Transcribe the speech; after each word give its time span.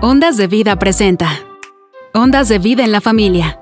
Ondas 0.00 0.36
de 0.36 0.46
Vida 0.46 0.78
presenta. 0.78 1.28
Ondas 2.14 2.46
de 2.48 2.60
Vida 2.60 2.84
en 2.84 2.92
la 2.92 3.00
Familia. 3.00 3.60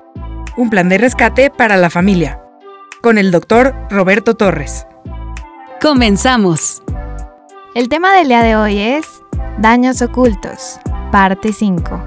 Un 0.55 0.69
plan 0.69 0.87
de 0.87 0.99
rescate 0.99 1.49
para 1.49 1.77
la 1.77 1.89
familia. 1.89 2.39
Con 3.01 3.17
el 3.17 3.31
doctor 3.31 3.73
Roberto 3.89 4.35
Torres. 4.35 4.85
Comenzamos. 5.81 6.83
El 7.73 7.89
tema 7.89 8.13
del 8.13 8.27
día 8.27 8.43
de 8.43 8.55
hoy 8.55 8.77
es 8.77 9.07
Daños 9.57 10.03
ocultos, 10.03 10.79
parte 11.11 11.51
5. 11.53 12.05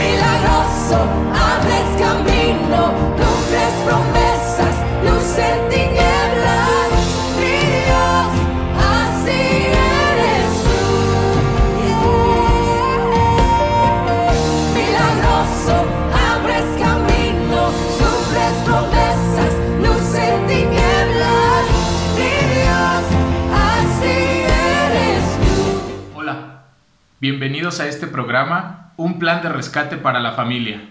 Milagroso, 0.00 1.06
bienvenidos 27.18 27.80
a 27.80 27.88
este 27.88 28.06
programa, 28.06 28.92
Un 28.98 29.18
plan 29.18 29.42
de 29.42 29.48
rescate 29.48 29.96
para 29.96 30.20
la 30.20 30.32
familia. 30.32 30.86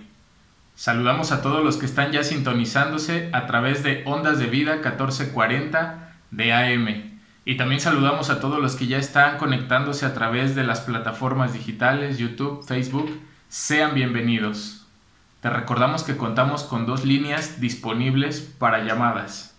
Saludamos 0.74 1.32
a 1.32 1.44
todos 1.44 1.64
los 1.64 1.78
que 1.78 1.86
están 1.86 2.12
ya 2.12 2.24
sintonizándose 2.24 3.30
a 3.32 3.46
través 3.46 3.84
de 3.84 4.02
Ondas 4.06 4.40
de 4.40 4.48
Vida 4.48 4.74
1440 4.76 6.14
de 6.32 6.54
AM. 6.54 7.20
Y 7.46 7.58
también 7.58 7.80
saludamos 7.80 8.32
a 8.32 8.40
todos 8.40 8.60
los 8.60 8.76
que 8.76 8.88
ya 8.88 8.98
están 8.98 9.38
conectándose 9.38 10.06
a 10.06 10.16
través 10.16 10.56
de 10.56 10.64
las 10.64 10.82
plataformas 10.82 11.54
digitales, 11.54 12.18
YouTube, 12.18 12.66
Facebook. 12.66 13.10
Sean 13.48 13.94
bienvenidos. 13.94 14.88
Te 15.42 15.52
recordamos 15.52 16.04
que 16.04 16.18
contamos 16.18 16.64
con 16.64 16.88
dos 16.88 17.06
líneas 17.06 17.62
disponibles 17.62 18.42
para 18.42 18.84
llamadas. 18.84 19.56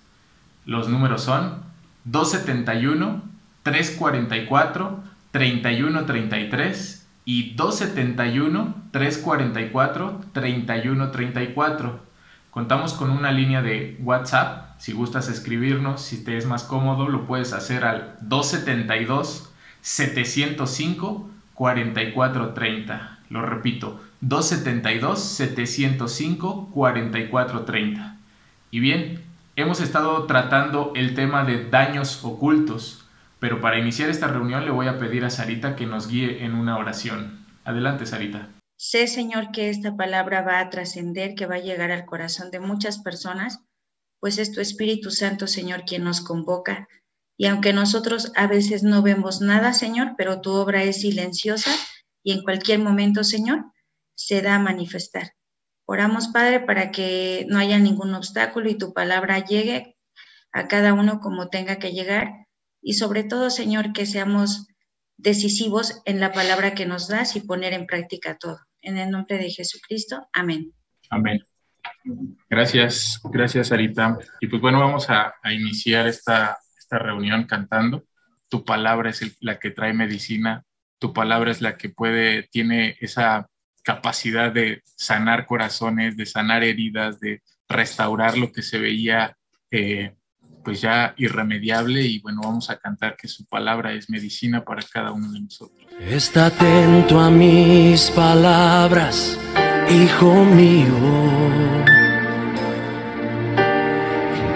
Los 0.64 0.88
números 0.88 1.22
son 1.22 1.62
271 2.04 3.22
344 3.62 5.15
3133 5.36 7.06
y 7.26 7.54
271 7.56 8.74
344 8.90 10.20
3134. 10.32 12.00
Contamos 12.50 12.94
con 12.94 13.10
una 13.10 13.32
línea 13.32 13.60
de 13.60 13.98
WhatsApp. 14.00 14.80
Si 14.80 14.92
gustas 14.92 15.28
escribirnos, 15.28 16.00
si 16.00 16.24
te 16.24 16.38
es 16.38 16.46
más 16.46 16.62
cómodo, 16.62 17.08
lo 17.08 17.26
puedes 17.26 17.52
hacer 17.52 17.84
al 17.84 18.16
272 18.22 19.52
705 19.82 21.28
4430. 21.52 23.18
Lo 23.28 23.42
repito, 23.42 24.00
272 24.22 25.22
705 25.22 26.70
4430. 26.72 28.16
Y 28.70 28.80
bien, 28.80 29.22
hemos 29.54 29.82
estado 29.82 30.24
tratando 30.24 30.92
el 30.96 31.14
tema 31.14 31.44
de 31.44 31.68
daños 31.68 32.24
ocultos, 32.24 33.05
pero 33.38 33.60
para 33.60 33.78
iniciar 33.78 34.10
esta 34.10 34.28
reunión 34.28 34.64
le 34.64 34.70
voy 34.70 34.86
a 34.86 34.98
pedir 34.98 35.24
a 35.24 35.30
Sarita 35.30 35.76
que 35.76 35.86
nos 35.86 36.08
guíe 36.08 36.44
en 36.44 36.54
una 36.54 36.78
oración. 36.78 37.46
Adelante, 37.64 38.06
Sarita. 38.06 38.50
Sé, 38.78 39.06
Señor, 39.06 39.52
que 39.52 39.70
esta 39.70 39.96
palabra 39.96 40.42
va 40.42 40.60
a 40.60 40.70
trascender, 40.70 41.34
que 41.34 41.46
va 41.46 41.56
a 41.56 41.60
llegar 41.60 41.90
al 41.90 42.04
corazón 42.04 42.50
de 42.50 42.60
muchas 42.60 42.98
personas, 42.98 43.60
pues 44.20 44.38
es 44.38 44.52
tu 44.52 44.60
Espíritu 44.60 45.10
Santo, 45.10 45.46
Señor, 45.46 45.84
quien 45.84 46.04
nos 46.04 46.20
convoca. 46.20 46.88
Y 47.38 47.46
aunque 47.46 47.72
nosotros 47.72 48.32
a 48.34 48.46
veces 48.46 48.82
no 48.82 49.02
vemos 49.02 49.40
nada, 49.40 49.72
Señor, 49.72 50.14
pero 50.16 50.40
tu 50.40 50.52
obra 50.52 50.82
es 50.82 51.00
silenciosa 51.00 51.70
y 52.22 52.32
en 52.32 52.42
cualquier 52.42 52.78
momento, 52.78 53.24
Señor, 53.24 53.64
se 54.14 54.42
da 54.42 54.56
a 54.56 54.58
manifestar. 54.58 55.32
Oramos, 55.86 56.28
Padre, 56.28 56.60
para 56.60 56.90
que 56.90 57.46
no 57.48 57.58
haya 57.58 57.78
ningún 57.78 58.14
obstáculo 58.14 58.68
y 58.68 58.78
tu 58.78 58.92
palabra 58.92 59.44
llegue 59.44 59.96
a 60.52 60.66
cada 60.66 60.94
uno 60.94 61.20
como 61.20 61.48
tenga 61.48 61.78
que 61.78 61.92
llegar. 61.92 62.45
Y 62.82 62.94
sobre 62.94 63.24
todo, 63.24 63.50
Señor, 63.50 63.92
que 63.92 64.06
seamos 64.06 64.66
decisivos 65.16 66.02
en 66.04 66.20
la 66.20 66.32
palabra 66.32 66.74
que 66.74 66.86
nos 66.86 67.08
das 67.08 67.36
y 67.36 67.40
poner 67.40 67.72
en 67.72 67.86
práctica 67.86 68.36
todo. 68.38 68.58
En 68.82 68.98
el 68.98 69.10
nombre 69.10 69.38
de 69.38 69.50
Jesucristo, 69.50 70.28
amén. 70.32 70.72
Amén. 71.10 71.44
Gracias, 72.48 73.20
gracias 73.24 73.68
Sarita. 73.68 74.18
Y 74.40 74.46
pues 74.46 74.60
bueno, 74.60 74.80
vamos 74.80 75.08
a, 75.08 75.34
iniciar 75.50 76.06
esta, 76.06 76.58
esta 76.78 76.98
reunión 76.98 77.44
cantando. 77.44 78.04
Tu 78.48 78.64
palabra 78.64 79.10
es 79.10 79.36
la 79.40 79.58
que 79.58 79.70
trae 79.70 79.92
medicina, 79.92 80.64
tu 80.98 81.12
palabra 81.12 81.50
es 81.50 81.60
la 81.60 81.76
que 81.76 81.88
puede, 81.88 82.44
tiene 82.44 82.96
esa 83.00 83.48
capacidad 83.82 84.52
de 84.52 84.82
sanar 84.84 85.46
corazones, 85.46 86.16
de 86.16 86.26
sanar 86.26 86.62
heridas, 86.64 87.20
de 87.20 87.42
restaurar 87.68 88.36
lo 88.38 88.52
que 88.52 88.62
se 88.62 88.78
veía 88.78 89.36
eh, 89.70 90.14
pues 90.66 90.80
ya 90.80 91.14
irremediable. 91.16 92.02
Y 92.02 92.18
bueno, 92.18 92.40
vamos 92.42 92.68
a 92.70 92.76
cantar 92.76 93.16
que 93.16 93.28
su 93.28 93.46
palabra 93.46 93.92
es 93.92 94.10
medicina 94.10 94.64
para 94.64 94.82
cada 94.82 95.12
uno 95.12 95.30
de 95.30 95.40
nosotros. 95.40 95.86
Está 96.00 96.46
atento 96.46 97.20
a 97.20 97.30
mis 97.30 98.10
palabras, 98.10 99.38
hijo 99.88 100.44
mío. 100.44 100.92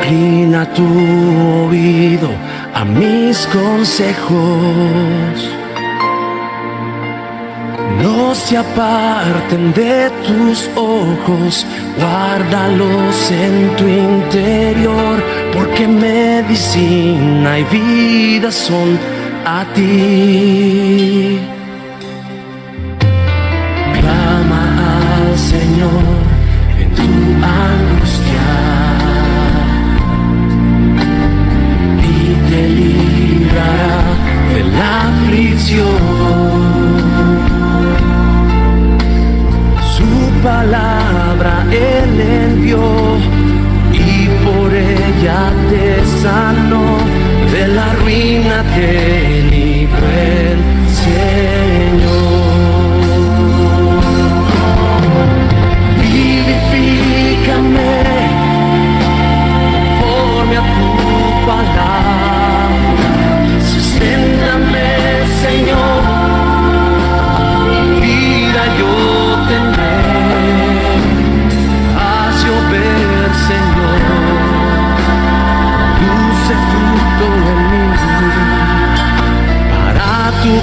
Inclina 0.01 0.75
tu 0.75 0.85
oído 1.69 2.31
a 2.75 2.85
mis 2.85 3.47
consejos. 3.47 4.41
No 7.99 8.35
se 8.35 8.57
aparten 8.57 9.73
de 9.75 10.11
tus 10.27 10.69
ojos, 10.77 11.67
guárdalos 11.99 13.31
en 13.31 13.77
tu 13.77 13.87
interior, 13.87 15.23
porque 15.53 15.87
medicina 15.87 17.59
y 17.59 17.65
vida 17.65 18.51
son 18.51 18.99
a 19.45 19.65
ti. 19.75 21.39
Clama 23.99 24.63
al 25.17 25.39
Señor 25.39 26.21
en 26.81 26.91
tu 26.95 27.03
angustia 27.03 28.49
te 46.21 46.27
sanó 46.27 46.99
de 47.51 47.69
la 47.69 47.95
ruina 47.95 48.63
te 48.75 49.40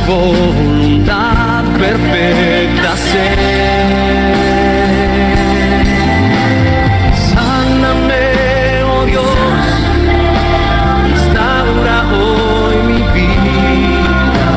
voluntad 0.07 1.63
perfecta 1.77 2.95
ser. 2.95 3.37
Sáname, 7.33 8.83
oh 8.85 9.05
Dios, 9.05 9.25
restaura 11.11 11.97
hoy 12.15 12.77
mi 12.89 13.01
vida 13.17 14.49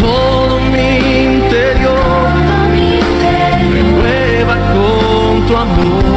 todo 0.00 0.60
mi 0.72 0.88
interior, 1.34 2.28
renueva 3.72 4.56
con 4.74 5.46
tu 5.46 5.56
amor, 5.56 6.13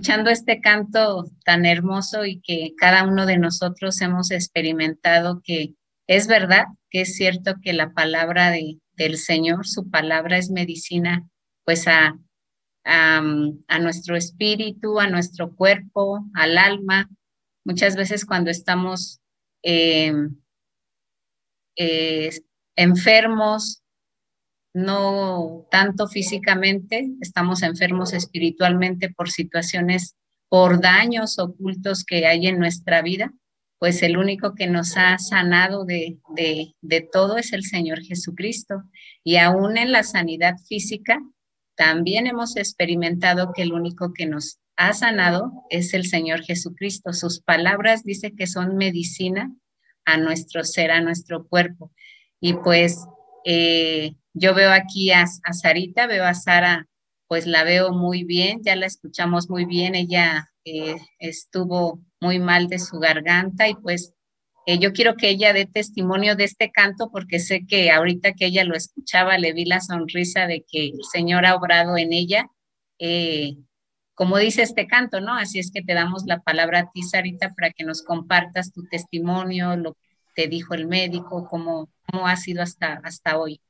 escuchando 0.00 0.30
este 0.30 0.60
canto 0.60 1.24
tan 1.44 1.66
hermoso 1.66 2.24
y 2.24 2.40
que 2.40 2.72
cada 2.78 3.04
uno 3.04 3.26
de 3.26 3.36
nosotros 3.36 4.00
hemos 4.00 4.30
experimentado 4.30 5.42
que 5.44 5.74
es 6.06 6.26
verdad, 6.26 6.64
que 6.88 7.02
es 7.02 7.14
cierto 7.16 7.56
que 7.62 7.74
la 7.74 7.92
palabra 7.92 8.50
de, 8.50 8.78
del 8.96 9.18
Señor, 9.18 9.66
su 9.66 9.90
palabra 9.90 10.38
es 10.38 10.50
medicina, 10.50 11.28
pues 11.64 11.86
a, 11.86 12.16
a, 12.84 13.20
nuestro 13.80 14.16
espíritu, 14.16 15.00
a 15.00 15.08
nuestro 15.08 15.54
cuerpo, 15.54 16.24
al 16.34 16.58
alma. 16.58 17.08
Muchas 17.64 17.96
veces 17.96 18.24
cuando 18.24 18.50
estamos 18.50 19.20
eh, 19.62 20.12
eh, 21.76 22.30
enfermos, 22.76 23.82
no 24.72 25.66
tanto 25.70 26.06
físicamente, 26.06 27.10
estamos 27.20 27.62
enfermos 27.62 28.12
espiritualmente 28.12 29.10
por 29.10 29.30
situaciones, 29.30 30.14
por 30.48 30.80
daños 30.80 31.38
ocultos 31.38 32.04
que 32.04 32.26
hay 32.26 32.46
en 32.46 32.58
nuestra 32.58 33.02
vida, 33.02 33.32
pues 33.78 34.02
el 34.02 34.16
único 34.16 34.54
que 34.54 34.66
nos 34.66 34.96
ha 34.96 35.18
sanado 35.18 35.84
de, 35.84 36.18
de, 36.36 36.74
de 36.82 37.00
todo 37.00 37.38
es 37.38 37.52
el 37.52 37.64
Señor 37.64 38.02
Jesucristo. 38.02 38.82
Y 39.24 39.36
aún 39.36 39.78
en 39.78 39.90
la 39.90 40.02
sanidad 40.02 40.56
física, 40.68 41.18
también 41.80 42.26
hemos 42.26 42.58
experimentado 42.58 43.54
que 43.54 43.62
el 43.62 43.72
único 43.72 44.12
que 44.12 44.26
nos 44.26 44.60
ha 44.76 44.92
sanado 44.92 45.50
es 45.70 45.94
el 45.94 46.04
Señor 46.04 46.42
Jesucristo. 46.42 47.14
Sus 47.14 47.40
palabras 47.40 48.04
dice 48.04 48.34
que 48.36 48.46
son 48.46 48.76
medicina 48.76 49.50
a 50.04 50.18
nuestro 50.18 50.62
ser, 50.62 50.90
a 50.90 51.00
nuestro 51.00 51.46
cuerpo. 51.46 51.90
Y 52.38 52.52
pues 52.52 53.06
eh, 53.46 54.12
yo 54.34 54.54
veo 54.54 54.70
aquí 54.72 55.10
a, 55.10 55.24
Sarita, 55.26 56.06
veo 56.06 56.26
a 56.26 56.34
Sara, 56.34 56.86
pues 57.28 57.46
la 57.46 57.64
veo 57.64 57.94
muy 57.94 58.24
bien, 58.24 58.60
ya 58.62 58.76
la 58.76 58.84
escuchamos 58.84 59.48
muy 59.48 59.64
bien, 59.64 59.94
ella 59.94 60.52
eh, 60.66 60.96
estuvo 61.18 62.02
muy 62.20 62.40
mal 62.40 62.68
de 62.68 62.78
su 62.78 62.98
garganta 62.98 63.68
y 63.68 63.74
pues 63.74 64.12
eh, 64.66 64.78
yo 64.78 64.92
quiero 64.92 65.16
que 65.16 65.30
ella 65.30 65.52
dé 65.52 65.66
testimonio 65.66 66.36
de 66.36 66.44
este 66.44 66.70
canto 66.70 67.10
porque 67.10 67.38
sé 67.38 67.66
que 67.66 67.90
ahorita 67.90 68.32
que 68.32 68.46
ella 68.46 68.64
lo 68.64 68.76
escuchaba 68.76 69.38
le 69.38 69.52
vi 69.52 69.64
la 69.64 69.80
sonrisa 69.80 70.46
de 70.46 70.64
que 70.70 70.86
el 70.88 71.04
Señor 71.10 71.46
ha 71.46 71.54
obrado 71.54 71.96
en 71.96 72.12
ella. 72.12 72.48
Eh, 72.98 73.56
como 74.14 74.36
dice 74.36 74.62
este 74.62 74.86
canto, 74.86 75.20
¿no? 75.22 75.34
Así 75.34 75.58
es 75.58 75.70
que 75.72 75.82
te 75.82 75.94
damos 75.94 76.24
la 76.26 76.40
palabra 76.40 76.80
a 76.80 76.90
ti, 76.92 77.02
Sarita, 77.02 77.54
para 77.54 77.70
que 77.70 77.84
nos 77.84 78.02
compartas 78.02 78.70
tu 78.72 78.84
testimonio, 78.84 79.76
lo 79.76 79.94
que 79.94 80.08
te 80.34 80.46
dijo 80.46 80.74
el 80.74 80.86
médico, 80.86 81.48
cómo, 81.48 81.88
cómo 82.10 82.28
ha 82.28 82.36
sido 82.36 82.62
hasta, 82.62 83.00
hasta 83.02 83.38
hoy. 83.38 83.60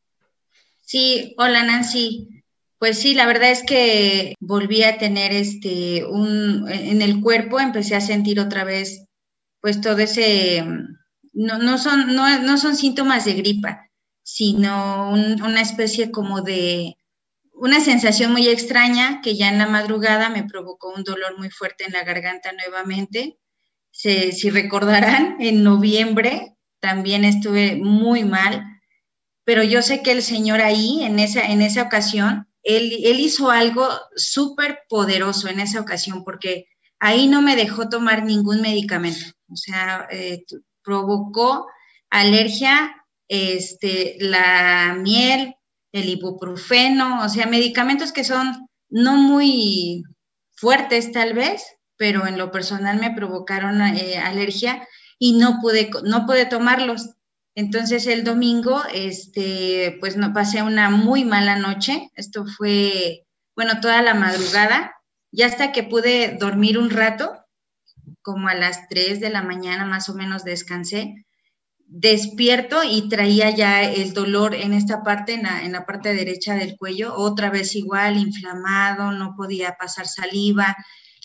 Sí, 0.80 1.36
hola 1.38 1.62
Nancy. 1.62 2.42
Pues 2.78 2.98
sí, 2.98 3.14
la 3.14 3.26
verdad 3.26 3.50
es 3.50 3.62
que 3.62 4.34
volví 4.40 4.82
a 4.82 4.98
tener 4.98 5.32
este 5.32 6.04
un 6.04 6.66
en 6.68 7.02
el 7.02 7.20
cuerpo, 7.20 7.60
empecé 7.60 7.94
a 7.94 8.00
sentir 8.00 8.40
otra 8.40 8.64
vez 8.64 9.06
pues 9.60 9.80
todo 9.80 9.98
ese 9.98 10.64
no, 11.32 11.58
no 11.58 11.78
son 11.78 12.14
no, 12.14 12.40
no 12.40 12.58
son 12.58 12.76
síntomas 12.76 13.24
de 13.24 13.34
gripa, 13.34 13.88
sino 14.22 15.10
un, 15.10 15.42
una 15.42 15.60
especie 15.60 16.10
como 16.10 16.40
de 16.42 16.96
una 17.60 17.80
sensación 17.80 18.32
muy 18.32 18.48
extraña 18.48 19.20
que 19.22 19.36
ya 19.36 19.50
en 19.50 19.58
la 19.58 19.66
madrugada 19.66 20.30
me 20.30 20.44
provocó 20.44 20.94
un 20.94 21.04
dolor 21.04 21.36
muy 21.38 21.50
fuerte 21.50 21.84
en 21.84 21.92
la 21.92 22.04
garganta 22.04 22.52
nuevamente. 22.52 23.38
Si 23.92 24.48
recordarán, 24.48 25.36
en 25.40 25.62
noviembre 25.62 26.56
también 26.80 27.24
estuve 27.26 27.76
muy 27.76 28.24
mal, 28.24 28.64
pero 29.44 29.62
yo 29.62 29.82
sé 29.82 30.02
que 30.02 30.12
el 30.12 30.22
Señor 30.22 30.62
ahí, 30.62 31.02
en 31.02 31.18
esa, 31.18 31.42
en 31.42 31.60
esa 31.60 31.82
ocasión, 31.82 32.48
él, 32.62 32.92
él 33.04 33.20
hizo 33.20 33.50
algo 33.50 33.86
súper 34.16 34.80
poderoso 34.88 35.48
en 35.48 35.60
esa 35.60 35.80
ocasión, 35.80 36.24
porque 36.24 36.66
ahí 36.98 37.26
no 37.26 37.42
me 37.42 37.56
dejó 37.56 37.90
tomar 37.90 38.24
ningún 38.24 38.62
medicamento, 38.62 39.32
o 39.50 39.56
sea, 39.56 40.06
eh, 40.10 40.44
provocó 40.82 41.66
alergia, 42.10 43.04
este, 43.28 44.16
la 44.20 44.96
miel, 44.98 45.54
el 45.92 46.08
ibuprofeno, 46.08 47.24
o 47.24 47.28
sea, 47.28 47.46
medicamentos 47.46 48.12
que 48.12 48.24
son 48.24 48.68
no 48.88 49.16
muy 49.16 50.02
fuertes 50.56 51.12
tal 51.12 51.34
vez, 51.34 51.64
pero 51.96 52.26
en 52.26 52.38
lo 52.38 52.50
personal 52.50 52.98
me 52.98 53.12
provocaron 53.12 53.80
eh, 53.82 54.18
alergia 54.18 54.86
y 55.18 55.34
no 55.34 55.58
pude, 55.60 55.90
no 56.04 56.26
pude 56.26 56.46
tomarlos. 56.46 57.10
Entonces 57.54 58.06
el 58.06 58.24
domingo, 58.24 58.82
este, 58.92 59.96
pues 60.00 60.16
no 60.16 60.32
pasé 60.32 60.62
una 60.62 60.90
muy 60.90 61.24
mala 61.24 61.56
noche. 61.56 62.10
Esto 62.14 62.46
fue, 62.46 63.26
bueno, 63.54 63.80
toda 63.80 64.02
la 64.02 64.14
madrugada, 64.14 64.94
y 65.32 65.42
hasta 65.42 65.72
que 65.72 65.82
pude 65.82 66.36
dormir 66.38 66.78
un 66.78 66.90
rato, 66.90 67.39
como 68.22 68.48
a 68.48 68.54
las 68.54 68.88
3 68.88 69.20
de 69.20 69.30
la 69.30 69.42
mañana 69.42 69.84
más 69.84 70.08
o 70.08 70.14
menos 70.14 70.44
descansé 70.44 71.26
despierto 71.90 72.84
y 72.84 73.08
traía 73.08 73.50
ya 73.50 73.82
el 73.82 74.14
dolor 74.14 74.54
en 74.54 74.72
esta 74.72 75.02
parte, 75.02 75.34
en 75.34 75.42
la, 75.42 75.64
en 75.64 75.72
la, 75.72 75.84
parte 75.84 76.14
derecha 76.14 76.54
del 76.54 76.76
cuello, 76.76 77.16
otra 77.16 77.50
vez 77.50 77.74
igual, 77.74 78.16
inflamado, 78.16 79.10
no 79.10 79.34
podía 79.36 79.76
pasar 79.76 80.06
saliva. 80.06 80.76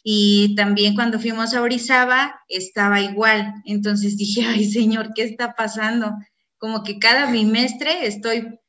Y 0.03 0.55
también 0.55 0.95
cuando 0.95 1.19
fuimos 1.19 1.53
a 1.53 1.61
Orizaba 1.61 2.41
estaba 2.49 2.99
igual. 2.99 3.53
Entonces 3.65 4.17
dije, 4.17 4.43
ay 4.43 4.69
Señor, 4.69 5.11
¿qué 5.13 5.23
está 5.23 5.53
pasando? 5.53 6.11
Como 6.57 6.83
que 6.83 6.97
cada 6.97 7.31
bimestre 7.31 8.07
estoy 8.07 8.59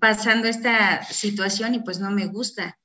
pasando 0.00 0.48
esta 0.48 1.04
situación 1.04 1.74
y 1.74 1.80
pues 1.80 2.00
no 2.00 2.10
me 2.10 2.26
gusta. 2.26 2.78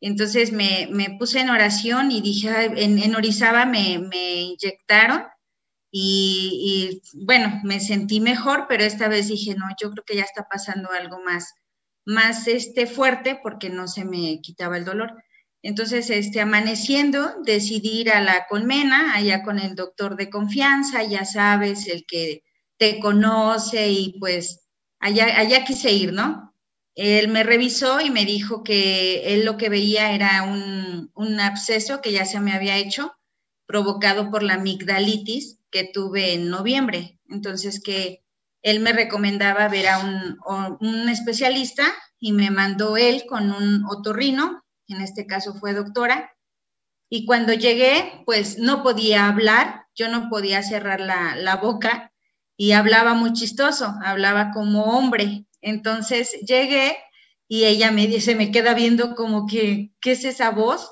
Entonces 0.00 0.52
me, 0.52 0.88
puse 1.18 1.40
en 1.40 1.50
oración 1.50 2.10
y 2.10 2.20
dije, 2.20 2.50
en, 2.76 3.14
Orizaba 3.14 3.64
me, 3.64 3.98
me 3.98 4.42
inyectaron 4.42 5.24
y, 5.90 7.00
y, 7.12 7.24
bueno, 7.24 7.60
me 7.62 7.80
sentí 7.80 8.20
mejor, 8.20 8.66
pero 8.68 8.84
esta 8.84 9.08
vez 9.08 9.28
dije, 9.28 9.54
no, 9.54 9.66
yo 9.80 9.90
creo 9.92 10.04
que 10.04 10.16
ya 10.16 10.24
está 10.24 10.46
pasando 10.48 10.90
algo 10.90 11.20
más, 11.22 11.54
más 12.04 12.48
este, 12.48 12.86
fuerte 12.86 13.38
porque 13.42 13.70
no 13.70 13.86
se 13.88 14.04
me 14.04 14.40
quitaba 14.40 14.76
el 14.76 14.84
dolor. 14.84 15.14
Entonces, 15.62 16.10
este, 16.10 16.40
amaneciendo, 16.40 17.36
decidí 17.44 18.00
ir 18.00 18.10
a 18.10 18.20
la 18.20 18.46
colmena, 18.48 19.14
allá 19.14 19.42
con 19.42 19.58
el 19.58 19.74
doctor 19.74 20.16
de 20.16 20.28
confianza, 20.30 21.04
ya 21.04 21.24
sabes, 21.24 21.86
el 21.86 22.04
que 22.06 22.42
te 22.76 23.00
conoce 23.00 23.88
y 23.88 24.18
pues 24.18 24.66
allá, 24.98 25.38
allá 25.38 25.64
quise 25.64 25.92
ir, 25.92 26.12
¿no? 26.12 26.53
Él 26.94 27.28
me 27.28 27.42
revisó 27.42 28.00
y 28.00 28.10
me 28.10 28.24
dijo 28.24 28.62
que 28.62 29.34
él 29.34 29.44
lo 29.44 29.56
que 29.56 29.68
veía 29.68 30.12
era 30.12 30.42
un, 30.42 31.10
un 31.14 31.40
absceso 31.40 32.00
que 32.00 32.12
ya 32.12 32.24
se 32.24 32.40
me 32.40 32.52
había 32.52 32.76
hecho, 32.76 33.12
provocado 33.66 34.30
por 34.30 34.42
la 34.42 34.54
amigdalitis, 34.54 35.58
que 35.70 35.90
tuve 35.92 36.34
en 36.34 36.50
noviembre. 36.50 37.18
Entonces 37.28 37.82
que 37.82 38.22
él 38.62 38.80
me 38.80 38.92
recomendaba 38.92 39.68
ver 39.68 39.88
a 39.88 39.98
un, 39.98 40.38
un 40.80 41.08
especialista 41.08 41.84
y 42.18 42.32
me 42.32 42.50
mandó 42.50 42.96
él 42.96 43.24
con 43.28 43.50
un 43.50 43.84
otorrino, 43.86 44.64
en 44.88 45.00
este 45.02 45.26
caso 45.26 45.54
fue 45.54 45.74
doctora, 45.74 46.34
y 47.10 47.26
cuando 47.26 47.52
llegué, 47.52 48.22
pues 48.24 48.58
no 48.58 48.82
podía 48.82 49.28
hablar, 49.28 49.86
yo 49.94 50.08
no 50.08 50.28
podía 50.28 50.62
cerrar 50.62 51.00
la, 51.00 51.36
la, 51.36 51.56
boca 51.56 52.12
y 52.56 52.72
hablaba 52.72 53.14
muy 53.14 53.32
chistoso, 53.32 53.94
hablaba 54.02 54.50
como 54.52 54.84
hombre. 54.84 55.46
Entonces 55.64 56.32
llegué 56.46 56.96
y 57.48 57.64
ella 57.64 57.90
me 57.90 58.06
dice, 58.06 58.34
me 58.34 58.50
queda 58.50 58.74
viendo 58.74 59.14
como 59.14 59.46
que, 59.46 59.92
¿qué 60.00 60.12
es 60.12 60.24
esa 60.24 60.50
voz? 60.50 60.90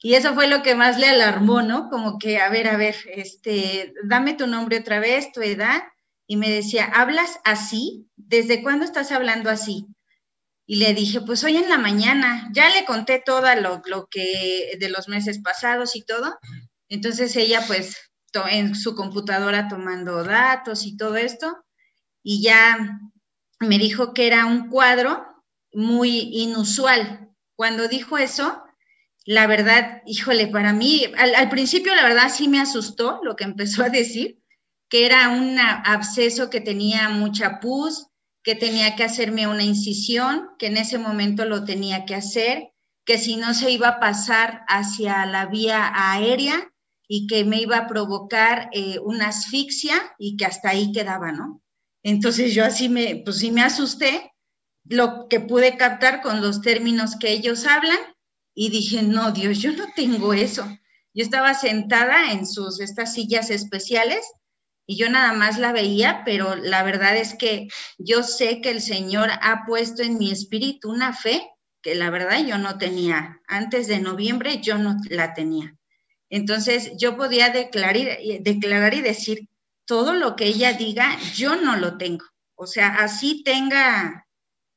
Y 0.00 0.14
eso 0.14 0.34
fue 0.34 0.48
lo 0.48 0.62
que 0.62 0.74
más 0.74 0.98
le 0.98 1.08
alarmó, 1.08 1.62
¿no? 1.62 1.88
Como 1.88 2.18
que, 2.18 2.38
a 2.38 2.48
ver, 2.50 2.68
a 2.68 2.76
ver, 2.76 2.96
este, 3.06 3.94
dame 4.04 4.34
tu 4.34 4.46
nombre 4.46 4.78
otra 4.78 4.98
vez, 4.98 5.32
tu 5.32 5.40
edad. 5.40 5.82
Y 6.26 6.36
me 6.36 6.50
decía, 6.50 6.86
¿hablas 6.86 7.38
así? 7.44 8.08
¿Desde 8.16 8.62
cuándo 8.62 8.84
estás 8.84 9.12
hablando 9.12 9.50
así? 9.50 9.86
Y 10.66 10.76
le 10.76 10.94
dije, 10.94 11.20
pues 11.20 11.44
hoy 11.44 11.58
en 11.58 11.68
la 11.68 11.78
mañana, 11.78 12.48
ya 12.54 12.70
le 12.70 12.84
conté 12.86 13.22
todo 13.24 13.54
lo, 13.56 13.82
lo 13.86 14.06
que 14.10 14.76
de 14.78 14.88
los 14.88 15.08
meses 15.08 15.40
pasados 15.42 15.96
y 15.96 16.02
todo. 16.02 16.38
Entonces 16.88 17.36
ella, 17.36 17.62
pues, 17.66 17.96
en 18.50 18.74
su 18.74 18.94
computadora 18.94 19.68
tomando 19.68 20.24
datos 20.24 20.86
y 20.86 20.96
todo 20.96 21.16
esto, 21.16 21.64
y 22.22 22.42
ya 22.42 23.00
me 23.64 23.78
dijo 23.78 24.14
que 24.14 24.26
era 24.26 24.46
un 24.46 24.68
cuadro 24.68 25.24
muy 25.72 26.30
inusual. 26.32 27.30
Cuando 27.56 27.88
dijo 27.88 28.18
eso, 28.18 28.62
la 29.26 29.46
verdad, 29.46 30.02
híjole, 30.06 30.48
para 30.48 30.72
mí, 30.72 31.04
al, 31.16 31.48
principio 31.48 31.94
la 31.94 32.02
verdad 32.02 32.30
sí 32.32 32.48
me 32.48 32.60
asustó 32.60 33.20
lo 33.22 33.36
que 33.36 33.44
empezó 33.44 33.82
a 33.82 33.88
decir, 33.88 34.42
que 34.88 35.06
era 35.06 35.30
un 35.30 35.58
absceso 35.58 36.50
que 36.50 36.60
tenía 36.60 37.08
mucha 37.08 37.58
pus, 37.60 38.08
que 38.42 38.54
tenía 38.54 38.94
que 38.96 39.04
hacerme 39.04 39.46
una 39.46 39.64
incisión, 39.64 40.50
que 40.58 40.66
en 40.66 40.76
ese 40.76 40.98
momento 40.98 41.46
lo 41.46 41.64
tenía 41.64 42.04
que 42.04 42.14
hacer, 42.14 42.68
que 43.06 43.16
si 43.18 43.36
no 43.36 43.54
se 43.54 43.70
iba 43.70 43.88
a 43.88 44.00
pasar 44.00 44.64
hacia 44.68 45.24
la 45.24 45.46
vía 45.46 45.90
aérea 45.94 46.70
y 47.08 47.26
que 47.26 47.44
me 47.44 47.60
iba 47.60 47.78
a 47.78 47.86
provocar 47.86 48.68
eh, 48.72 48.98
una 49.02 49.28
asfixia 49.28 49.94
y 50.18 50.36
que 50.36 50.44
hasta 50.44 50.70
ahí 50.70 50.92
quedaba, 50.92 51.32
¿no? 51.32 51.62
Entonces 52.04 52.54
yo 52.54 52.64
así 52.64 52.88
me, 52.88 53.22
pues 53.24 53.38
sí 53.38 53.50
me 53.50 53.62
asusté, 53.62 54.30
lo 54.84 55.26
que 55.28 55.40
pude 55.40 55.76
captar 55.76 56.20
con 56.20 56.42
los 56.42 56.60
términos 56.60 57.16
que 57.18 57.32
ellos 57.32 57.66
hablan 57.66 57.98
y 58.54 58.68
dije, 58.70 59.02
no, 59.02 59.32
Dios, 59.32 59.58
yo 59.58 59.72
no 59.72 59.86
tengo 59.96 60.34
eso. 60.34 60.64
Yo 61.14 61.24
estaba 61.24 61.54
sentada 61.54 62.32
en 62.32 62.46
sus, 62.46 62.80
estas 62.80 63.14
sillas 63.14 63.50
especiales 63.50 64.24
y 64.86 64.96
yo 64.98 65.08
nada 65.08 65.32
más 65.32 65.58
la 65.58 65.72
veía, 65.72 66.22
pero 66.26 66.54
la 66.56 66.82
verdad 66.82 67.16
es 67.16 67.34
que 67.34 67.68
yo 67.96 68.22
sé 68.22 68.60
que 68.60 68.70
el 68.70 68.82
Señor 68.82 69.30
ha 69.40 69.64
puesto 69.66 70.02
en 70.02 70.18
mi 70.18 70.30
espíritu 70.30 70.90
una 70.90 71.14
fe 71.14 71.48
que 71.80 71.94
la 71.94 72.10
verdad 72.10 72.44
yo 72.46 72.58
no 72.58 72.76
tenía. 72.76 73.40
Antes 73.48 73.86
de 73.86 74.00
noviembre 74.00 74.60
yo 74.60 74.76
no 74.76 74.96
la 75.08 75.32
tenía. 75.32 75.74
Entonces 76.28 76.92
yo 76.98 77.16
podía 77.16 77.48
declarar, 77.48 78.18
declarar 78.40 78.92
y 78.92 79.00
decir, 79.00 79.48
todo 79.86 80.14
lo 80.14 80.36
que 80.36 80.46
ella 80.46 80.72
diga, 80.72 81.18
yo 81.34 81.56
no 81.56 81.76
lo 81.76 81.96
tengo. 81.98 82.24
O 82.54 82.66
sea, 82.66 82.96
así 82.96 83.42
tenga 83.44 84.26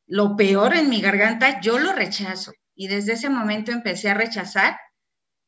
lo 0.08 0.36
peor 0.36 0.76
en 0.76 0.90
mi 0.90 1.02
garganta, 1.02 1.62
yo 1.62 1.80
lo 1.80 1.94
rechazo. 1.94 2.54
Y 2.76 2.88
desde 2.88 3.14
ese 3.14 3.30
momento 3.30 3.72
empecé 3.72 4.10
a 4.10 4.14
rechazar. 4.14 4.78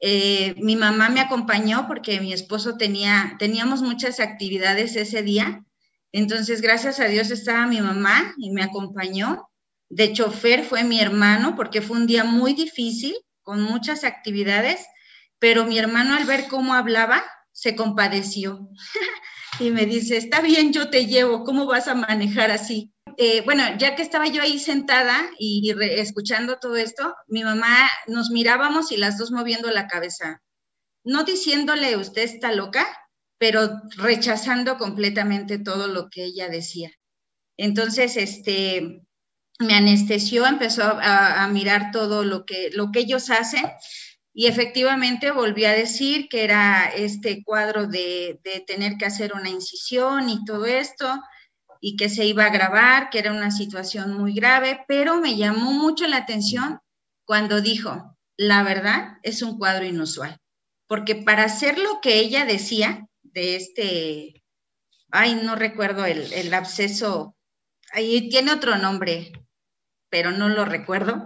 Eh, 0.01 0.56
mi 0.58 0.75
mamá 0.75 1.10
me 1.10 1.20
acompañó 1.20 1.88
porque 1.88 2.20
mi 2.22 2.34
esposo 2.34 2.78
tenía, 2.78 3.36
teníamos 3.39 3.82
muchas 3.82 4.20
actividades 4.20 4.96
ese 4.96 5.24
día. 5.24 5.63
Entonces, 6.12 6.62
gracias 6.62 7.00
a 7.00 7.06
Dios 7.06 7.32
estaba 7.32 7.68
mi 7.68 7.82
mamá 7.82 8.34
y 8.38 8.51
me 8.51 8.63
acompañó. 8.63 9.50
De 9.89 10.13
chofer 10.13 10.63
fue 10.63 10.84
mi 10.84 11.00
hermano 11.00 11.56
porque 11.56 11.82
fue 11.82 11.98
un 11.98 12.08
día 12.08 12.24
muy 12.24 12.54
difícil, 12.54 13.16
con 13.42 13.62
muchas 13.62 14.04
actividades, 14.04 14.86
pero 15.39 15.66
mi 15.66 15.80
hermano 15.80 16.16
al 16.16 16.25
ver 16.25 16.48
cómo 16.48 16.75
hablaba, 16.75 17.24
se 17.51 17.75
compadeció 17.75 18.70
y 19.60 19.72
me 19.72 19.86
dice, 19.86 20.18
está 20.18 20.41
bien, 20.41 20.72
yo 20.72 20.89
te 20.89 21.06
llevo, 21.06 21.44
¿cómo 21.44 21.65
vas 21.65 21.88
a 21.88 21.96
manejar 21.96 22.51
así? 22.51 22.94
Eh, 23.18 23.41
bueno, 23.44 23.63
ya 23.77 23.96
que 23.96 24.01
estaba 24.01 24.27
yo 24.27 24.41
ahí 24.41 24.60
sentada 24.60 25.29
y, 25.38 25.74
escuchando 25.79 26.58
todo 26.60 26.75
esto, 26.75 27.15
mi 27.27 27.44
mamá 27.44 27.89
nos 28.08 28.29
mirábamos 28.29 28.91
y 28.91 28.98
las 28.98 29.18
dos 29.18 29.32
moviendo 29.32 29.70
la 29.72 29.88
cabeza, 29.88 30.41
no 31.03 31.24
diciéndole 31.24 31.98
usted 31.98 32.24
está 32.24 32.53
loca, 32.53 32.86
pero 33.38 33.82
rechazando 33.98 34.77
completamente 34.77 35.58
todo 35.60 35.88
lo 35.88 36.10
que 36.10 36.25
ella 36.25 36.50
decía. 36.50 36.91
Entonces, 37.58 38.15
este, 38.15 39.01
me 39.60 39.74
anestesió, 39.74 40.46
empezó 40.46 40.84
a, 40.84 41.44
a 41.44 41.48
mirar 41.50 41.91
todo 41.91 42.24
lo 42.24 42.46
que, 42.46 42.70
lo 42.72 42.91
que 42.91 43.00
ellos 43.00 43.29
hacen 43.29 43.65
y 44.34 44.48
efectivamente 44.48 45.32
volví 45.32 45.66
a 45.66 45.74
decir 45.74 46.30
que 46.30 46.44
era 46.44 46.86
este 46.86 47.44
cuadro 47.44 47.88
de, 47.88 48.40
tener 48.68 48.98
que 48.98 49.06
hacer 49.06 49.34
una 49.34 49.50
incisión 49.50 50.30
y 50.30 50.44
todo 50.46 50.66
esto, 50.66 51.22
y 51.82 51.96
que 51.96 52.10
se 52.10 52.26
iba 52.26 52.46
a 52.46 52.52
grabar, 52.52 53.10
que 53.10 53.20
era 53.20 53.32
una 53.32 53.52
situación 53.52 54.14
muy 54.14 54.34
grave, 54.34 54.84
pero 54.88 55.20
me 55.20 55.38
llamó 55.38 55.72
mucho 55.72 56.08
la 56.08 56.18
atención 56.18 56.80
cuando 57.26 57.62
dijo, 57.62 58.18
la 58.38 58.64
verdad 58.64 59.18
es 59.24 59.42
un 59.42 59.58
cuadro 59.58 59.86
inusual, 59.86 60.38
porque 60.88 61.16
para 61.16 61.46
hacer 61.46 61.78
lo 61.78 62.02
que 62.02 62.20
ella 62.20 62.46
decía 62.46 63.08
de 63.24 63.56
este, 63.56 64.44
ay, 65.12 65.36
no 65.44 65.56
recuerdo 65.56 66.06
el, 66.06 66.32
el 66.34 66.54
absceso, 66.54 67.36
ahí 67.94 68.30
tiene 68.30 68.52
otro 68.52 68.78
nombre, 68.78 69.32
pero 70.10 70.32
no 70.32 70.50
lo 70.50 70.66
recuerdo, 70.66 71.26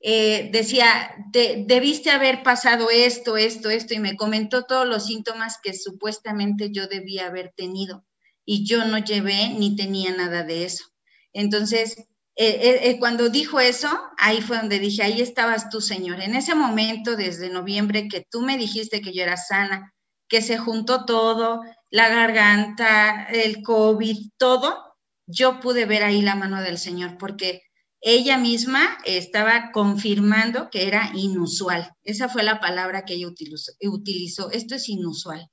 eh, 0.00 0.50
decía, 0.52 1.14
debiste 1.32 2.10
haber 2.10 2.42
pasado 2.42 2.88
esto, 2.90 3.36
esto, 3.36 3.70
esto, 3.70 3.94
y 3.94 3.98
me 3.98 4.16
comentó 4.16 4.64
todos 4.64 4.86
los 4.86 5.06
síntomas 5.06 5.58
que 5.62 5.74
supuestamente 5.74 6.70
yo 6.70 6.86
debía 6.86 7.26
haber 7.26 7.52
tenido, 7.56 8.04
y 8.44 8.64
yo 8.64 8.84
no 8.84 8.98
llevé 8.98 9.48
ni 9.50 9.76
tenía 9.76 10.14
nada 10.14 10.44
de 10.44 10.64
eso. 10.64 10.84
Entonces, 11.32 11.96
eh, 12.36 12.80
eh, 12.84 12.98
cuando 13.00 13.28
dijo 13.28 13.58
eso, 13.58 13.88
ahí 14.16 14.40
fue 14.40 14.58
donde 14.58 14.78
dije, 14.78 15.02
ahí 15.02 15.20
estabas 15.20 15.70
tú, 15.70 15.80
Señor. 15.80 16.20
En 16.20 16.36
ese 16.36 16.54
momento, 16.54 17.16
desde 17.16 17.50
noviembre, 17.50 18.06
que 18.08 18.24
tú 18.30 18.42
me 18.42 18.56
dijiste 18.56 19.00
que 19.00 19.12
yo 19.12 19.24
era 19.24 19.36
sana, 19.36 19.92
que 20.28 20.40
se 20.40 20.56
juntó 20.56 21.04
todo, 21.04 21.62
la 21.90 22.08
garganta, 22.08 23.24
el 23.32 23.62
COVID, 23.62 24.30
todo, 24.36 24.94
yo 25.26 25.58
pude 25.58 25.84
ver 25.84 26.04
ahí 26.04 26.22
la 26.22 26.36
mano 26.36 26.62
del 26.62 26.78
Señor, 26.78 27.18
porque 27.18 27.62
ella 28.00 28.38
misma 28.38 28.98
estaba 29.04 29.70
confirmando 29.72 30.70
que 30.70 30.86
era 30.86 31.10
inusual. 31.14 31.92
Esa 32.04 32.28
fue 32.28 32.42
la 32.42 32.60
palabra 32.60 33.04
que 33.04 33.14
ella 33.14 33.28
utilizó. 33.28 34.50
Esto 34.50 34.74
es 34.76 34.88
inusual. 34.88 35.48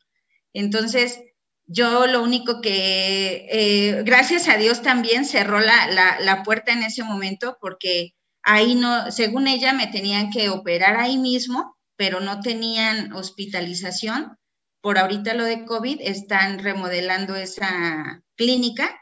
Entonces, 0.54 1.20
yo 1.68 2.06
lo 2.08 2.22
único 2.24 2.62
que, 2.62 3.48
eh, 3.50 4.04
gracias 4.04 4.48
a 4.48 4.58
Dios 4.58 4.84
también 4.84 5.26
cerró 5.26 5.60
la, 5.60 5.88
la, 6.20 6.44
puerta 6.44 6.72
en 6.72 6.84
ese 6.84 7.04
momento 7.04 7.58
porque 7.60 8.12
ahí 8.44 8.76
no, 8.76 9.12
según 9.12 9.48
ella 9.48 9.74
me 9.74 9.88
tenían 9.88 10.30
que 10.30 10.50
operar 10.50 10.98
ahí 10.98 11.18
mismo, 11.18 11.76
pero 11.98 12.20
no 12.20 12.42
tenían 12.42 13.14
hospitalización. 13.14 14.38
Por 14.82 15.00
ahorita 15.00 15.34
lo 15.34 15.46
de 15.46 15.66
COVID, 15.66 16.00
están 16.02 16.60
remodelando 16.60 17.36
esa 17.36 18.22
clínica 18.36 18.96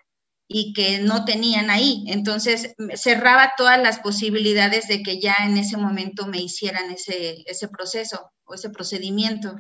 y 0.48 0.74
que 0.74 1.00
no 1.00 1.26
tenían 1.26 1.70
ahí. 1.70 2.04
Entonces 2.08 2.76
cerraba 2.96 3.54
todas 3.58 3.82
las 3.82 4.00
posibilidades 4.00 4.88
de 4.88 5.02
que 5.02 5.20
ya 5.20 5.36
en 5.42 5.58
ese 5.58 5.78
momento 5.78 6.28
me 6.28 6.40
hicieran 6.40 6.92
ese, 6.92 7.44
ese 7.46 7.68
proceso 7.68 8.32
o 8.44 8.54
ese 8.54 8.70
procedimiento. 8.70 9.56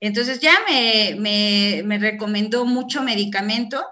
Entonces 0.00 0.40
ya 0.40 0.54
me, 0.68 1.16
me, 1.18 1.82
me 1.84 1.98
recomendó 1.98 2.64
mucho 2.64 3.02
medicamento. 3.02 3.84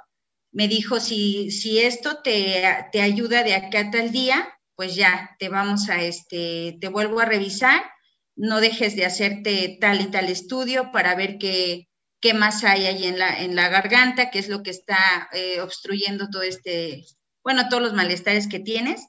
Me 0.52 0.66
dijo, 0.66 0.98
si, 0.98 1.50
si 1.50 1.78
esto 1.78 2.22
te, 2.22 2.64
te 2.90 3.02
ayuda 3.02 3.44
de 3.44 3.54
acá 3.54 3.80
a 3.80 3.90
tal 3.90 4.10
día, 4.10 4.48
pues 4.74 4.96
ya 4.96 5.36
te 5.38 5.48
vamos 5.48 5.88
a, 5.88 6.02
este, 6.02 6.78
te 6.80 6.88
vuelvo 6.88 7.20
a 7.20 7.26
revisar. 7.26 7.82
No 8.34 8.60
dejes 8.60 8.96
de 8.96 9.04
hacerte 9.04 9.76
tal 9.80 10.00
y 10.00 10.06
tal 10.10 10.28
estudio 10.28 10.90
para 10.90 11.14
ver 11.14 11.36
qué, 11.38 11.89
qué 12.20 12.34
más 12.34 12.64
hay 12.64 12.86
ahí 12.86 13.06
en 13.06 13.18
la, 13.18 13.42
en 13.42 13.56
la 13.56 13.68
garganta, 13.68 14.30
qué 14.30 14.38
es 14.38 14.48
lo 14.48 14.62
que 14.62 14.70
está 14.70 15.28
eh, 15.32 15.60
obstruyendo 15.60 16.28
todo 16.30 16.42
este, 16.42 17.04
bueno, 17.42 17.68
todos 17.68 17.82
los 17.82 17.94
malestares 17.94 18.46
que 18.48 18.60
tienes. 18.60 19.06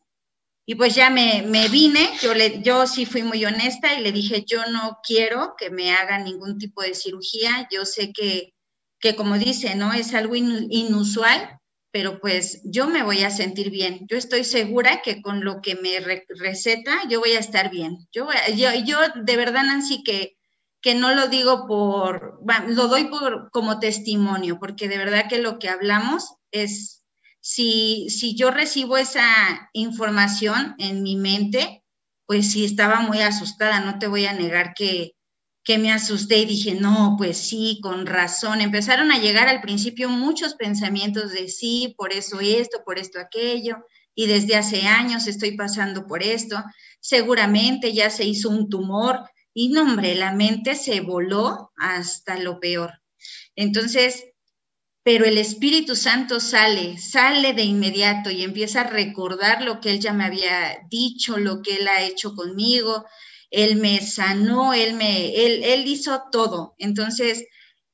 Y 0.66 0.76
pues 0.76 0.96
ya 0.96 1.10
me, 1.10 1.42
me, 1.42 1.68
vine, 1.68 2.08
yo, 2.22 2.34
le, 2.34 2.62
yo 2.62 2.88
sí 2.88 3.06
fui 3.06 3.24
muy 3.24 3.44
honesta 3.44 3.94
y 3.94 4.04
le 4.04 4.12
dije, 4.12 4.46
yo 4.46 4.66
no 4.68 5.00
quiero 5.04 5.56
que 5.58 5.70
me 5.70 5.92
hagan 5.92 6.24
ningún 6.24 6.58
tipo 6.58 6.82
de 6.82 6.94
cirugía, 6.94 7.68
yo 7.72 7.84
sé 7.84 8.14
que, 8.14 8.54
que 9.00 9.16
como 9.16 9.38
dice, 9.38 9.76
¿no? 9.76 9.92
Es 9.92 10.14
algo 10.14 10.36
inusual, 10.36 11.60
pero 11.92 12.22
pues 12.22 12.62
yo 12.64 12.88
me 12.88 13.04
voy 13.04 13.24
a 13.24 13.32
sentir 13.32 13.70
bien. 13.70 14.06
Yo 14.10 14.18
estoy 14.18 14.44
segura 14.44 15.02
que 15.02 15.22
con 15.22 15.44
lo 15.44 15.62
que 15.62 15.76
me 15.76 16.00
receta, 16.30 17.02
yo 17.10 17.20
voy 17.20 17.32
a 17.32 17.40
estar 17.40 17.70
bien. 17.70 17.98
Yo, 18.14 18.30
yo, 18.56 18.70
yo 18.86 18.98
de 19.16 19.36
verdad, 19.36 19.64
Nancy, 19.64 20.04
que 20.04 20.38
que 20.82 20.96
no 20.96 21.14
lo 21.14 21.28
digo 21.28 21.68
por, 21.68 22.40
lo 22.68 22.88
doy 22.88 23.06
por, 23.06 23.50
como 23.52 23.80
testimonio, 23.80 24.58
porque 24.60 24.88
de 24.88 24.98
verdad 24.98 25.30
que 25.30 25.40
lo 25.40 25.60
que 25.60 25.70
hablamos 25.70 26.34
es, 26.52 27.04
si, 27.40 28.08
si 28.10 28.36
yo 28.36 28.52
recibo 28.52 28.98
esa 28.98 29.70
información 29.74 30.76
en 30.80 31.04
mi 31.04 31.16
mente, 31.16 31.84
pues 32.26 32.52
sí 32.52 32.66
estaba 32.66 33.02
muy 33.02 33.20
asustada, 33.20 33.82
no 33.82 34.00
te 34.00 34.08
voy 34.08 34.26
a 34.26 34.34
negar 34.34 34.74
que, 34.74 35.16
que 35.64 35.78
me 35.78 35.92
asusté 35.92 36.40
y 36.40 36.46
dije, 36.46 36.74
no, 36.74 37.16
pues 37.18 37.38
sí, 37.38 37.80
con 37.84 38.06
razón. 38.06 38.62
Empezaron 38.62 39.12
a 39.12 39.20
llegar 39.20 39.48
al 39.48 39.62
principio 39.62 40.10
muchos 40.10 40.56
pensamientos 40.56 41.32
de 41.32 41.48
sí, 41.50 41.94
por 41.98 42.14
eso 42.14 42.40
esto, 42.40 42.80
por 42.84 42.98
esto 42.98 43.20
aquello, 43.20 43.86
y 44.16 44.26
desde 44.28 44.56
hace 44.56 44.88
años 44.88 45.28
estoy 45.28 45.56
pasando 45.56 46.08
por 46.08 46.24
esto. 46.24 46.64
Seguramente 47.00 47.94
ya 47.94 48.10
se 48.10 48.24
hizo 48.24 48.50
un 48.50 48.70
tumor, 48.70 49.20
y 49.54 49.70
no, 49.70 49.84
hombre, 49.84 50.16
la 50.16 50.34
mente 50.34 50.76
se 50.76 51.02
voló 51.02 51.72
hasta 51.78 52.38
lo 52.38 52.60
peor. 52.60 53.02
Entonces, 53.56 54.26
pero 55.04 55.26
el 55.26 55.38
Espíritu 55.38 55.96
Santo 55.96 56.40
sale, 56.40 56.98
sale 57.00 57.54
de 57.54 57.64
inmediato 57.64 58.30
y 58.30 58.44
empieza 58.44 58.82
a 58.82 58.90
recordar 58.90 59.64
lo 59.64 59.80
que 59.80 59.90
él 59.90 60.00
ya 60.00 60.14
me 60.14 60.26
había 60.26 60.78
dicho, 60.90 61.38
lo 61.38 61.62
que 61.62 61.78
él 61.78 61.88
ha 61.88 62.04
hecho 62.04 62.36
conmigo. 62.36 63.06
Él 63.50 63.78
me 63.78 64.00
sanó, 64.02 64.74
él 64.74 64.94
me, 64.94 65.46
él, 65.46 65.64
él 65.64 65.88
hizo 65.88 66.24
todo. 66.32 66.76
Entonces, 66.78 67.46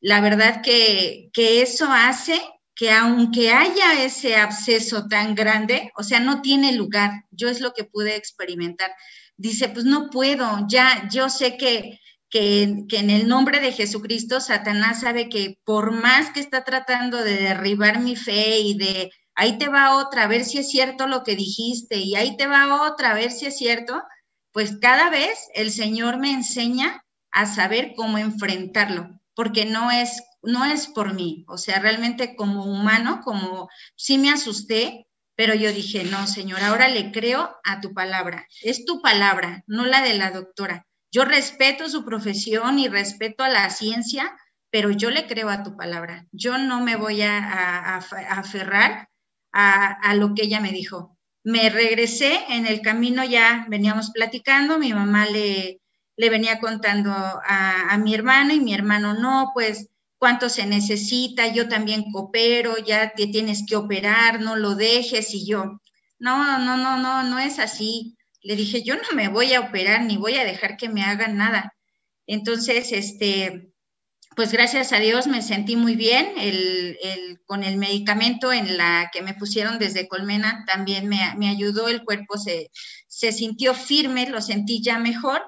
la 0.02 0.22
verdad 0.22 0.62
que, 0.62 1.30
que 1.34 1.62
eso 1.62 1.88
hace 1.90 2.40
que 2.78 2.92
aunque 2.92 3.52
haya 3.52 4.04
ese 4.04 4.36
absceso 4.36 5.08
tan 5.08 5.34
grande, 5.36 5.92
o 5.96 6.04
sea, 6.04 6.20
no 6.20 6.42
tiene 6.42 6.74
lugar. 6.74 7.26
Yo 7.32 7.50
es 7.50 7.60
lo 7.60 7.74
que 7.74 7.84
pude 7.84 8.16
experimentar 8.16 8.92
dice, 9.38 9.70
pues 9.70 9.86
no 9.86 10.10
puedo, 10.10 10.66
ya 10.68 11.08
yo 11.10 11.30
sé 11.30 11.58
que, 11.58 12.00
que, 12.30 12.64
en 12.64 13.10
el 13.10 13.28
nombre 13.28 13.60
de 13.60 13.72
Jesucristo, 13.72 14.42
Satanás 14.42 15.02
sabe 15.02 15.30
que 15.30 15.60
por 15.64 15.92
más 15.92 16.32
que 16.32 16.40
está 16.40 16.64
tratando 16.64 17.24
de 17.24 17.38
derribar 17.38 18.00
mi 18.00 18.16
fe 18.16 18.60
y 18.60 18.78
de, 18.78 19.12
ahí 19.36 19.58
te 19.58 19.70
va 19.70 19.98
otra, 19.98 20.24
a 20.24 20.28
ver 20.28 20.44
si 20.44 20.58
es 20.58 20.70
cierto 20.70 21.08
lo 21.08 21.24
que 21.24 21.36
dijiste, 21.36 21.98
y 21.98 22.16
ahí 22.16 22.36
te 22.36 22.48
va 22.48 22.82
otra, 22.90 23.12
a 23.12 23.16
ver 23.16 23.32
si 23.32 23.46
es 23.46 23.58
cierto, 23.58 24.02
pues 24.52 24.78
cada 24.82 25.10
vez 25.10 25.38
el 25.54 25.72
Señor 25.72 26.18
me 26.18 26.32
enseña 26.32 27.04
a 27.32 27.46
saber 27.46 27.94
cómo 27.96 28.18
enfrentarlo, 28.18 29.20
porque 29.36 29.66
no 29.66 29.92
es, 29.92 30.22
no 30.44 30.65
es 30.65 30.88
por 30.88 31.13
mí, 31.13 31.46
o 31.48 31.58
sea, 31.58 31.79
realmente 31.79 32.36
como 32.36 32.65
humano, 32.65 33.22
como 33.24 33.70
sí 33.96 34.17
me 34.17 34.29
asusté, 34.32 35.08
pero 35.36 35.53
yo 35.53 35.72
dije, 35.72 36.03
no, 36.06 36.25
Señor, 36.27 36.62
ahora 36.63 36.88
le 36.88 37.12
creo 37.12 37.58
a 37.63 37.79
tu 37.82 37.94
palabra. 37.94 38.48
Es 38.63 38.86
tu 38.86 39.01
palabra, 39.01 39.63
no 39.67 39.86
la 39.86 40.01
de 40.01 40.15
la 40.15 40.32
doctora. 40.32 40.88
Yo 41.12 41.25
respeto 41.25 41.89
su 41.89 42.03
profesión 42.06 42.79
y 42.79 42.88
respeto 42.88 43.44
a 43.44 43.50
la 43.50 43.70
ciencia, 43.70 44.36
pero 44.72 44.89
yo 44.91 45.10
le 45.12 45.27
creo 45.27 45.50
a 45.50 45.63
tu 45.63 45.75
palabra. 45.77 46.25
Yo 46.32 46.58
no 46.58 46.82
me 46.82 46.96
voy 46.96 47.22
a, 47.22 47.38
a- 47.38 47.98
aferrar 47.98 49.10
a, 49.53 49.88
a 49.91 50.15
lo 50.15 50.34
que 50.34 50.44
ella 50.44 50.60
me 50.60 50.72
dijo. 50.72 51.17
Me 51.44 51.70
regresé 51.70 52.39
en 52.50 52.65
el 52.65 52.82
camino, 52.82 53.24
ya 53.24 53.65
veníamos 53.70 54.12
platicando, 54.12 54.79
mi 54.79 54.94
mamá 54.94 55.25
le, 55.27 55.82
le 56.17 56.29
venía 56.29 56.60
contando 56.60 57.12
a, 57.12 57.89
a 57.89 57.98
mi 57.98 58.13
hermano 58.13 58.53
y 58.53 58.60
mi 58.60 58.74
hermano, 58.74 59.13
no, 59.13 59.51
pues 59.53 59.89
cuánto 60.18 60.50
se 60.50 60.66
necesita, 60.66 61.48
yo 61.48 61.68
también 61.70 62.12
coopero, 62.12 62.78
ya 62.80 63.12
te 63.16 63.28
tienes 63.28 63.64
que 63.68 63.76
operar, 63.76 64.42
no 64.42 64.56
lo 64.56 64.76
dejes 64.76 65.34
y 65.34 65.46
yo, 65.46 65.80
no, 66.20 66.60
no, 66.60 66.78
no, 66.78 66.98
no, 66.98 67.24
no 67.24 67.40
es 67.40 67.60
así. 67.60 68.16
Le 68.42 68.56
dije, 68.56 68.84
yo 68.84 68.96
no 68.96 69.02
me 69.16 69.28
voy 69.30 69.54
a 69.54 69.62
operar 69.62 70.04
ni 70.04 70.18
voy 70.18 70.36
a 70.36 70.46
dejar 70.46 70.78
que 70.78 70.90
me 70.90 71.04
hagan 71.04 71.38
nada. 71.38 71.74
Entonces, 72.28 72.92
este, 72.94 73.72
pues 74.36 74.52
gracias 74.52 74.94
a 74.94 75.00
Dios 75.00 75.28
me 75.28 75.42
sentí 75.42 75.76
muy 75.76 75.96
bien. 75.96 76.34
El, 76.38 76.98
el- 77.02 77.40
con 77.46 77.64
el 77.64 77.78
medicamento 77.78 78.54
en 78.54 78.78
la 78.78 79.10
que 79.14 79.22
me 79.22 79.34
pusieron 79.34 79.80
desde 79.80 80.08
Colmena 80.08 80.64
también 80.68 81.08
me, 81.08 81.20
me 81.38 81.50
ayudó, 81.50 81.88
el 81.88 82.04
cuerpo 82.06 82.38
se, 82.38 82.70
se 83.08 83.32
sintió 83.32 83.74
firme, 83.74 84.30
lo 84.30 84.42
sentí 84.42 84.82
ya 84.84 85.00
mejor. 85.00 85.42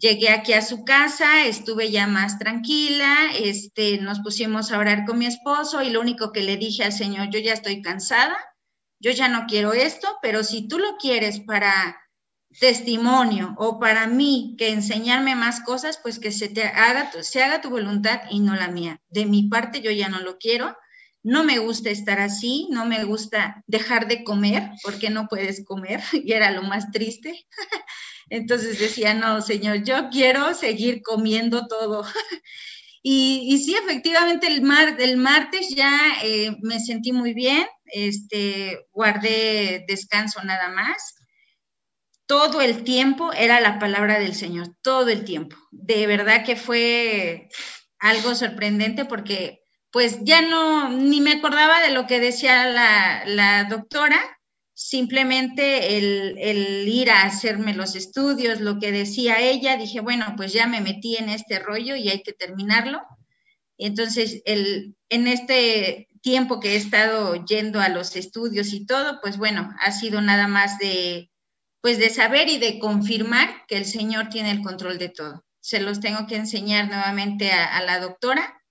Llegué 0.00 0.30
aquí 0.30 0.54
a 0.54 0.62
su 0.62 0.82
casa, 0.86 1.44
estuve 1.44 1.90
ya 1.90 2.06
más 2.06 2.38
tranquila, 2.38 3.14
este, 3.38 3.98
nos 3.98 4.20
pusimos 4.20 4.72
a 4.72 4.78
orar 4.78 5.04
con 5.04 5.18
mi 5.18 5.26
esposo 5.26 5.82
y 5.82 5.90
lo 5.90 6.00
único 6.00 6.32
que 6.32 6.40
le 6.40 6.56
dije 6.56 6.84
al 6.84 6.94
Señor, 6.94 7.28
yo 7.28 7.38
ya 7.38 7.52
estoy 7.52 7.82
cansada, 7.82 8.34
yo 8.98 9.10
ya 9.10 9.28
no 9.28 9.44
quiero 9.46 9.74
esto, 9.74 10.08
pero 10.22 10.42
si 10.42 10.66
tú 10.66 10.78
lo 10.78 10.96
quieres 10.96 11.40
para 11.40 12.00
testimonio 12.58 13.54
o 13.58 13.78
para 13.78 14.06
mí 14.06 14.54
que 14.56 14.70
enseñarme 14.70 15.34
más 15.34 15.60
cosas, 15.60 16.00
pues 16.02 16.18
que 16.18 16.32
se 16.32 16.48
te 16.48 16.64
haga, 16.64 17.12
se 17.20 17.42
haga 17.42 17.60
tu 17.60 17.68
voluntad 17.68 18.22
y 18.30 18.40
no 18.40 18.56
la 18.56 18.68
mía. 18.68 19.02
De 19.10 19.26
mi 19.26 19.50
parte 19.50 19.82
yo 19.82 19.90
ya 19.90 20.08
no 20.08 20.20
lo 20.20 20.38
quiero. 20.38 20.78
No 21.22 21.44
me 21.44 21.58
gusta 21.58 21.90
estar 21.90 22.20
así, 22.20 22.68
no 22.70 22.86
me 22.86 23.04
gusta 23.04 23.62
dejar 23.66 24.08
de 24.08 24.24
comer 24.24 24.70
porque 24.82 25.10
no 25.10 25.28
puedes 25.28 25.62
comer 25.62 26.00
y 26.14 26.32
era 26.32 26.50
lo 26.52 26.62
más 26.62 26.90
triste. 26.90 27.46
Entonces 28.30 28.78
decía, 28.78 29.12
no, 29.12 29.42
señor, 29.42 29.82
yo 29.84 30.08
quiero 30.10 30.54
seguir 30.54 31.02
comiendo 31.02 31.66
todo. 31.66 32.04
Y, 33.02 33.56
sí, 33.64 33.74
efectivamente, 33.74 34.46
el, 34.46 34.60
mar, 34.60 34.94
martes 35.16 35.70
ya 35.74 35.98
eh, 36.22 36.54
me 36.60 36.78
sentí 36.78 37.12
muy 37.12 37.32
bien, 37.32 37.66
este, 37.86 38.88
guardé 38.92 39.86
descanso 39.88 40.44
nada 40.44 40.68
más 40.68 41.14
todo 42.30 42.60
el 42.60 42.84
tiempo 42.84 43.32
era 43.32 43.58
la 43.58 43.80
palabra 43.80 44.20
del 44.20 44.36
Señor, 44.36 44.68
todo 44.82 45.08
el 45.08 45.24
tiempo. 45.24 45.56
De 45.72 46.06
verdad 46.06 46.44
que 46.44 46.54
fue 46.54 47.48
algo 47.98 48.36
sorprendente 48.36 49.04
porque 49.04 49.64
pues 49.90 50.20
ya 50.22 50.40
no, 50.40 50.90
ni 50.90 51.20
me 51.20 51.32
acordaba 51.32 51.80
de 51.82 51.90
lo 51.90 52.06
que 52.06 52.20
decía 52.20 52.68
la 53.26 53.64
doctora, 53.64 54.20
simplemente 54.82 55.98
el, 55.98 56.38
el, 56.38 56.88
ir 56.88 57.10
a 57.10 57.24
hacerme 57.24 57.74
los 57.74 57.94
estudios, 57.94 58.62
lo 58.62 58.78
que 58.78 58.92
decía 58.92 59.38
ella, 59.38 59.76
dije, 59.76 60.00
bueno, 60.00 60.32
pues 60.38 60.54
ya 60.54 60.66
me 60.66 60.80
metí 60.80 61.16
en 61.18 61.28
este 61.28 61.58
rollo 61.58 61.96
y 61.96 62.08
hay 62.08 62.22
que 62.22 62.32
terminarlo. 62.32 63.02
Entonces, 63.76 64.40
el, 64.46 64.96
en 65.10 65.26
este 65.26 66.08
tiempo 66.22 66.60
que 66.60 66.72
he 66.72 66.76
estado 66.76 67.44
yendo 67.44 67.78
a 67.78 67.90
los 67.90 68.16
estudios 68.16 68.72
y 68.72 68.86
todo, 68.86 69.20
pues 69.20 69.36
bueno, 69.36 69.70
ha 69.80 69.92
sido 69.92 70.22
nada 70.22 70.48
más 70.48 70.78
de, 70.78 71.30
pues 71.82 71.98
de 71.98 72.08
saber 72.08 72.48
y 72.48 72.56
de 72.56 72.78
confirmar 72.78 73.66
que 73.68 73.76
el 73.76 73.84
Señor 73.84 74.30
tiene 74.30 74.50
el 74.50 74.62
control 74.62 74.96
de 74.96 75.10
todo. 75.10 75.44
Se 75.60 75.80
los 75.80 76.00
tengo 76.00 76.26
que 76.26 76.36
enseñar 76.36 76.86
nuevamente 76.86 77.52
a, 77.52 77.76
a, 77.76 77.82
la 77.82 78.00
doctora, 78.00 78.62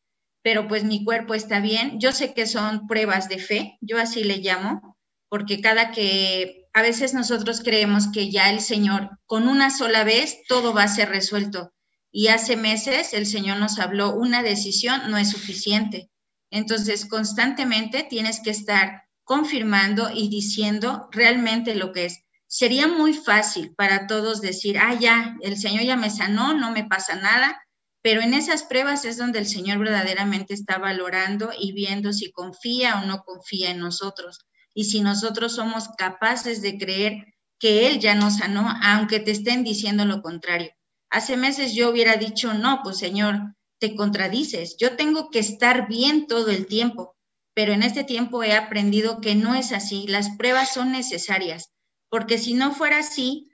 pero 0.41 0.67
pues 0.67 0.83
mi 0.83 1.03
cuerpo 1.05 1.35
está 1.35 1.59
bien. 1.59 1.99
Yo 1.99 2.13
sé 2.13 2.33
que 2.33 2.47
son 2.47 2.87
pruebas 2.87 3.29
de 3.29 3.37
fe, 3.37 3.77
yo 3.79 3.99
así 3.99 4.23
le 4.23 4.37
llamo, 4.37 4.97
porque 5.29 5.61
cada 5.61 5.91
que 5.91 6.67
a 6.73 6.81
veces 6.81 7.13
nosotros 7.13 7.61
creemos 7.63 8.07
que 8.11 8.31
ya 8.31 8.49
el 8.49 8.61
Señor 8.61 9.11
con 9.25 9.47
una 9.47 9.69
sola 9.69 10.03
vez 10.03 10.39
todo 10.47 10.73
va 10.73 10.83
a 10.83 10.87
ser 10.87 11.09
resuelto. 11.09 11.73
Y 12.11 12.27
hace 12.27 12.55
meses 12.55 13.13
el 13.13 13.27
Señor 13.27 13.57
nos 13.57 13.79
habló, 13.79 14.15
una 14.15 14.41
decisión 14.41 15.11
no 15.11 15.17
es 15.17 15.29
suficiente. 15.29 16.09
Entonces, 16.51 17.05
constantemente 17.05 18.03
tienes 18.09 18.41
que 18.43 18.49
estar 18.49 19.03
confirmando 19.23 20.09
y 20.11 20.29
diciendo 20.29 21.07
realmente 21.11 21.75
lo 21.75 21.91
que 21.93 22.05
es 22.05 22.23
sería 22.47 22.87
muy 22.87 23.13
fácil 23.13 23.75
para 23.75 24.07
todos 24.07 24.41
decir, 24.41 24.79
ah, 24.79 24.95
ya, 24.95 25.37
el 25.41 25.55
Señor 25.55 25.83
ya 25.83 25.95
me 25.95 26.09
sanó, 26.09 26.55
no 26.55 26.71
me 26.71 26.83
pasa 26.83 27.15
nada, 27.15 27.61
pero 28.01 28.21
en 28.21 28.33
esas 28.33 28.63
pruebas 28.63 29.05
es 29.05 29.17
donde 29.17 29.37
el 29.37 29.45
Señor 29.45 29.77
verdaderamente 29.77 30.55
está 30.55 30.79
valorando 30.79 31.51
y 31.59 31.73
viendo 31.73 32.11
si 32.11 32.31
confía 32.31 32.99
o 32.99 33.05
no 33.05 33.21
confía 33.21 33.69
en 33.69 33.79
nosotros 33.79 34.47
y 34.79 34.85
si 34.85 35.01
nosotros 35.01 35.55
somos 35.55 35.89
capaces 35.97 36.61
de 36.61 36.77
creer 36.77 37.33
que 37.59 37.87
Él 37.87 37.99
ya 37.99 38.15
nos 38.15 38.37
sanó, 38.37 38.73
aunque 38.81 39.19
te 39.19 39.31
estén 39.31 39.63
diciendo 39.63 40.05
lo 40.05 40.21
contrario. 40.21 40.71
Hace 41.09 41.35
meses 41.35 41.73
yo 41.73 41.89
hubiera 41.89 42.15
dicho, 42.15 42.53
no, 42.53 42.81
pues 42.83 42.97
Señor, 42.97 43.55
te 43.79 43.95
contradices, 43.95 44.77
yo 44.79 44.95
tengo 44.95 45.29
que 45.29 45.39
estar 45.39 45.87
bien 45.87 46.27
todo 46.27 46.51
el 46.51 46.67
tiempo, 46.67 47.15
pero 47.53 47.73
en 47.73 47.83
este 47.83 48.03
tiempo 48.03 48.43
he 48.43 48.53
aprendido 48.53 49.19
que 49.19 49.35
no 49.35 49.55
es 49.55 49.71
así, 49.71 50.07
las 50.07 50.29
pruebas 50.37 50.73
son 50.73 50.91
necesarias 50.91 51.71
porque 52.09 52.37
si 52.37 52.53
no 52.53 52.73
fuera 52.73 52.99
así, 52.99 53.51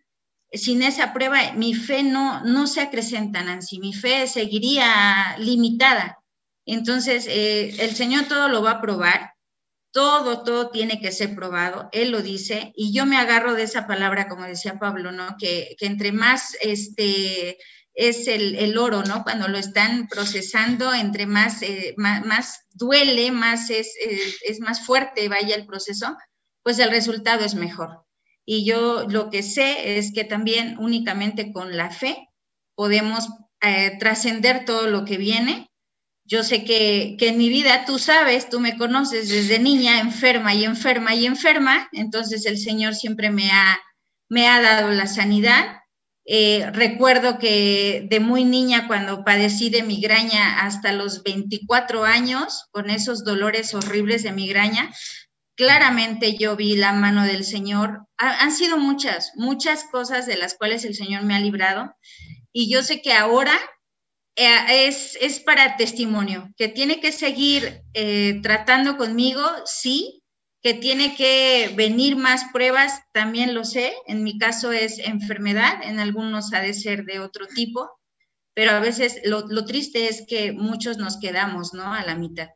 sin 0.52 0.82
esa 0.82 1.14
prueba, 1.14 1.52
mi 1.54 1.74
fe 1.74 2.04
no, 2.04 2.44
no 2.44 2.68
se 2.68 2.82
acrecenta, 2.82 3.44
Nancy, 3.44 3.80
mi 3.80 3.94
fe 3.94 4.28
seguiría 4.28 5.38
limitada. 5.38 6.18
Entonces, 6.66 7.28
eh, 7.28 7.76
el 7.80 7.96
Señor 7.96 8.26
todo 8.26 8.48
lo 8.48 8.64
va 8.64 8.72
a 8.72 8.82
probar, 8.82 9.35
todo, 9.96 10.44
todo 10.44 10.72
tiene 10.72 11.00
que 11.00 11.14
ser 11.14 11.36
probado, 11.36 11.88
Él 11.94 12.12
lo 12.12 12.22
dice, 12.22 12.74
y 12.76 12.94
yo 12.94 13.06
me 13.06 13.16
agarro 13.16 13.54
de 13.54 13.64
esa 13.64 13.88
palabra, 13.88 14.28
como 14.28 14.44
decía 14.44 14.78
Pablo, 14.78 15.14
¿no? 15.14 15.38
Que, 15.40 15.78
que 15.80 15.86
entre 15.86 16.12
más 16.12 16.58
este, 16.60 17.58
es 17.94 18.28
el, 18.28 18.56
el, 18.56 18.78
oro, 18.78 19.04
¿no? 19.04 19.24
Cuando 19.24 19.48
lo 19.48 19.58
están 19.58 20.10
procesando, 20.10 20.94
entre 20.94 21.28
más, 21.28 21.62
eh, 21.62 21.96
más, 21.96 22.66
duele, 22.74 23.32
más 23.32 23.70
es, 23.70 23.94
es, 23.98 24.40
es 24.44 24.60
más 24.60 24.86
fuerte 24.86 25.30
vaya 25.30 25.56
el 25.56 25.66
proceso, 25.66 26.18
pues 26.62 26.78
el 26.80 26.90
resultado 26.90 27.46
es 27.46 27.56
mejor. 27.56 28.04
Y 28.44 28.66
yo 28.66 29.06
lo 29.08 29.30
que 29.30 29.44
sé 29.44 29.98
es 29.98 30.12
que 30.12 30.26
también 30.26 30.76
únicamente 30.78 31.54
con 31.54 31.78
la 31.78 31.90
fe 31.90 32.28
podemos 32.76 33.30
eh, 33.62 33.96
trascender 33.98 34.66
todo 34.66 34.88
lo 34.88 35.06
que 35.06 35.16
viene. 35.16 35.72
Yo 36.28 36.44
sé 36.44 36.64
que, 36.64 37.16
que, 37.20 37.30
en 37.30 37.38
mi 37.38 37.50
vida, 37.50 37.86
tú 37.86 38.00
sabes, 38.00 38.50
tú 38.50 38.60
me 38.60 38.78
conoces 38.78 39.30
desde 39.30 39.60
niña, 39.60 40.00
enferma 40.00 40.56
y 40.56 40.66
enferma 40.66 41.14
y 41.14 41.28
enferma, 41.28 41.88
entonces 41.92 42.48
el 42.48 42.58
Señor 42.58 42.96
siempre 42.96 43.30
me 43.30 43.52
ha, 43.52 43.80
me 44.28 44.48
ha 44.48 44.60
dado 44.60 44.90
la 44.90 45.06
sanidad. 45.06 45.82
Eh, 46.28 46.68
recuerdo 46.74 47.38
que 47.38 48.08
de 48.10 48.20
muy 48.20 48.44
niña, 48.44 48.88
cuando 48.88 49.24
padecí 49.24 49.70
de 49.70 49.84
migraña 49.84 50.62
hasta 50.62 50.92
los 50.94 51.22
24 51.22 52.04
años, 52.06 52.66
con 52.72 52.90
esos 52.90 53.24
dolores 53.24 53.76
horribles 53.76 54.24
de 54.24 54.32
migraña, 54.32 54.92
claramente 55.56 56.36
yo 56.38 56.56
vi 56.56 56.76
la 56.76 56.94
mano 56.94 57.24
del 57.24 57.44
Señor. 57.44 58.08
Ha, 58.18 58.42
han 58.42 58.52
sido 58.52 58.78
muchas, 58.80 59.32
muchas 59.36 59.84
cosas 59.92 60.26
de 60.26 60.38
las 60.38 60.56
cuales 60.56 60.86
el 60.86 60.96
Señor 60.96 61.22
me 61.22 61.36
ha 61.36 61.40
librado. 61.40 61.96
Y 62.52 62.72
yo 62.72 62.82
sé 62.82 63.04
que 63.04 63.14
ahora 63.14 63.54
es, 64.36 65.18
es, 65.22 65.40
para 65.40 65.78
testimonio, 65.78 66.50
que 66.58 66.68
tiene 66.68 67.00
que 67.00 67.12
seguir 67.12 67.82
eh, 67.94 68.40
tratando 68.44 68.98
conmigo, 68.98 69.42
sí, 69.66 70.22
que 70.62 70.74
tiene 70.74 71.16
que 71.16 71.72
venir 71.76 72.16
más 72.18 72.46
pruebas, 72.52 73.02
también 73.14 73.54
lo 73.54 73.64
sé. 73.64 73.94
En 74.08 74.24
mi 74.24 74.38
caso 74.38 74.72
es 74.72 75.00
enfermedad, 75.00 75.82
en 75.84 76.00
algunos 76.00 76.54
ha 76.54 76.62
de 76.62 76.74
ser 76.74 77.06
de 77.06 77.20
otro 77.20 77.48
tipo, 77.48 77.90
pero 78.54 78.72
a 78.72 78.80
veces 78.80 79.22
lo, 79.24 79.48
lo 79.48 79.66
triste 79.66 80.08
es 80.08 80.26
que 80.28 80.52
muchos 80.52 80.98
nos 80.98 81.18
quedamos, 81.20 81.74
¿no? 81.74 81.94
A 81.94 82.04
la 82.04 82.16
mitad 82.16 82.50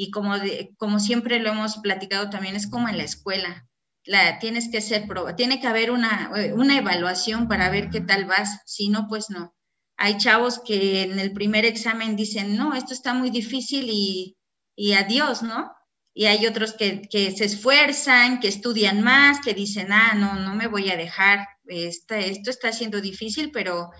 y 0.00 0.10
como, 0.10 0.38
de, 0.38 0.74
como 0.78 0.98
siempre 0.98 1.40
lo 1.40 1.50
hemos 1.50 1.76
platicado 1.76 2.30
también, 2.30 2.56
es 2.56 2.66
como 2.66 2.88
en 2.88 2.96
la 2.96 3.04
escuela. 3.04 3.68
La, 4.06 4.38
tienes 4.38 4.70
que 4.70 4.80
ser 4.80 5.06
tiene 5.36 5.60
que 5.60 5.66
haber 5.66 5.90
una, 5.90 6.32
una 6.54 6.78
evaluación 6.78 7.48
para 7.48 7.68
ver 7.68 7.90
qué 7.90 8.00
tal 8.00 8.24
vas, 8.24 8.62
si 8.64 8.88
no, 8.88 9.08
pues 9.08 9.28
no. 9.28 9.54
Hay 10.02 10.16
chavos 10.16 10.60
que 10.64 11.02
en 11.02 11.18
el 11.18 11.32
primer 11.32 11.64
examen 11.66 12.16
dicen, 12.16 12.56
no, 12.56 12.74
esto 12.74 12.94
está 12.94 13.12
muy 13.12 13.28
difícil 13.30 13.86
y, 13.90 14.36
y 14.74 14.94
adiós, 14.94 15.42
¿no? 15.42 15.70
Y 16.14 16.24
hay 16.24 16.46
otros 16.46 16.72
que, 16.72 17.02
que, 17.02 17.30
se 17.32 17.44
esfuerzan, 17.44 18.40
que 18.40 18.48
estudian 18.48 19.02
más, 19.02 19.40
que 19.40 19.52
dicen, 19.52 19.92
ah, 19.92 20.14
no, 20.14 20.36
no 20.36 20.54
me 20.54 20.68
voy 20.68 20.90
a 20.90 20.96
dejar, 20.96 21.46
esta, 21.66 22.18
esto 22.18 22.48
está 22.50 22.72
siendo 22.72 23.00
difícil, 23.00 23.50
pero 23.52 23.90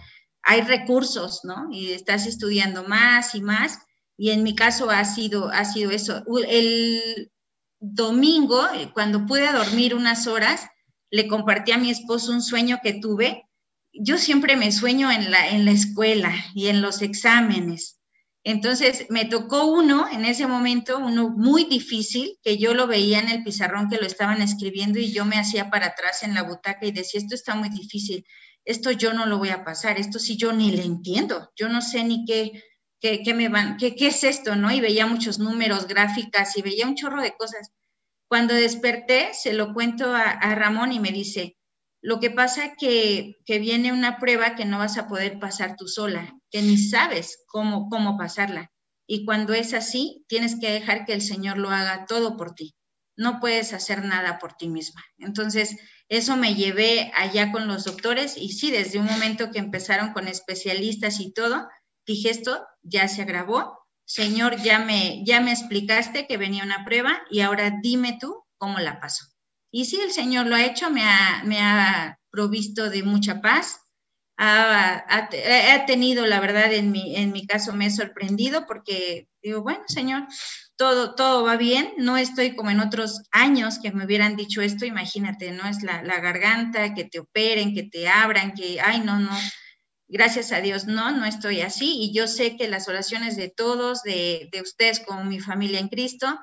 hay 0.43 0.63
recursos, 0.63 1.43
¿no? 1.45 1.69
Y 1.71 1.93
estás 1.93 2.27
estudiando 2.27 2.85
más 2.85 3.35
y 3.35 3.43
más 3.43 3.79
y 4.17 4.31
en 4.31 4.43
mi 4.43 4.55
caso 4.55 4.91
ha 4.91 5.05
sido, 5.05 5.51
ha 5.51 5.65
sido 5.65 5.91
eso. 5.91 6.23
El 6.49 7.31
domingo, 7.79 8.63
cuando 8.93 9.25
pude 9.27 9.53
dormir 9.53 9.95
unas 9.95 10.27
horas, 10.27 10.67
le 11.11 11.29
compartí 11.29 11.73
a 11.73 11.79
mi 11.79 11.91
esposo 11.91 12.33
un 12.33 12.43
sueño 12.43 12.81
que 12.83 13.01
tuve 13.01 13.50
yo 13.93 14.19
siempre 14.19 14.57
me 14.57 14.73
sueño 14.73 15.11
en 15.11 15.31
la, 15.31 15.49
en 15.49 15.65
la 15.65 15.73
escuela 15.73 16.33
y 16.55 16.69
en 16.69 16.83
los 16.83 17.03
exámenes. 17.03 18.01
Entonces 18.43 19.07
me 19.11 19.27
tocó 19.27 19.67
uno 19.67 20.09
en 20.11 20.25
ese 20.25 20.47
momento, 20.47 20.99
uno 20.99 21.29
muy 21.29 21.65
difícil, 21.65 22.39
que 22.43 22.57
yo 22.57 22.73
lo 22.73 22.87
veía 22.87 23.19
en 23.21 23.29
el 23.29 23.45
pizarrón 23.45 23.91
que 23.91 23.99
lo 23.99 24.07
estaban 24.07 24.41
escribiendo 24.41 24.99
y 24.99 25.13
yo 25.13 25.27
me 25.27 25.37
hacía 25.37 25.69
para 25.69 25.89
atrás 25.89 26.23
en 26.23 26.35
la 26.35 26.43
butaca 26.43 26.87
y 26.87 26.93
decía, 26.93 27.21
esto 27.21 27.35
está 27.35 27.55
muy 27.55 27.69
difícil, 27.69 28.25
esto 28.65 28.93
yo 28.93 29.13
no 29.13 29.27
lo 29.27 29.37
voy 29.37 29.51
a 29.51 29.63
pasar, 29.63 29.99
esto 29.99 30.19
sí 30.19 30.39
yo 30.39 30.55
ni 30.55 30.71
le 30.71 30.85
entiendo, 30.85 31.51
yo 31.55 31.69
no 31.69 31.83
sé 31.83 32.03
ni 32.03 32.25
qué, 32.25 32.63
qué, 32.99 33.23
qué 33.23 33.35
me 33.35 33.51
van, 33.51 33.77
qué, 33.77 33.95
qué 33.95 34.07
es 34.07 34.25
esto, 34.25 34.57
¿no? 34.57 34.71
Y 34.71 34.81
veía 34.81 35.07
muchos 35.07 35.39
números, 35.39 35.87
gráficas 35.87 36.57
y 36.57 36.63
veía 36.63 36.87
un 36.87 36.95
chorro 36.95 37.21
de 37.21 37.37
cosas. 37.37 37.73
Cuando 38.27 38.55
desperté, 38.55 39.31
se 39.35 39.53
lo 39.53 39.75
cuento 39.75 40.15
a, 40.15 40.23
a 40.23 40.55
Ramón 40.55 40.93
y 40.93 41.01
me 41.01 41.11
dice, 41.11 41.59
lo 42.03 42.19
que 42.19 42.31
pasa 42.31 42.75
que, 42.79 43.37
que 43.45 43.59
viene 43.59 43.93
una 43.93 44.19
prueba 44.19 44.55
que 44.55 44.65
no 44.65 44.79
vas 44.79 44.97
a 44.97 45.07
poder 45.07 45.39
pasar 45.39 45.77
tú 45.77 45.87
sola, 45.87 46.35
que 46.51 46.63
ni 46.63 46.79
sabes 46.79 47.45
cómo, 47.47 47.89
cómo 47.89 48.17
pasarla. 48.17 48.71
Y 49.07 49.25
cuando 49.25 49.53
es 49.55 49.75
así, 49.75 50.25
tienes 50.29 50.59
que 50.59 50.71
dejar 50.71 51.05
que 51.05 51.13
el 51.13 51.21
Señor 51.21 51.59
lo 51.59 51.71
haga 51.71 52.07
todo 52.07 52.37
por 52.37 52.55
ti. 52.55 52.75
No 53.17 53.41
puedes 53.41 53.73
hacer 53.73 54.05
nada 54.05 54.39
por 54.39 54.55
ti 54.55 54.69
misma. 54.69 55.03
Entonces, 55.19 55.77
eso 56.09 56.37
me 56.37 56.55
llevé 56.55 57.13
allá 57.15 57.53
con 57.53 57.69
los 57.69 57.85
doctores 57.85 58.37
y 58.37 58.51
sí, 58.51 58.71
desde 58.71 58.99
un 58.99 59.07
momento 59.07 59.51
que 59.51 59.59
empezaron 59.59 60.13
con 60.13 60.27
especialistas 60.27 61.21
y 61.21 61.33
todo, 61.33 61.69
dije 62.07 62.31
esto 62.31 62.67
ya 62.83 63.09
se 63.09 63.23
agravó. 63.23 63.79
Señor, 64.07 64.63
ya 64.63 64.79
me, 64.79 65.23
ya 65.25 65.41
me 65.41 65.53
explicaste 65.53 66.27
que 66.27 66.37
venía 66.37 66.65
una 66.65 66.85
prueba 66.85 67.21
y 67.31 67.41
ahora 67.41 67.79
dime 67.83 68.17
tú 68.21 68.45
cómo 68.59 68.79
la 68.79 69.01
paso. 69.01 69.25
Y 69.71 69.85
sí, 69.85 70.01
el 70.01 70.11
Señor 70.11 70.47
lo 70.47 70.57
ha 70.57 70.65
hecho, 70.65 70.91
me 70.91 71.03
ha, 71.03 71.43
me 71.45 71.61
ha 71.61 72.19
provisto 72.31 72.91
de 72.91 73.03
mucha 73.03 73.41
paz. 73.41 73.81
Ha, 74.37 75.05
ha, 75.07 75.29
ha, 75.75 75.87
tenido, 75.87 76.27
la 76.27 76.41
verdad, 76.41 76.73
en 76.73 76.91
mi, 76.91 77.15
en 77.17 77.31
mi 77.31 77.47
caso 77.47 77.75
me 77.75 77.87
he 77.87 77.91
sorprendido 77.91 78.67
porque 78.67 79.29
digo, 79.43 79.63
bueno, 79.63 79.83
Señor, 79.87 80.27
todo, 80.77 81.15
todo 81.15 81.45
va 81.45 81.57
bien. 81.57 81.93
No 81.99 82.17
estoy 82.17 82.57
como 82.57 82.71
en 82.71 82.81
otros 82.81 83.23
años 83.33 83.79
que 83.81 83.93
me 83.93 84.07
hubieran 84.07 84.37
dicho 84.37 84.63
esto. 84.63 84.87
Imagínate, 84.87 85.53
¿no? 85.53 85.69
Es 85.69 85.83
la, 85.83 86.03
la 86.03 86.21
garganta, 86.21 86.95
que 86.95 87.05
te 87.05 87.21
operen, 87.21 87.75
que 87.75 87.83
te 87.85 88.09
abran, 88.09 88.55
que, 88.55 88.81
ay, 88.81 89.01
no, 89.01 89.19
no. 89.19 89.31
Gracias 90.09 90.51
a 90.51 90.61
Dios, 90.61 90.87
no, 90.87 91.13
no 91.13 91.27
estoy 91.27 91.61
así. 91.61 91.99
Y 92.01 92.13
yo 92.13 92.27
sé 92.27 92.57
que 92.57 92.67
las 92.67 92.89
oraciones 92.89 93.37
de 93.37 93.51
todos, 93.51 94.03
de, 94.03 94.49
de 94.51 94.63
ustedes 94.63 95.01
como 95.01 95.23
mi 95.23 95.39
familia 95.39 95.79
en 95.79 95.89
Cristo, 95.89 96.41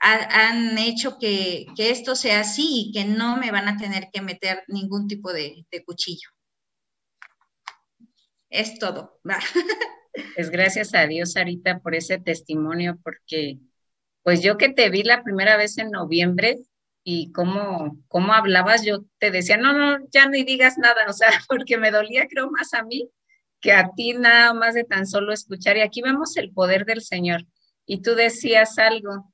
han 0.00 0.78
hecho 0.78 1.18
que, 1.18 1.66
que, 1.76 1.90
esto 1.90 2.16
sea 2.16 2.40
así 2.40 2.86
y 2.88 2.92
que 2.92 3.04
no 3.04 3.36
me 3.36 3.50
van 3.50 3.68
a 3.68 3.76
tener 3.76 4.08
que 4.12 4.22
meter 4.22 4.64
ningún 4.68 5.06
tipo 5.06 5.32
de, 5.32 5.66
cuchillo. 5.84 6.28
Es 8.48 8.78
todo. 8.78 9.20
Pues 10.34 10.50
gracias 10.50 10.92
a 10.94 11.06
Dios, 11.06 11.32
Sarita, 11.32 11.78
por 11.78 11.94
ese 11.94 12.18
testimonio, 12.18 12.98
porque 13.04 13.60
pues 14.24 14.42
yo 14.42 14.58
que 14.58 14.68
te 14.68 14.90
vi 14.90 15.04
la 15.04 15.22
primera 15.22 15.56
vez 15.56 15.78
en 15.78 15.92
noviembre 15.92 16.58
y 17.04 17.30
cómo, 17.30 17.96
cómo 18.08 18.32
hablabas, 18.34 18.84
yo 18.84 19.04
te 19.18 19.30
decía, 19.30 19.56
no, 19.56 19.72
no, 19.72 20.04
ya 20.10 20.28
ni 20.28 20.42
digas 20.42 20.78
nada, 20.78 20.96
o 21.08 21.12
sea, 21.12 21.30
porque 21.48 21.78
me 21.78 21.92
dolía 21.92 22.26
creo 22.28 22.50
más 22.50 22.74
a 22.74 22.82
mí 22.82 23.08
que 23.60 23.72
a 23.72 23.90
ti 23.94 24.14
nada 24.14 24.52
más 24.52 24.74
de 24.74 24.84
tan 24.84 25.06
solo 25.06 25.32
escuchar. 25.32 25.76
Y 25.76 25.82
aquí 25.82 26.02
vemos 26.02 26.36
el 26.36 26.52
poder 26.52 26.86
del 26.86 27.02
Señor. 27.02 27.46
Y 27.86 28.02
tú 28.02 28.14
decías 28.14 28.78
algo, 28.78 29.32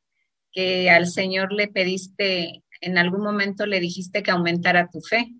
que 0.56 0.88
al 0.88 1.06
Señor 1.06 1.52
le 1.52 1.68
pediste, 1.68 2.64
en 2.80 2.96
algún 2.96 3.20
momento 3.20 3.66
le 3.66 3.78
dijiste 3.78 4.22
que 4.22 4.30
aumentara 4.30 4.88
tu 4.90 5.02
fe. 5.02 5.34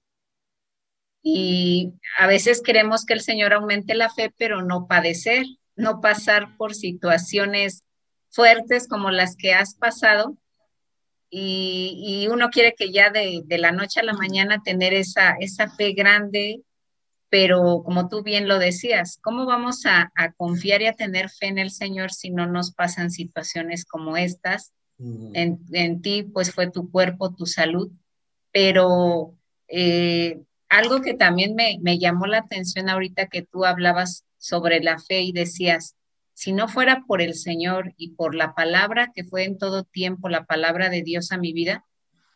Y 1.23 1.95
a 2.19 2.27
veces 2.27 2.61
queremos 2.61 3.07
que 3.07 3.15
el 3.15 3.23
Señor 3.23 3.55
aumente 3.55 3.95
la 3.95 4.11
fe, 4.11 4.31
pero 4.37 4.63
no 4.63 4.87
padecer, 4.87 5.47
no 5.75 6.03
pasar 6.03 6.59
por 6.59 6.75
situaciones 6.75 7.83
fuertes 8.29 8.89
como 8.89 9.11
las 9.11 9.37
que 9.37 9.55
has 9.55 9.75
pasado. 9.75 10.37
Y, 11.31 12.29
uno 12.31 12.51
quiere 12.51 12.75
que 12.75 12.93
ya 12.93 13.09
de, 13.09 13.41
de, 13.47 13.59
la 13.59 13.73
noche 13.73 14.01
a 14.01 14.05
la 14.05 14.13
mañana 14.13 14.63
tener 14.63 14.93
esa, 14.93 15.35
esa 15.41 15.71
fe 15.71 15.93
grande, 15.93 16.61
pero 17.31 17.83
como 17.85 18.09
tú 18.09 18.23
bien 18.23 18.49
lo 18.49 18.59
decías, 18.59 19.19
¿cómo 19.23 19.47
vamos 19.47 19.87
a, 19.87 20.13
a 20.15 20.33
confiar 20.33 20.83
y 20.83 20.87
a 20.87 20.93
tener 20.93 21.31
fe 21.31 21.47
en 21.47 21.59
el 21.59 21.71
Señor 21.71 22.13
si 22.13 22.31
no 22.31 22.47
nos 22.47 22.73
pasan 22.73 23.11
situaciones 23.11 23.87
como 23.87 24.19
estas? 24.19 24.75
En, 24.99 25.61
en, 25.73 26.01
ti 26.01 26.23
pues 26.23 26.53
fue 26.53 26.71
tu 26.71 26.91
cuerpo, 26.91 27.35
tu 27.35 27.47
salud, 27.47 27.91
pero 28.53 29.35
eh, 29.69 30.41
algo 30.69 31.01
que 31.01 31.15
también 31.15 31.55
me, 31.55 31.79
me, 31.83 31.99
llamó 31.99 32.27
la 32.27 32.39
atención 32.39 32.89
ahorita 32.89 33.27
que 33.27 33.43
tú 33.43 33.65
hablabas 33.65 34.25
sobre 34.39 34.81
la 34.83 34.99
fe 34.99 35.23
y 35.23 35.33
decías, 35.33 35.97
si 36.33 36.53
no 36.53 36.69
fuera 36.69 37.05
por 37.07 37.23
el 37.23 37.35
Señor 37.35 37.95
y 37.97 38.11
por 38.11 38.35
la 38.35 38.55
palabra 38.55 39.13
que 39.15 39.25
fue 39.25 39.45
en 39.45 39.59
todo 39.59 39.85
tiempo, 39.85 40.29
la 40.29 40.45
palabra 40.45 40.91
de 40.91 41.03
Dios 41.03 41.33
a 41.33 41.39
mi 41.39 41.53
vida, 41.53 41.87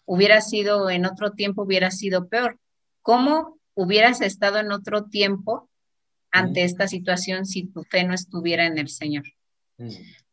hubiera 0.06 0.40
sido 0.40 0.90
en 0.90 1.06
otro 1.06 1.32
tiempo, 1.32 1.62
hubiera 1.62 1.90
sido 1.90 2.28
peor. 2.28 2.58
¿Cómo 3.02 3.58
hubieras 3.74 4.20
estado 4.20 4.58
en 4.58 4.72
otro 4.72 5.04
tiempo 5.04 5.70
ante 6.30 6.64
esta 6.64 6.88
situación 6.88 7.46
si 7.46 7.64
tu 7.64 7.84
fe 7.84 8.04
no 8.04 8.14
estuviera 8.14 8.66
en 8.66 8.78
el 8.78 8.88
Señor? 8.88 9.24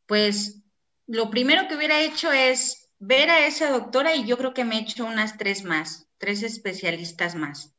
Pues 0.06 0.62
lo 1.08 1.30
primero 1.30 1.67
que 1.67 1.76
hubiera 1.76 2.02
hecho 2.02 2.32
es 2.32 2.89
ver 3.00 3.30
a 3.30 3.46
esa 3.48 3.72
doctora 3.72 4.15
y 4.15 4.26
yo 4.26 4.38
creo 4.38 4.54
que 4.54 4.65
me 4.65 4.76
he 4.76 4.82
hecho 4.82 5.06
unas 5.06 5.38
tres 5.38 5.63
más, 5.63 6.08
tres 6.17 6.43
especialistas 6.43 7.36
más, 7.36 7.74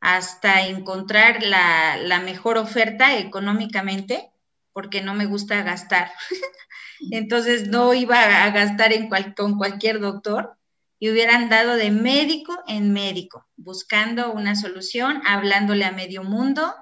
hasta 0.00 0.66
encontrar 0.66 1.42
la, 1.42 2.20
mejor 2.24 2.56
oferta 2.56 3.18
económicamente, 3.18 4.30
porque 4.72 5.02
no 5.02 5.14
me 5.14 5.26
gusta 5.26 5.62
gastar. 5.62 6.12
Entonces 7.10 7.68
no 7.68 7.92
iba 7.92 8.44
a 8.44 8.50
gastar 8.50 8.92
con 9.36 9.58
cualquier 9.58 10.00
doctor 10.00 10.56
y 10.98 11.10
hubieran 11.10 11.50
dado 11.50 11.74
de 11.74 11.90
médico 11.90 12.56
en 12.68 12.92
médico, 12.92 13.46
buscando 13.56 14.32
una 14.32 14.54
solución, 14.54 15.20
hablándole 15.26 15.84
a 15.84 15.92
medio 15.92 16.22
mundo 16.22 16.72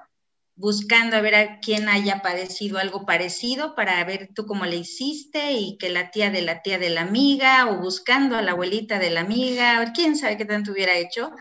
buscando 0.60 1.16
a 1.16 1.22
ver 1.22 1.34
a 1.34 1.58
quién 1.58 1.88
haya 1.88 2.20
padecido 2.20 2.78
algo 2.78 3.06
parecido 3.06 3.74
para 3.74 4.04
ver 4.04 4.28
tú 4.34 4.44
cómo 4.44 4.66
le 4.66 4.76
hiciste 4.76 5.52
y 5.52 5.78
que 5.78 5.88
la 5.88 6.10
tía 6.10 6.30
de 6.30 6.42
la 6.42 6.60
tía 6.60 6.78
de 6.78 6.90
la 6.90 7.00
amiga 7.00 7.70
o 7.70 7.78
buscando 7.78 8.36
a 8.36 8.42
la 8.42 8.52
abuelita 8.52 8.98
de 8.98 9.08
la 9.08 9.20
amiga, 9.20 9.82
o 9.82 9.92
quién 9.94 10.16
sabe 10.16 10.36
qué 10.36 10.44
tanto 10.44 10.72
hubiera 10.72 10.94
hecho, 10.96 11.32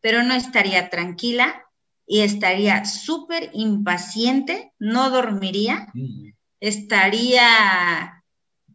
pero 0.00 0.24
no 0.24 0.34
estaría 0.34 0.90
tranquila 0.90 1.64
y 2.04 2.22
estaría 2.22 2.84
súper 2.84 3.48
impaciente, 3.52 4.72
no 4.80 5.08
dormiría, 5.08 5.86
estaría 6.58 8.24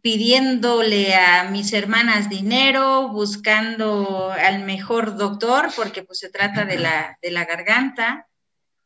pidiéndole 0.01 1.13
a 1.13 1.43
mis 1.51 1.73
hermanas 1.73 2.29
dinero, 2.29 3.09
buscando 3.09 4.31
al 4.31 4.63
mejor 4.63 5.17
doctor, 5.17 5.69
porque 5.75 6.03
pues 6.03 6.19
se 6.19 6.29
trata 6.29 6.63
de 6.63 6.79
la, 6.79 7.17
de 7.21 7.31
la 7.31 7.43
garganta, 7.43 8.28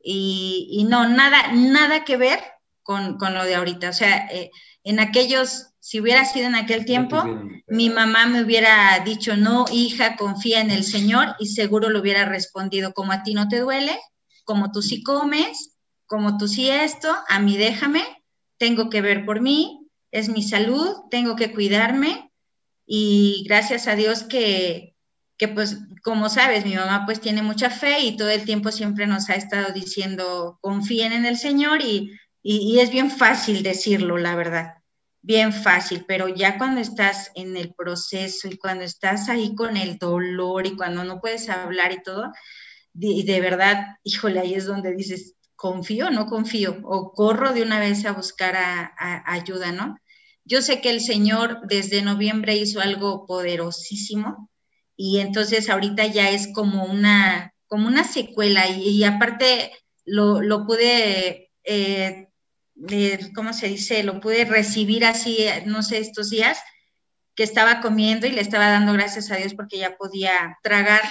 y, 0.04 0.68
y 0.70 0.84
no, 0.84 1.08
nada, 1.08 1.54
nada 1.54 2.04
que 2.04 2.18
ver 2.18 2.40
con, 2.84 3.18
con, 3.18 3.34
lo 3.34 3.46
de 3.46 3.56
ahorita. 3.56 3.90
O 3.90 3.94
sea, 3.94 4.28
eh, 4.28 4.52
en 4.84 5.00
aquellos, 5.00 5.70
si 5.80 6.02
hubiera 6.02 6.26
sido 6.26 6.48
en 6.48 6.56
aquel 6.56 6.86
tiempo, 6.86 7.24
mi 7.68 7.90
mamá 7.90 8.28
me 8.28 8.44
hubiera 8.44 9.00
dicho, 9.00 9.38
no, 9.38 9.66
hija, 9.72 10.18
confía 10.18 10.60
en 10.60 10.72
el 10.72 10.84
Señor 10.84 11.36
y 11.40 11.48
seguro 11.48 11.90
lo 11.90 12.02
hubiera 12.02 12.26
respondido, 12.26 12.94
como 12.94 13.14
a 13.14 13.24
ti 13.24 13.34
no 13.34 13.48
te 13.48 13.60
duele, 13.60 13.98
como 14.44 14.72
tú 14.72 14.82
sí 14.82 15.02
comes, 15.02 15.78
como 16.06 16.38
tú 16.38 16.48
sí 16.48 16.70
esto, 16.70 17.16
a 17.30 17.40
mí 17.40 17.58
déjame, 17.58 18.04
tengo 18.58 18.90
que 18.90 19.02
ver 19.02 19.26
por 19.26 19.42
mí, 19.42 19.88
es 20.12 20.30
mi 20.30 20.44
salud, 20.44 20.90
tengo 21.10 21.36
que 21.36 21.52
cuidarme 21.52 22.32
y 22.86 23.46
gracias 23.48 23.88
a 23.88 23.96
Dios 23.96 24.24
que, 24.24 24.93
que 25.38 25.48
pues 25.48 25.78
como 26.04 26.30
sabes, 26.30 26.66
mi 26.66 26.76
mamá 26.76 27.04
pues 27.06 27.20
tiene 27.20 27.42
mucha 27.42 27.70
fe 27.70 28.00
y 28.02 28.18
todo 28.18 28.30
el 28.30 28.46
tiempo 28.46 28.72
siempre 28.72 29.08
nos 29.08 29.30
ha 29.30 29.36
estado 29.36 29.74
diciendo 29.74 30.60
confíen 30.62 31.14
en 31.14 31.26
el 31.26 31.38
Señor 31.38 31.82
y, 31.82 32.12
y, 32.42 32.58
y, 32.74 32.80
es 32.80 32.92
bien 32.92 33.10
fácil 33.10 33.64
decirlo, 33.64 34.18
la 34.18 34.36
verdad, 34.36 34.76
bien 35.22 35.54
fácil, 35.54 36.06
pero 36.08 36.28
ya 36.28 36.58
cuando 36.58 36.82
estás 36.82 37.32
en 37.36 37.58
el 37.58 37.74
proceso 37.74 38.48
y 38.48 38.58
cuando 38.58 38.84
estás 38.84 39.30
ahí 39.30 39.56
con 39.56 39.78
el 39.78 39.98
dolor 39.98 40.68
y 40.68 40.76
cuando 40.76 41.04
no 41.04 41.20
puedes 41.22 41.50
hablar 41.50 41.94
y 41.94 42.04
todo, 42.04 42.32
de, 42.94 43.24
de 43.26 43.42
verdad, 43.42 43.98
híjole, 44.04 44.40
ahí 44.40 44.54
es 44.54 44.66
donde 44.66 44.94
dices, 44.96 45.36
confío, 45.56 46.12
no 46.12 46.26
confío, 46.28 46.80
o 46.84 47.14
corro 47.14 47.54
de 47.54 47.64
una 47.64 47.80
vez 47.80 48.06
a 48.06 48.12
buscar 48.12 48.56
a, 48.56 48.94
a, 48.98 49.34
ayuda, 49.34 49.72
¿no? 49.72 49.98
Yo 50.46 50.62
sé 50.62 50.82
que 50.82 50.90
el 50.90 51.00
Señor 51.00 51.62
desde 51.68 52.02
noviembre 52.02 52.56
hizo 52.56 52.82
algo 52.82 53.26
poderosísimo, 53.26 54.50
y 54.96 55.20
entonces 55.20 55.70
ahorita 55.70 56.06
ya 56.08 56.30
es 56.30 56.50
como 56.54 56.86
una, 56.86 57.54
como 57.68 57.88
una 57.88 58.04
secuela 58.04 58.68
y, 58.70 59.04
aparte 59.04 59.72
lo, 60.06 60.42
lo 60.42 60.66
pude, 60.66 61.52
eh, 61.64 62.28
eh, 62.90 63.32
¿cómo 63.34 63.54
se 63.54 63.68
dice? 63.68 64.04
Lo 64.04 64.20
pude 64.20 64.46
recibir 64.46 65.06
así, 65.06 65.46
no 65.66 65.82
sé, 65.84 65.98
estos 66.00 66.30
días 66.30 66.60
que 67.36 67.44
estaba 67.44 67.82
comiendo 67.82 68.28
y 68.28 68.32
le 68.32 68.42
estaba 68.42 68.70
dando 68.70 68.94
gracias 68.94 69.32
a 69.32 69.38
Dios 69.38 69.54
porque 69.56 69.80
ya 69.80 69.98
podía 69.98 70.58
tragar. 70.62 71.02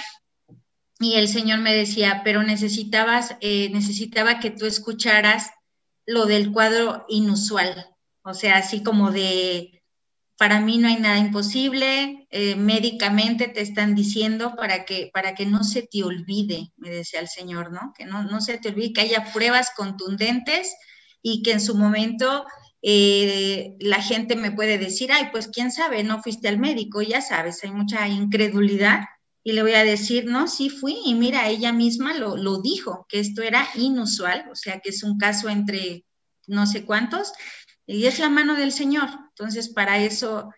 y 0.99 1.15
el 1.15 1.27
Señor 1.27 1.59
me 1.59 1.75
decía, 1.75 2.21
pero 2.23 2.43
necesitabas, 2.43 3.35
eh, 3.41 3.69
necesitaba 3.71 4.39
que 4.39 4.51
tú 4.51 4.65
escucharas 4.65 5.49
lo 6.05 6.25
del 6.25 6.51
cuadro 6.51 7.05
inusual, 7.09 7.93
o 8.23 8.33
sea, 8.33 8.57
así 8.57 8.83
como 8.83 9.11
de, 9.11 9.82
para 10.43 10.59
mí 10.59 10.77
no 10.77 10.89
hay 10.89 10.97
nada 10.97 11.19
imposible, 11.19 12.27
eh, 12.29 12.57
médicamente 12.57 13.47
te 13.47 13.61
están 13.61 13.95
diciendo 13.95 14.55
para 14.57 14.83
que, 14.83 15.09
para 15.13 15.35
que 15.35 15.45
no 15.45 15.63
se 15.63 15.83
te 15.83 16.03
olvide, 16.03 16.73
me 16.75 16.89
decía 16.89 17.21
el 17.21 17.29
Señor, 17.29 17.71
¿no? 17.71 17.93
Que 17.97 18.03
no, 18.03 18.23
no 18.23 18.41
se 18.41 18.57
te 18.57 18.67
olvide, 18.67 18.91
que 18.91 18.99
haya 18.99 19.31
pruebas 19.31 19.71
contundentes 19.73 20.75
y 21.21 21.43
que 21.43 21.53
en 21.53 21.61
su 21.61 21.75
momento 21.75 22.43
eh, 22.81 23.77
la 23.79 24.01
gente 24.01 24.35
me 24.35 24.51
puede 24.51 24.77
decir, 24.77 25.13
ay, 25.13 25.29
pues 25.31 25.47
quién 25.47 25.71
sabe, 25.71 26.03
no 26.03 26.21
fuiste 26.21 26.49
al 26.49 26.59
médico, 26.59 27.01
ya 27.01 27.21
sabes, 27.21 27.63
hay 27.63 27.71
mucha 27.71 28.05
incredulidad. 28.09 29.05
Y 29.45 29.53
le 29.53 29.61
voy 29.61 29.75
a 29.75 29.85
decir, 29.85 30.25
no, 30.25 30.49
sí 30.49 30.69
fui, 30.69 30.97
y 31.05 31.13
mira, 31.13 31.47
ella 31.47 31.71
misma 31.71 32.15
lo, 32.15 32.35
lo 32.35 32.61
dijo, 32.61 33.05
que 33.07 33.21
esto 33.21 33.43
era 33.43 33.65
inusual, 33.75 34.43
o 34.51 34.55
sea, 34.55 34.81
que 34.81 34.89
es 34.89 35.03
un 35.03 35.17
caso 35.17 35.47
entre 35.47 36.03
no 36.47 36.67
sé 36.67 36.83
cuántos, 36.83 37.31
y 37.85 38.05
es 38.05 38.19
la 38.19 38.29
mano 38.29 38.55
del 38.55 38.71
Señor. 38.71 39.09
Entonces, 39.29 39.69
para 39.69 39.97
eso 39.97 40.51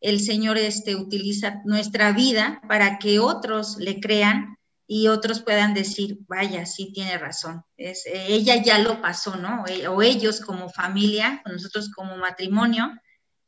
el 0.00 0.20
Señor 0.20 0.58
este, 0.58 0.96
utiliza 0.96 1.60
nuestra 1.64 2.12
vida 2.12 2.62
para 2.68 2.98
que 2.98 3.18
otros 3.18 3.76
le 3.78 4.00
crean 4.00 4.56
y 4.86 5.06
otros 5.06 5.40
puedan 5.42 5.72
decir, 5.72 6.18
vaya, 6.26 6.66
sí 6.66 6.92
tiene 6.92 7.16
razón. 7.16 7.62
Es, 7.76 8.04
ella 8.06 8.56
ya 8.56 8.78
lo 8.78 9.00
pasó, 9.00 9.36
¿no? 9.36 9.64
O 9.90 10.02
ellos 10.02 10.40
como 10.40 10.68
familia, 10.68 11.42
nosotros 11.44 11.90
como 11.94 12.16
matrimonio, 12.16 12.90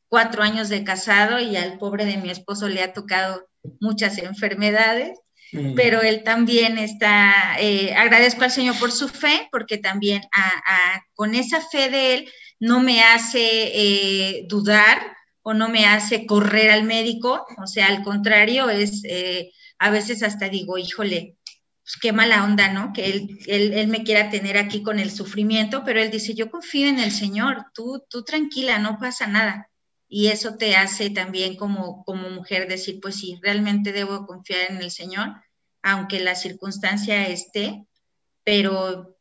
cuatro 0.07 0.43
años 0.43 0.69
de 0.69 0.83
casado 0.83 1.39
y 1.39 1.57
al 1.57 1.79
pobre 1.79 2.05
de 2.05 2.17
mi 2.17 2.29
esposo 2.29 2.69
le 2.69 2.81
ha 2.81 2.93
tocado 2.93 3.49
muchas 3.81 4.19
enfermedades, 4.19 5.19
mm. 5.51 5.73
pero 5.75 6.01
él 6.01 6.23
también 6.23 6.77
está, 6.77 7.57
eh, 7.59 7.93
agradezco 7.93 8.43
al 8.43 8.51
Señor 8.51 8.77
por 8.79 8.91
su 8.91 9.09
fe, 9.09 9.49
porque 9.51 9.77
también 9.77 10.21
a, 10.31 10.47
a, 10.47 11.03
con 11.13 11.35
esa 11.35 11.59
fe 11.59 11.89
de 11.89 12.13
él 12.13 12.31
no 12.63 12.79
me 12.79 13.03
hace 13.03 13.41
eh, 13.41 14.45
dudar 14.47 14.97
o 15.41 15.53
no 15.53 15.67
me 15.67 15.85
hace 15.85 16.25
correr 16.25 16.71
al 16.71 16.85
médico, 16.85 17.45
o 17.61 17.67
sea, 17.67 17.87
al 17.87 18.03
contrario, 18.03 18.69
es 18.69 19.01
eh, 19.03 19.51
a 19.79 19.89
veces 19.89 20.23
hasta 20.23 20.47
digo, 20.47 20.77
híjole, 20.77 21.35
pues 21.83 21.97
qué 22.01 22.13
mala 22.13 22.45
onda, 22.45 22.71
¿no? 22.71 22.93
Que 22.93 23.07
él, 23.07 23.37
él, 23.47 23.73
él, 23.73 23.87
me 23.89 24.05
quiera 24.05 24.29
tener 24.29 24.57
aquí 24.57 24.81
con 24.81 24.97
el 24.97 25.11
sufrimiento, 25.11 25.83
pero 25.83 26.01
él 26.01 26.09
dice, 26.09 26.35
yo 26.35 26.49
confío 26.49 26.87
en 26.87 26.99
el 26.99 27.11
Señor, 27.11 27.65
tú, 27.73 28.05
tú 28.09 28.23
tranquila, 28.23 28.79
no 28.79 28.97
pasa 28.97 29.27
nada. 29.27 29.69
Y 30.07 30.27
eso 30.27 30.55
te 30.55 30.77
hace 30.77 31.09
también 31.09 31.57
como, 31.57 32.05
como 32.05 32.29
mujer 32.29 32.69
decir, 32.69 33.01
pues 33.01 33.15
sí, 33.15 33.37
realmente 33.41 33.91
debo 33.91 34.25
confiar 34.25 34.71
en 34.71 34.77
el 34.77 34.89
Señor, 34.89 35.33
aunque 35.81 36.21
la 36.21 36.35
circunstancia 36.35 37.27
esté, 37.27 37.85
pero 38.45 39.12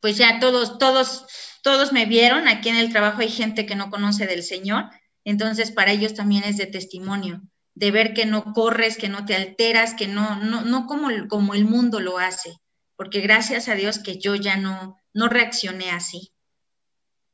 pues 0.00 0.16
ya 0.16 0.38
todos, 0.40 0.78
todos 0.78 1.26
todos 1.66 1.92
me 1.92 2.06
vieron, 2.06 2.46
aquí 2.46 2.68
en 2.68 2.76
el 2.76 2.92
trabajo 2.92 3.22
hay 3.22 3.28
gente 3.28 3.66
que 3.66 3.74
no 3.74 3.90
conoce 3.90 4.28
del 4.28 4.44
Señor, 4.44 4.84
entonces 5.24 5.72
para 5.72 5.90
ellos 5.90 6.14
también 6.14 6.44
es 6.44 6.56
de 6.58 6.66
testimonio, 6.66 7.42
de 7.74 7.90
ver 7.90 8.14
que 8.14 8.24
no 8.24 8.52
corres, 8.52 8.96
que 8.96 9.08
no 9.08 9.24
te 9.24 9.34
alteras, 9.34 9.94
que 9.94 10.06
no, 10.06 10.36
no, 10.36 10.60
no 10.60 10.86
como, 10.86 11.08
como 11.26 11.54
el 11.54 11.64
mundo 11.64 11.98
lo 11.98 12.18
hace, 12.18 12.54
porque 12.94 13.20
gracias 13.20 13.68
a 13.68 13.74
Dios 13.74 13.98
que 13.98 14.16
yo 14.16 14.36
ya 14.36 14.56
no, 14.56 14.96
no 15.12 15.28
reaccioné 15.28 15.90
así. 15.90 16.32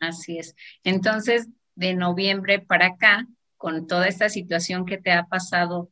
Así 0.01 0.39
es. 0.39 0.57
Entonces, 0.83 1.49
de 1.75 1.93
noviembre 1.93 2.59
para 2.59 2.87
acá, 2.87 3.27
con 3.59 3.87
toda 3.87 4.09
esta 4.09 4.31
situación 4.31 4.87
que 4.87 4.97
te 4.97 5.13
ha 5.13 5.27
pasado, 5.27 5.91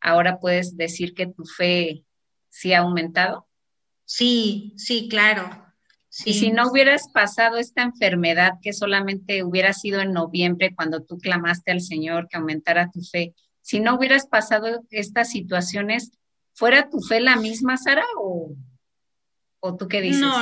ahora 0.00 0.40
puedes 0.40 0.78
decir 0.78 1.12
que 1.12 1.26
tu 1.26 1.44
fe 1.44 2.06
sí 2.48 2.72
ha 2.72 2.78
aumentado. 2.78 3.46
Sí, 4.06 4.72
sí, 4.78 5.10
claro. 5.10 5.61
Y 6.24 6.34
si 6.34 6.52
no 6.52 6.70
hubieras 6.70 7.08
pasado 7.08 7.56
esta 7.56 7.82
enfermedad 7.82 8.54
que 8.60 8.74
solamente 8.74 9.42
hubiera 9.42 9.72
sido 9.72 10.00
en 10.00 10.12
noviembre 10.12 10.74
cuando 10.74 11.02
tú 11.02 11.18
clamaste 11.18 11.72
al 11.72 11.80
Señor 11.80 12.28
que 12.28 12.36
aumentara 12.36 12.90
tu 12.90 13.00
fe, 13.00 13.34
si 13.62 13.80
no 13.80 13.94
hubieras 13.94 14.26
pasado 14.26 14.82
estas 14.90 15.30
situaciones, 15.30 16.12
¿fuera 16.52 16.90
tu 16.90 17.00
fe 17.00 17.20
la 17.20 17.36
misma, 17.36 17.78
Sara? 17.78 18.04
¿O, 18.18 18.54
o 19.60 19.76
tú 19.76 19.88
qué 19.88 20.02
dices? 20.02 20.20
No, 20.20 20.36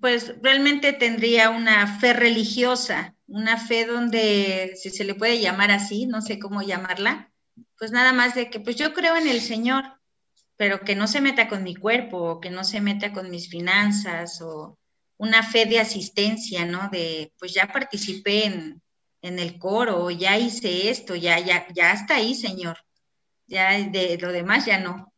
pues 0.00 0.34
realmente 0.40 0.92
tendría 0.92 1.50
una 1.50 1.98
fe 1.98 2.12
religiosa, 2.12 3.16
una 3.26 3.56
fe 3.56 3.86
donde, 3.86 4.74
si 4.76 4.90
se 4.90 5.04
le 5.04 5.14
puede 5.14 5.40
llamar 5.40 5.72
así, 5.72 6.06
no 6.06 6.20
sé 6.20 6.38
cómo 6.38 6.62
llamarla, 6.62 7.32
pues 7.76 7.90
nada 7.90 8.12
más 8.12 8.34
de 8.34 8.50
que 8.50 8.60
pues 8.60 8.76
yo 8.76 8.94
creo 8.94 9.16
en 9.16 9.26
el 9.26 9.40
Señor, 9.40 9.84
pero 10.56 10.80
que 10.80 10.94
no 10.94 11.06
se 11.06 11.20
meta 11.20 11.48
con 11.48 11.64
mi 11.64 11.74
cuerpo, 11.74 12.18
o 12.18 12.40
que 12.40 12.50
no 12.50 12.62
se 12.62 12.80
meta 12.80 13.12
con 13.12 13.30
mis 13.30 13.48
finanzas, 13.48 14.40
o 14.42 14.78
una 15.18 15.42
fe 15.42 15.66
de 15.66 15.80
asistencia, 15.80 16.64
¿no? 16.64 16.88
De, 16.90 17.32
pues 17.38 17.52
ya 17.52 17.66
participé 17.66 18.46
en, 18.46 18.82
en 19.20 19.38
el 19.38 19.58
coro, 19.58 20.10
ya 20.10 20.38
hice 20.38 20.90
esto, 20.90 21.14
ya, 21.14 21.38
ya, 21.40 21.66
ya 21.74 21.92
está 21.92 22.16
ahí, 22.16 22.34
Señor. 22.34 22.78
Ya 23.46 23.72
de 23.72 24.18
lo 24.18 24.32
demás 24.32 24.66
ya 24.66 24.78
no. 24.78 25.12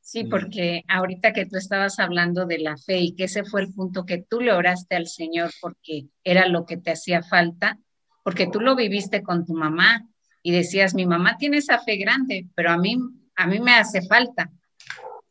Sí, 0.00 0.24
porque 0.24 0.84
ahorita 0.86 1.32
que 1.32 1.46
tú 1.46 1.56
estabas 1.56 1.98
hablando 1.98 2.46
de 2.46 2.58
la 2.58 2.76
fe 2.76 2.98
y 2.98 3.14
que 3.16 3.24
ese 3.24 3.44
fue 3.44 3.62
el 3.62 3.72
punto 3.72 4.06
que 4.06 4.18
tú 4.18 4.40
le 4.40 4.52
oraste 4.52 4.94
al 4.94 5.08
Señor 5.08 5.50
porque 5.60 6.06
era 6.22 6.46
lo 6.46 6.64
que 6.64 6.76
te 6.76 6.92
hacía 6.92 7.22
falta, 7.22 7.78
porque 8.22 8.46
tú 8.46 8.60
lo 8.60 8.76
viviste 8.76 9.22
con 9.22 9.44
tu 9.44 9.54
mamá 9.54 10.06
y 10.42 10.52
decías, 10.52 10.94
mi 10.94 11.06
mamá 11.06 11.36
tiene 11.38 11.56
esa 11.56 11.80
fe 11.80 11.96
grande, 11.96 12.46
pero 12.54 12.70
a 12.70 12.78
mí, 12.78 12.98
a 13.34 13.46
mí 13.48 13.58
me 13.58 13.74
hace 13.74 14.00
falta. 14.02 14.52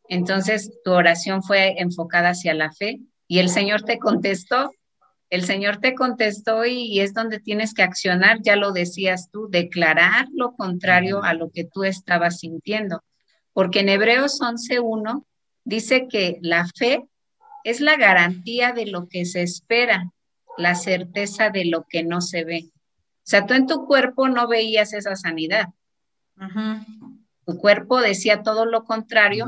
Entonces 0.10 0.72
tu 0.84 0.92
oración 0.92 1.42
fue 1.42 1.80
enfocada 1.80 2.30
hacia 2.30 2.54
la 2.54 2.72
fe 2.74 3.00
y 3.28 3.40
el 3.40 3.50
Señor 3.50 3.84
te 3.84 4.00
contestó, 4.00 4.72
el 5.30 5.44
Señor 5.44 5.78
te 5.78 5.96
contestó 5.96 6.66
y, 6.66 7.00
es 7.00 7.14
donde 7.14 7.40
tienes 7.40 7.74
que 7.74 7.84
accionar, 7.84 8.40
ya 8.42 8.56
lo 8.56 8.72
decías 8.72 9.30
tú, 9.32 9.48
declarar 9.50 10.28
lo 10.34 10.54
contrario 10.54 11.24
a 11.24 11.34
lo 11.34 11.50
que 11.52 11.66
tú 11.66 11.84
estabas 11.84 12.40
sintiendo. 12.40 13.04
Porque 13.54 13.80
en 13.80 13.90
Hebreos 13.90 14.40
11.1 14.40 15.26
dice 15.64 16.08
que 16.10 16.38
la 16.42 16.68
fe 16.68 17.06
es 17.64 17.82
la 17.82 17.98
garantía 17.98 18.72
de 18.74 18.86
lo 18.86 19.08
que 19.08 19.26
se 19.26 19.42
espera, 19.42 20.12
la 20.58 20.76
certeza 20.76 21.50
de 21.50 21.66
lo 21.66 21.86
que 21.90 22.04
no 22.04 22.22
se 22.22 22.44
ve. 22.44 22.70
O 22.70 23.28
sea, 23.28 23.48
tú 23.48 23.56
en 23.56 23.66
tu 23.66 23.88
cuerpo 23.88 24.30
no 24.30 24.48
veías 24.48 24.94
esa 24.94 25.16
sanidad. 25.16 25.70
Tu 27.46 27.58
cuerpo 27.58 28.00
decía 28.00 28.44
todo 28.44 28.66
lo 28.66 28.84
contrario 28.84 29.48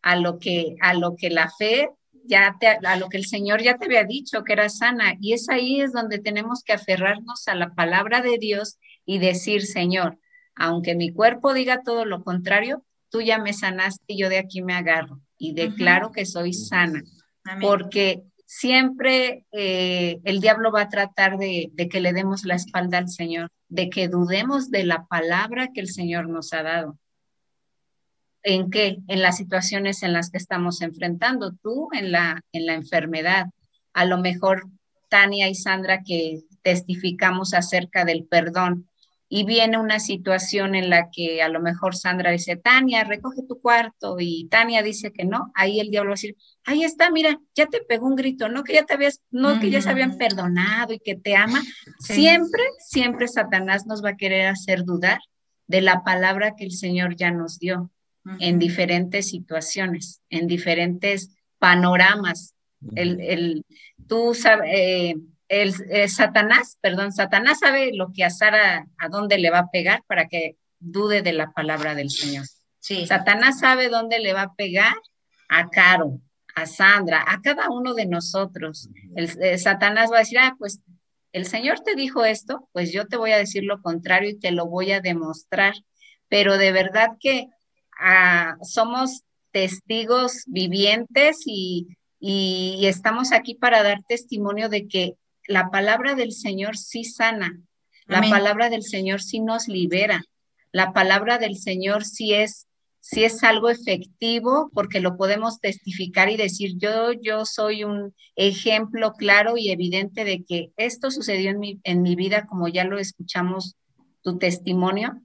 a 0.00 0.16
lo 0.16 0.38
que 0.38 0.76
a 0.80 0.94
lo 0.94 1.16
que 1.16 1.28
la 1.28 1.50
fe 1.50 1.90
ya 2.24 2.56
te, 2.58 2.68
a 2.68 2.96
lo 2.96 3.08
que 3.08 3.16
el 3.16 3.26
Señor 3.26 3.62
ya 3.62 3.76
te 3.76 3.86
había 3.86 4.04
dicho 4.04 4.44
que 4.44 4.52
era 4.52 4.68
sana. 4.68 5.14
Y 5.20 5.32
es 5.32 5.48
ahí 5.48 5.80
es 5.80 5.92
donde 5.92 6.18
tenemos 6.18 6.62
que 6.62 6.72
aferrarnos 6.72 7.46
a 7.48 7.54
la 7.54 7.74
palabra 7.74 8.20
de 8.20 8.38
Dios 8.38 8.78
y 9.04 9.18
decir, 9.18 9.66
Señor, 9.66 10.18
aunque 10.54 10.94
mi 10.94 11.12
cuerpo 11.12 11.54
diga 11.54 11.82
todo 11.82 12.04
lo 12.04 12.22
contrario, 12.22 12.84
tú 13.10 13.20
ya 13.20 13.38
me 13.38 13.52
sanaste 13.52 14.04
y 14.08 14.18
yo 14.18 14.28
de 14.28 14.38
aquí 14.38 14.62
me 14.62 14.74
agarro 14.74 15.20
y 15.38 15.54
declaro 15.54 16.12
que 16.12 16.26
soy 16.26 16.52
sana. 16.52 17.02
Porque 17.60 18.22
siempre 18.46 19.44
eh, 19.52 20.20
el 20.24 20.40
diablo 20.40 20.70
va 20.70 20.82
a 20.82 20.88
tratar 20.88 21.38
de, 21.38 21.70
de 21.72 21.88
que 21.88 22.00
le 22.00 22.12
demos 22.12 22.44
la 22.44 22.54
espalda 22.54 22.98
al 22.98 23.08
Señor, 23.08 23.48
de 23.68 23.88
que 23.90 24.08
dudemos 24.08 24.70
de 24.70 24.84
la 24.84 25.06
palabra 25.06 25.68
que 25.72 25.80
el 25.80 25.88
Señor 25.88 26.28
nos 26.28 26.52
ha 26.52 26.62
dado. 26.62 26.98
¿En 28.42 28.70
qué? 28.70 28.98
En 29.08 29.22
las 29.22 29.36
situaciones 29.36 30.02
en 30.02 30.12
las 30.12 30.30
que 30.30 30.38
estamos 30.38 30.80
enfrentando, 30.80 31.52
tú 31.62 31.88
en 31.92 32.12
la, 32.12 32.42
en 32.52 32.66
la 32.66 32.74
enfermedad, 32.74 33.46
a 33.92 34.04
lo 34.04 34.18
mejor 34.18 34.64
Tania 35.08 35.48
y 35.48 35.54
Sandra 35.54 36.02
que 36.02 36.40
testificamos 36.62 37.52
acerca 37.52 38.04
del 38.04 38.24
perdón. 38.24 38.86
Y 39.32 39.44
viene 39.44 39.78
una 39.78 40.00
situación 40.00 40.74
en 40.74 40.90
la 40.90 41.08
que 41.08 41.40
a 41.40 41.48
lo 41.48 41.60
mejor 41.60 41.94
Sandra 41.94 42.32
dice, 42.32 42.56
Tania, 42.56 43.04
recoge 43.04 43.42
tu 43.46 43.60
cuarto 43.60 44.16
y 44.18 44.48
Tania 44.48 44.82
dice 44.82 45.12
que 45.12 45.24
no, 45.24 45.52
ahí 45.54 45.78
el 45.78 45.90
diablo 45.90 46.10
va 46.10 46.14
a 46.14 46.16
decir, 46.16 46.36
ahí 46.64 46.82
está, 46.82 47.10
mira, 47.10 47.38
ya 47.54 47.66
te 47.66 47.80
pegó 47.80 48.08
un 48.08 48.16
grito, 48.16 48.48
no 48.48 48.64
que 48.64 48.74
ya 48.74 48.84
te 48.84 48.94
habías, 48.94 49.20
no 49.30 49.60
que 49.60 49.70
ya 49.70 49.80
se 49.82 49.90
habían 49.90 50.18
perdonado 50.18 50.94
y 50.94 50.98
que 50.98 51.14
te 51.14 51.36
ama. 51.36 51.62
Siempre, 52.00 52.62
siempre 52.80 53.28
Satanás 53.28 53.86
nos 53.86 54.02
va 54.04 54.10
a 54.10 54.16
querer 54.16 54.48
hacer 54.48 54.82
dudar 54.84 55.20
de 55.68 55.80
la 55.80 56.02
palabra 56.02 56.56
que 56.56 56.64
el 56.64 56.72
Señor 56.72 57.14
ya 57.14 57.30
nos 57.30 57.60
dio 57.60 57.92
en 58.38 58.58
diferentes 58.58 59.28
situaciones, 59.28 60.20
en 60.28 60.46
diferentes 60.46 61.30
panoramas. 61.58 62.54
El, 62.94 63.20
el, 63.20 63.64
tú 64.06 64.34
sabes, 64.34 64.70
eh, 64.72 65.14
el, 65.48 65.74
el, 65.90 66.08
Satanás, 66.08 66.78
perdón, 66.80 67.12
Satanás 67.12 67.58
sabe 67.60 67.92
lo 67.92 68.12
que 68.12 68.24
a 68.24 68.30
Sara, 68.30 68.86
a 68.98 69.08
dónde 69.08 69.38
le 69.38 69.50
va 69.50 69.60
a 69.60 69.70
pegar 69.70 70.02
para 70.06 70.28
que 70.28 70.56
dude 70.78 71.22
de 71.22 71.32
la 71.32 71.52
palabra 71.52 71.94
del 71.94 72.10
Señor. 72.10 72.46
Sí. 72.78 73.06
Satanás 73.06 73.60
sabe 73.60 73.88
dónde 73.88 74.18
le 74.18 74.32
va 74.32 74.42
a 74.42 74.54
pegar 74.54 74.94
a 75.48 75.68
Caro, 75.68 76.20
a 76.54 76.66
Sandra, 76.66 77.24
a 77.26 77.40
cada 77.42 77.68
uno 77.68 77.94
de 77.94 78.06
nosotros. 78.06 78.88
El, 79.14 79.30
el, 79.42 79.58
Satanás 79.58 80.10
va 80.10 80.16
a 80.16 80.20
decir, 80.20 80.38
ah, 80.38 80.56
pues 80.58 80.80
el 81.32 81.46
Señor 81.46 81.80
te 81.80 81.94
dijo 81.94 82.24
esto, 82.24 82.68
pues 82.72 82.92
yo 82.92 83.06
te 83.06 83.16
voy 83.16 83.32
a 83.32 83.38
decir 83.38 83.64
lo 83.64 83.82
contrario 83.82 84.30
y 84.30 84.38
te 84.38 84.50
lo 84.50 84.66
voy 84.66 84.92
a 84.92 85.00
demostrar. 85.00 85.74
Pero 86.28 86.56
de 86.56 86.72
verdad 86.72 87.10
que 87.20 87.48
somos 88.62 89.22
testigos 89.52 90.44
vivientes 90.46 91.42
y, 91.46 91.88
y 92.18 92.86
estamos 92.86 93.32
aquí 93.32 93.54
para 93.54 93.82
dar 93.82 94.02
testimonio 94.08 94.68
de 94.68 94.86
que 94.86 95.14
la 95.46 95.70
palabra 95.70 96.14
del 96.14 96.32
Señor 96.32 96.76
sí 96.76 97.04
sana, 97.04 97.60
la 98.06 98.18
Amén. 98.18 98.30
palabra 98.30 98.70
del 98.70 98.82
Señor 98.82 99.22
sí 99.22 99.40
nos 99.40 99.68
libera, 99.68 100.22
la 100.72 100.92
palabra 100.92 101.38
del 101.38 101.56
Señor 101.56 102.04
sí 102.04 102.34
es, 102.34 102.68
sí 103.00 103.24
es 103.24 103.42
algo 103.42 103.70
efectivo 103.70 104.70
porque 104.72 105.00
lo 105.00 105.16
podemos 105.16 105.60
testificar 105.60 106.30
y 106.30 106.36
decir, 106.36 106.74
yo, 106.76 107.12
yo 107.12 107.44
soy 107.44 107.84
un 107.84 108.14
ejemplo 108.36 109.12
claro 109.14 109.56
y 109.56 109.70
evidente 109.70 110.24
de 110.24 110.44
que 110.44 110.70
esto 110.76 111.10
sucedió 111.10 111.50
en 111.50 111.58
mi, 111.58 111.80
en 111.82 112.02
mi 112.02 112.14
vida, 112.14 112.46
como 112.46 112.68
ya 112.68 112.84
lo 112.84 112.98
escuchamos 112.98 113.74
tu 114.22 114.38
testimonio. 114.38 115.20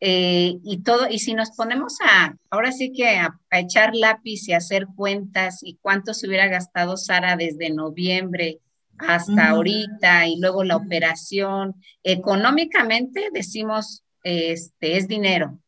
Eh, 0.00 0.58
y 0.62 0.82
todo, 0.82 1.08
y 1.10 1.18
si 1.18 1.34
nos 1.34 1.50
ponemos 1.50 1.96
a, 2.00 2.36
ahora 2.50 2.70
sí 2.70 2.92
que 2.92 3.08
a, 3.16 3.38
a 3.50 3.58
echar 3.58 3.96
lápiz 3.96 4.48
y 4.48 4.52
hacer 4.52 4.86
cuentas 4.94 5.60
y 5.62 5.76
cuánto 5.82 6.14
se 6.14 6.28
hubiera 6.28 6.46
gastado 6.46 6.96
Sara 6.96 7.36
desde 7.36 7.70
noviembre 7.70 8.60
hasta 8.98 9.50
ahorita 9.50 10.26
y 10.26 10.38
luego 10.40 10.64
la 10.64 10.76
operación, 10.76 11.76
económicamente 12.02 13.28
decimos, 13.32 14.04
este, 14.22 14.96
es 14.96 15.08
dinero, 15.08 15.58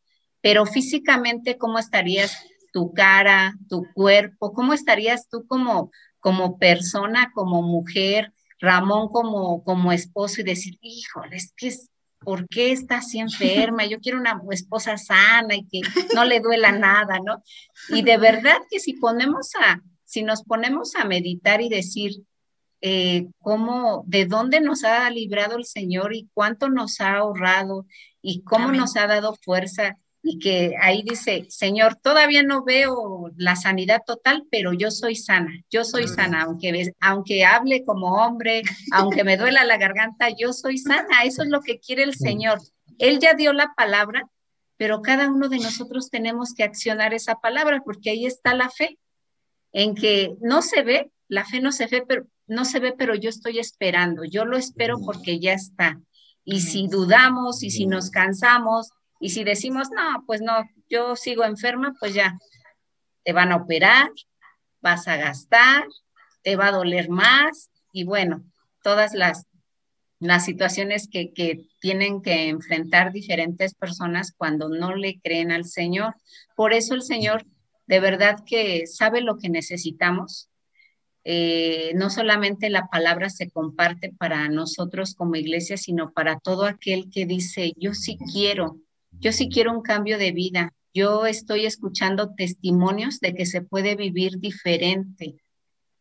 pero 0.41 0.67
físicamente, 0.67 1.57
¿cómo 1.57 1.79
estarías 1.79 2.37
tu 2.73 2.93
cara, 2.93 3.55
tu 3.69 3.87
cuerpo? 3.95 4.53
¿Cómo 4.53 4.73
estarías 4.75 5.29
tú 5.29 5.47
como, 5.47 5.91
como 6.19 6.59
persona, 6.59 7.31
como 7.35 7.63
mujer, 7.63 8.33
Ramón 8.59 9.09
como, 9.09 9.65
como 9.65 9.93
esposo 9.93 10.41
y 10.41 10.45
decir, 10.45 10.79
híjole, 10.81 11.37
es 11.37 11.53
que 11.57 11.69
es, 11.69 11.90
¿por 12.21 12.49
qué 12.49 12.73
está 12.73 12.99
así 12.99 13.19
enferma? 13.19 13.87
Yo 13.87 13.99
quiero 14.01 14.19
una 14.19 14.41
esposa 14.51 14.97
sana 14.97 15.55
y 15.55 15.67
que 15.67 15.81
no 16.15 16.25
le 16.25 16.41
duela 16.41 16.73
nada, 16.73 17.19
¿no? 17.25 17.43
Y 17.89 18.03
de 18.03 18.19
verdad 18.19 18.59
que 18.71 18.79
si 18.79 18.95
ponemos 18.95 19.53
a, 19.61 19.83
si 20.05 20.23
nos 20.23 20.45
ponemos 20.45 20.95
a 20.95 21.05
meditar 21.05 21.61
y 21.61 21.69
decir, 21.69 22.23
eh, 22.83 23.27
cómo, 23.41 24.05
de 24.07 24.25
dónde 24.25 24.61
nos 24.61 24.85
ha 24.85 25.09
librado 25.11 25.57
el 25.57 25.65
Señor 25.65 26.15
y 26.15 26.29
cuánto 26.33 26.71
nos 26.71 27.01
ha 27.01 27.17
ahorrado 27.17 27.87
y 28.23 28.43
cómo 28.43 28.69
Amén. 28.69 28.81
nos 28.81 28.97
ha 28.97 29.07
dado 29.07 29.35
fuerza 29.35 29.99
y 30.23 30.39
que 30.39 30.75
ahí 30.81 31.03
dice, 31.03 31.47
Señor, 31.49 31.97
todavía 31.97 32.43
no 32.43 32.63
veo 32.63 33.31
la 33.37 33.57
sanidad 33.57 34.03
total, 34.07 34.45
pero 34.51 34.73
yo 34.73 34.91
soy 34.91 35.17
sana, 35.17 35.51
yo 35.71 35.85
soy 35.85 36.09
sana, 36.09 36.43
aunque, 36.43 36.93
aunque 37.01 37.45
hable 37.45 37.85
como 37.85 38.13
hombre, 38.15 38.63
aunque 38.93 39.25
me 39.25 39.39
duela 39.39 39.65
la 39.65 39.79
garganta, 39.79 40.29
yo 40.29 40.53
soy 40.53 40.77
sana, 40.77 41.25
eso 41.25 41.43
es 41.43 41.49
lo 41.49 41.63
que 41.63 41.79
quiere 41.79 42.03
el 42.03 42.15
Señor. 42.15 42.61
Él 42.99 43.19
ya 43.19 43.33
dio 43.33 43.53
la 43.55 43.73
palabra, 43.75 44.29
pero 44.77 45.01
cada 45.01 45.31
uno 45.31 45.49
de 45.49 45.59
nosotros 45.59 46.11
tenemos 46.11 46.53
que 46.55 46.65
accionar 46.65 47.15
esa 47.15 47.37
palabra 47.37 47.83
porque 47.83 48.11
ahí 48.11 48.27
está 48.27 48.55
la 48.55 48.69
fe, 48.69 48.99
en 49.73 49.95
que 49.95 50.37
no 50.41 50.61
se 50.61 50.83
ve, 50.83 51.11
la 51.29 51.47
fe 51.47 51.61
no 51.61 51.73
se 51.73 51.87
ve, 51.87 52.05
pero 52.07 52.27
no 52.47 52.65
se 52.65 52.81
ve, 52.81 52.93
pero 52.93 53.15
yo 53.15 53.31
estoy 53.31 53.59
esperando, 53.59 54.25
yo 54.25 54.45
lo 54.45 54.59
espero 54.59 54.99
porque 55.05 55.39
ya 55.39 55.55
está. 55.55 55.99
Y 56.45 56.61
si 56.61 56.89
dudamos 56.89 57.63
y 57.63 57.71
si 57.71 57.87
nos 57.87 58.11
cansamos 58.11 58.91
y 59.21 59.31
si 59.31 59.45
decimos, 59.45 59.91
no, 59.95 60.25
pues 60.27 60.41
no, 60.41 60.69
yo 60.89 61.15
sigo 61.15 61.45
enferma, 61.45 61.95
pues 62.01 62.15
ya, 62.15 62.39
te 63.23 63.33
van 63.33 63.53
a 63.53 63.57
operar, 63.57 64.11
vas 64.81 65.07
a 65.07 65.17
gastar, 65.17 65.85
te 66.43 66.57
va 66.57 66.69
a 66.69 66.73
doler 66.73 67.11
más 67.11 67.71
y 67.93 68.05
bueno, 68.05 68.43
todas 68.83 69.13
las, 69.13 69.47
las 70.21 70.47
situaciones 70.47 71.07
que, 71.07 71.33
que 71.35 71.67
tienen 71.81 72.23
que 72.23 72.49
enfrentar 72.49 73.13
diferentes 73.13 73.75
personas 73.75 74.33
cuando 74.37 74.71
no 74.71 74.95
le 74.95 75.21
creen 75.21 75.53
al 75.53 75.67
Señor. 75.67 76.15
Por 76.57 76.73
eso 76.73 76.95
el 76.95 77.03
Señor 77.03 77.45
de 77.87 78.01
verdad 78.01 78.39
que 78.47 78.87
sabe 78.87 79.21
lo 79.21 79.37
que 79.37 79.49
necesitamos. 79.49 80.49
Eh, 81.25 81.93
no 81.97 82.09
solamente 82.09 82.71
la 82.71 82.87
palabra 82.87 83.29
se 83.29 83.51
comparte 83.51 84.13
para 84.17 84.49
nosotros 84.49 85.15
como 85.15 85.35
iglesia, 85.35 85.77
sino 85.77 86.13
para 86.13 86.39
todo 86.39 86.65
aquel 86.65 87.11
que 87.11 87.27
dice, 87.27 87.73
yo 87.77 87.93
sí 87.93 88.17
quiero, 88.33 88.79
yo 89.21 89.33
sí 89.33 89.49
quiero 89.49 89.73
un 89.73 89.83
cambio 89.83 90.19
de 90.19 90.33
vida. 90.33 90.73
Yo 90.93 91.27
estoy 91.27 91.67
escuchando 91.67 92.35
testimonios 92.35 93.21
de 93.21 93.35
que 93.35 93.47
se 93.47 93.63
puede 93.63 93.95
vivir 93.95 94.39
diferente, 94.39 95.37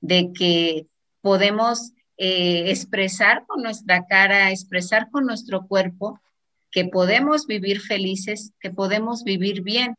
de 0.02 0.32
que 0.34 0.88
podemos 1.22 1.92
eh, 2.18 2.72
expresar 2.72 3.46
con 3.46 3.62
nuestra 3.62 4.06
cara, 4.08 4.52
expresar 4.52 5.10
con 5.12 5.26
nuestro 5.26 5.68
cuerpo, 5.68 6.20
que 6.72 6.86
podemos 6.86 7.46
vivir 7.46 7.82
felices, 7.82 8.54
que 8.60 8.72
podemos 8.72 9.24
vivir 9.24 9.62
bien. 9.62 9.96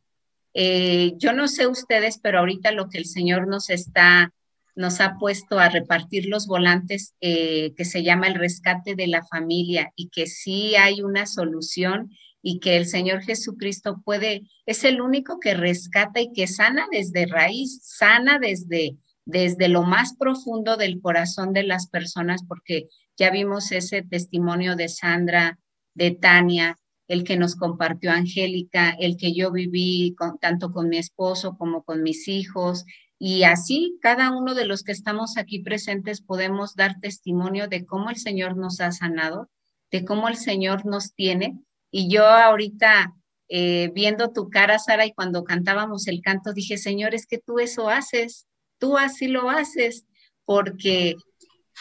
Eh, 0.54 1.12
yo 1.18 1.33
no 1.33 1.46
sé 1.46 1.66
ustedes, 1.66 2.18
pero 2.18 2.40
ahorita 2.40 2.72
lo 2.72 2.88
que 2.88 2.98
el 2.98 3.06
Señor 3.06 3.46
nos 3.46 3.70
está 3.70 4.33
nos 4.76 5.00
ha 5.00 5.18
puesto 5.18 5.59
a 5.59 5.68
repartir 5.68 6.26
los 6.26 6.46
volantes 6.46 7.14
eh, 7.20 7.74
que 7.76 7.85
se 7.85 8.02
llama 8.02 8.28
el 8.28 8.35
rescate 8.35 8.94
de 8.94 9.09
la 9.09 9.24
familia 9.24 9.92
y 9.94 10.09
que 10.09 10.26
sí 10.26 10.74
hay 10.76 11.02
una 11.02 11.26
solución 11.26 12.11
y 12.42 12.61
que 12.61 12.76
el 12.76 12.87
Señor 12.87 13.22
Jesucristo 13.22 14.00
puede, 14.05 14.42
es 14.66 14.85
el 14.85 15.00
único 15.00 15.40
que 15.40 15.55
rescata 15.55 16.20
y 16.20 16.33
que 16.33 16.46
sana 16.46 16.87
desde 16.90 17.26
raíz, 17.26 17.81
sana 17.83 18.38
desde, 18.38 18.96
desde 19.24 19.68
lo 19.68 19.83
más 19.83 20.16
profundo 20.16 20.76
del 20.76 21.00
corazón 21.00 21.53
de 21.53 21.64
las 21.64 21.88
personas, 21.88 22.42
porque 22.46 22.88
ya 23.16 23.31
vimos 23.31 23.72
ese 23.72 24.03
testimonio 24.03 24.76
de 24.76 24.88
Sandra, 24.88 25.59
de 25.94 26.12
Tania, 26.12 26.76
el 27.09 27.24
que 27.24 27.37
nos 27.37 27.57
compartió 27.57 28.12
Angélica, 28.12 28.90
el 28.98 29.16
que 29.16 29.35
yo 29.35 29.50
viví 29.50 30.14
tanto 30.40 30.72
con 30.72 30.88
mi 30.88 30.96
esposo 30.96 31.57
como 31.59 31.83
con 31.83 32.03
mis 32.03 32.29
hijos, 32.29 32.85
y 33.22 33.42
así 33.42 33.98
cada 34.00 34.31
uno 34.31 34.55
de 34.55 34.64
los 34.64 34.83
que 34.83 34.92
estamos 34.92 35.37
aquí 35.37 35.59
presentes 35.59 36.22
podemos 36.22 36.74
dar 36.74 36.98
testimonio 37.00 37.68
de 37.68 37.85
cómo 37.85 38.09
el 38.09 38.16
Señor 38.16 38.57
nos 38.57 38.81
ha 38.81 38.92
sanado, 38.92 39.50
de 39.90 40.07
cómo 40.07 40.29
el 40.29 40.37
Señor 40.37 40.87
nos 40.87 41.12
tiene. 41.12 41.59
Y 41.90 42.09
yo 42.09 42.26
ahorita 42.26 43.14
eh, 43.48 43.90
viendo 43.94 44.33
tu 44.33 44.48
cara, 44.48 44.79
Sara, 44.79 45.07
y 45.07 45.12
cuando 45.12 45.42
cantábamos 45.42 46.07
el 46.07 46.22
canto, 46.22 46.53
dije, 46.53 46.79
Señor, 46.79 47.14
es 47.14 47.26
que 47.26 47.38
tú 47.38 47.59
eso 47.59 47.88
haces, 47.88 48.46
tú 48.79 48.96
así 48.96 49.26
lo 49.26 49.50
haces, 49.50 50.07
porque 50.44 51.16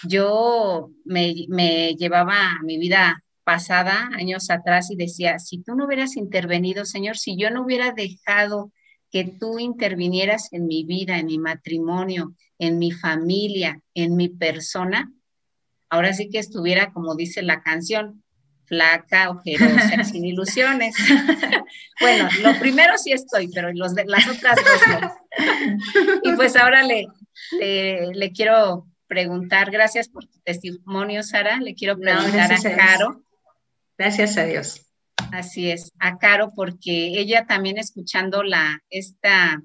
yo 0.07 0.89
me, 1.05 1.45
me 1.47 1.93
llevaba 1.95 2.57
mi 2.63 2.79
vida 2.79 3.23
pasada, 3.43 4.09
años 4.13 4.49
atrás, 4.49 4.89
y 4.89 4.95
decía, 4.95 5.37
si 5.37 5.61
tú 5.61 5.75
no 5.75 5.85
hubieras 5.85 6.17
intervenido, 6.17 6.85
Señor, 6.85 7.17
si 7.17 7.37
yo 7.37 7.51
no 7.51 7.63
hubiera 7.63 7.91
dejado 7.91 8.71
que 9.11 9.23
tú 9.23 9.59
intervinieras 9.59 10.51
en 10.51 10.67
mi 10.67 10.83
vida, 10.85 11.19
en 11.19 11.27
mi 11.27 11.37
matrimonio, 11.39 12.35
en 12.57 12.79
mi 12.79 12.91
familia, 12.91 13.79
en 13.93 14.15
mi 14.15 14.29
persona, 14.29 15.11
ahora 15.89 16.13
sí 16.13 16.29
que 16.29 16.39
estuviera, 16.39 16.93
como 16.93 17.15
dice 17.15 17.41
la 17.41 17.61
canción, 17.61 18.23
flaca, 18.69 19.31
ojerosa, 19.31 20.03
sin 20.05 20.23
ilusiones. 20.23 20.95
bueno, 21.99 22.29
lo 22.41 22.57
primero 22.59 22.97
sí 22.97 23.11
estoy, 23.11 23.49
pero 23.49 23.73
los 23.73 23.93
de, 23.95 24.05
las 24.05 24.27
otras 24.27 24.55
dos 24.55 25.01
no. 25.01 25.13
Y 26.23 26.35
pues 26.35 26.55
ahora 26.55 26.83
le, 26.83 27.07
le, 27.59 28.07
le, 28.13 28.31
quiero 28.31 28.87
preguntar, 29.07 29.71
gracias 29.71 30.07
por 30.07 30.25
tu 30.25 30.39
testimonio, 30.43 31.23
Sara, 31.23 31.57
le 31.57 31.73
quiero 31.73 31.97
preguntar 31.97 32.49
no, 32.51 32.69
a 32.69 32.75
Caro. 32.75 33.23
Gracias 33.97 34.37
a 34.37 34.45
Dios. 34.45 34.85
Así 35.33 35.69
es, 35.69 35.91
a 35.99 36.17
Caro, 36.17 36.53
porque 36.55 37.19
ella 37.19 37.45
también 37.45 37.77
escuchando 37.77 38.43
la, 38.43 38.81
esta, 38.89 39.61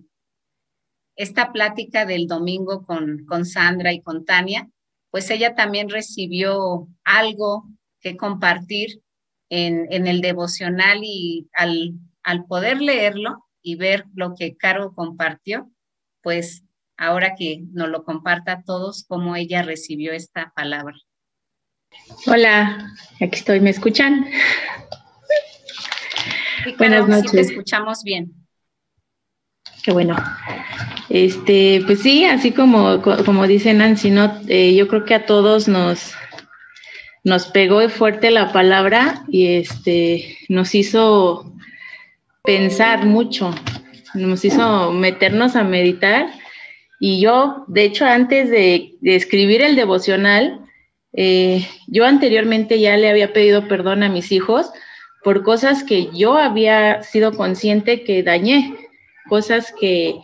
esta 1.15 1.53
plática 1.53 2.05
del 2.07 2.27
domingo 2.27 2.85
con, 2.85 3.25
con 3.27 3.47
Sandra 3.47 3.93
y 3.93 4.01
con 4.01 4.25
Tania, 4.25 4.69
pues 5.11 5.31
ella 5.31 5.55
también 5.55 5.89
recibió 5.91 6.89
algo 7.05 7.69
que 8.05 8.17
compartir 8.17 9.01
en, 9.49 9.87
en 9.91 10.07
el 10.07 10.21
devocional 10.21 11.01
y 11.03 11.49
al, 11.55 11.95
al 12.23 12.45
poder 12.45 12.81
leerlo 12.81 13.47
y 13.63 13.77
ver 13.77 14.05
lo 14.15 14.35
que 14.35 14.57
Caro 14.57 14.93
compartió, 14.95 15.71
pues 16.23 16.65
ahora 16.99 17.35
que 17.35 17.65
nos 17.73 17.89
lo 17.89 18.05
comparta 18.05 18.53
a 18.53 18.63
todos, 18.63 19.05
cómo 19.09 19.35
ella 19.37 19.63
recibió 19.63 20.13
esta 20.13 20.53
palabra. 20.55 20.95
Hola, 22.27 22.93
aquí 23.21 23.37
estoy, 23.37 23.61
¿me 23.61 23.71
escuchan? 23.71 24.27
Sí, 26.65 26.75
Buenas 26.77 27.09
noches. 27.09 27.33
Te 27.33 27.41
escuchamos 27.41 28.03
bien. 28.05 28.33
Qué 29.83 29.93
bueno. 29.93 30.17
Este, 31.09 31.83
pues 31.87 32.01
sí, 32.01 32.25
así 32.25 32.53
como, 32.53 33.01
como 33.03 33.47
dice 33.47 33.73
Nancy, 33.73 34.11
¿no? 34.11 34.41
Eh, 34.49 34.75
yo 34.75 34.89
creo 34.89 35.05
que 35.05 35.15
a 35.15 35.27
todos 35.27 35.69
nos, 35.69 36.15
nos 37.25 37.47
pegó 37.47 37.89
fuerte 37.89 38.31
la 38.31 38.53
palabra 38.53 39.25
y 39.29 39.55
este, 39.57 40.39
nos 40.51 40.75
hizo 40.75 41.51
pensar 42.45 43.07
mucho, 43.07 43.55
nos 44.13 44.45
hizo 44.45 44.93
meternos 44.93 45.57
a 45.57 45.65
meditar. 45.65 46.29
Y 47.01 47.21
yo, 47.21 47.65
de 47.67 47.85
hecho, 47.85 48.05
antes 48.05 48.51
de, 48.51 48.93
escribir 49.03 49.63
el 49.63 49.75
devocional, 49.75 50.61
eh, 51.15 51.67
yo 51.87 52.05
anteriormente 52.05 52.79
ya 52.79 52.97
le 52.99 53.09
había 53.09 53.33
pedido 53.33 53.69
perdón 53.69 54.03
a 54.03 54.09
mis 54.09 54.31
hijos 54.31 54.71
por 55.23 55.43
cosas 55.43 55.83
que 55.83 56.11
yo 56.13 56.37
había 56.37 57.03
sido 57.03 57.33
consciente 57.33 58.05
que 58.05 58.23
dañé. 58.23 58.77
cosas 59.29 59.73
que 59.81 60.17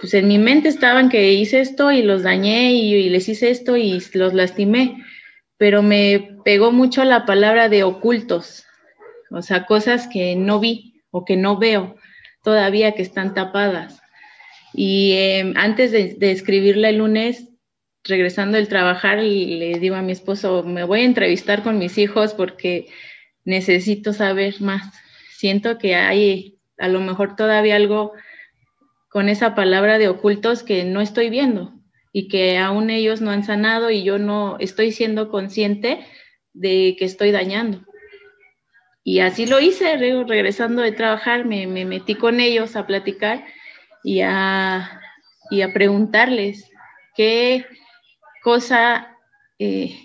pues 0.00 0.14
en 0.14 0.28
mi 0.28 0.38
mente 0.38 0.68
estaban 0.68 1.08
que 1.08 1.32
hice 1.32 1.60
esto 1.60 1.92
y 1.92 2.02
los 2.02 2.22
dañé 2.22 2.72
y, 2.72 2.94
y 2.94 3.08
les 3.10 3.28
hice 3.28 3.50
esto 3.50 3.76
y 3.76 4.02
los 4.14 4.34
lastimé, 4.34 5.04
pero 5.56 5.82
me 5.82 6.38
pegó 6.44 6.72
mucho 6.72 7.04
la 7.04 7.26
palabra 7.26 7.68
de 7.68 7.84
ocultos, 7.84 8.64
o 9.30 9.42
sea, 9.42 9.66
cosas 9.66 10.08
que 10.08 10.36
no 10.36 10.60
vi 10.60 11.02
o 11.10 11.24
que 11.24 11.36
no 11.36 11.58
veo 11.58 11.96
todavía 12.42 12.92
que 12.92 13.02
están 13.02 13.34
tapadas. 13.34 14.00
Y 14.72 15.12
eh, 15.12 15.52
antes 15.56 15.92
de, 15.92 16.14
de, 16.14 16.32
escribirla 16.32 16.88
el 16.88 16.98
lunes, 16.98 17.48
regresando 18.02 18.56
del 18.56 18.68
trabajar, 18.68 19.18
le 19.18 19.78
digo 19.78 19.96
a 19.96 20.02
mi 20.02 20.12
esposo, 20.12 20.62
me 20.62 20.84
voy 20.84 21.00
a 21.00 21.04
entrevistar 21.04 21.62
con 21.62 21.78
mis 21.78 21.96
hijos 21.96 22.34
porque 22.34 22.88
necesito 23.44 24.12
saber 24.12 24.60
más. 24.60 24.92
Siento 25.30 25.78
que 25.78 25.94
hay 25.94 26.58
a 26.78 26.88
lo 26.88 27.00
mejor 27.00 27.36
todavía 27.36 27.76
algo 27.76 28.12
con 29.08 29.28
esa 29.28 29.54
palabra 29.54 29.98
de 29.98 30.08
ocultos 30.08 30.64
que 30.64 30.84
no 30.84 31.00
estoy 31.00 31.30
viendo 31.30 31.72
y 32.16 32.28
que 32.28 32.58
aún 32.58 32.90
ellos 32.90 33.20
no 33.20 33.32
han 33.32 33.42
sanado 33.42 33.90
y 33.90 34.04
yo 34.04 34.20
no 34.20 34.56
estoy 34.60 34.92
siendo 34.92 35.28
consciente 35.30 35.98
de 36.52 36.94
que 36.96 37.04
estoy 37.04 37.32
dañando. 37.32 37.84
Y 39.02 39.18
así 39.18 39.46
lo 39.46 39.58
hice, 39.58 39.96
regresando 39.96 40.80
de 40.80 40.92
trabajar, 40.92 41.44
me, 41.44 41.66
me 41.66 41.84
metí 41.84 42.14
con 42.14 42.38
ellos 42.38 42.76
a 42.76 42.86
platicar 42.86 43.44
y 44.04 44.20
a, 44.20 45.00
y 45.50 45.62
a 45.62 45.72
preguntarles 45.72 46.70
qué 47.16 47.66
cosa 48.44 49.18
eh, 49.58 49.96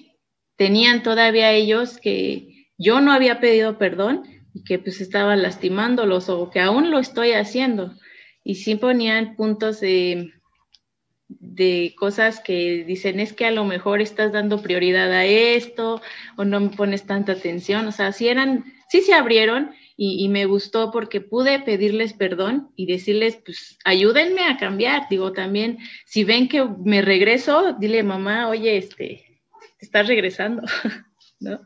tenían 0.56 1.04
todavía 1.04 1.52
ellos 1.52 2.00
que 2.00 2.66
yo 2.80 3.02
no 3.02 3.12
había 3.12 3.40
pedido 3.40 3.78
perdón 3.78 4.24
y 4.56 4.64
que 4.64 4.80
pues 4.80 5.00
estaba 5.00 5.36
lastimándolos 5.36 6.28
o 6.28 6.50
que 6.50 6.60
aún 6.60 6.90
lo 6.90 6.98
estoy 6.98 7.34
haciendo. 7.34 7.94
Y 8.44 8.56
sí 8.56 8.74
ponían 8.74 9.36
puntos 9.36 9.80
de, 9.80 10.34
de 11.30 11.94
cosas 11.98 12.42
que 12.42 12.84
dicen 12.84 13.20
es 13.20 13.34
que 13.34 13.46
a 13.46 13.52
lo 13.52 13.64
mejor 13.64 14.02
estás 14.02 14.32
dando 14.32 14.62
prioridad 14.62 15.12
a 15.12 15.26
esto 15.26 16.02
o 16.36 16.44
no 16.44 16.60
me 16.60 16.70
pones 16.70 17.06
tanta 17.06 17.34
atención. 17.34 17.88
O 17.88 17.92
sea, 17.92 18.12
sí 18.12 18.28
eran 18.28 18.66
sí 18.90 19.02
se 19.02 19.14
abrieron 19.14 19.72
y, 20.02 20.30
me 20.30 20.46
gustó 20.46 20.92
porque 20.92 21.20
pude 21.20 21.60
pedirles 21.60 22.14
perdón 22.14 22.72
y 22.78 22.86
decirles, 22.86 23.36
pues 23.44 23.78
ayúdenme 23.84 24.46
a 24.46 24.56
cambiar. 24.56 25.08
Digo, 25.10 25.34
también, 25.34 25.78
si 26.06 26.24
ven 26.24 26.48
que 26.48 26.66
me 26.86 27.02
regreso, 27.02 27.74
dile 27.74 28.02
mamá, 28.02 28.48
oye, 28.48 28.78
este, 28.78 29.42
te 29.78 29.86
estás 29.86 30.08
regresando, 30.08 30.64
¿no? 31.42 31.60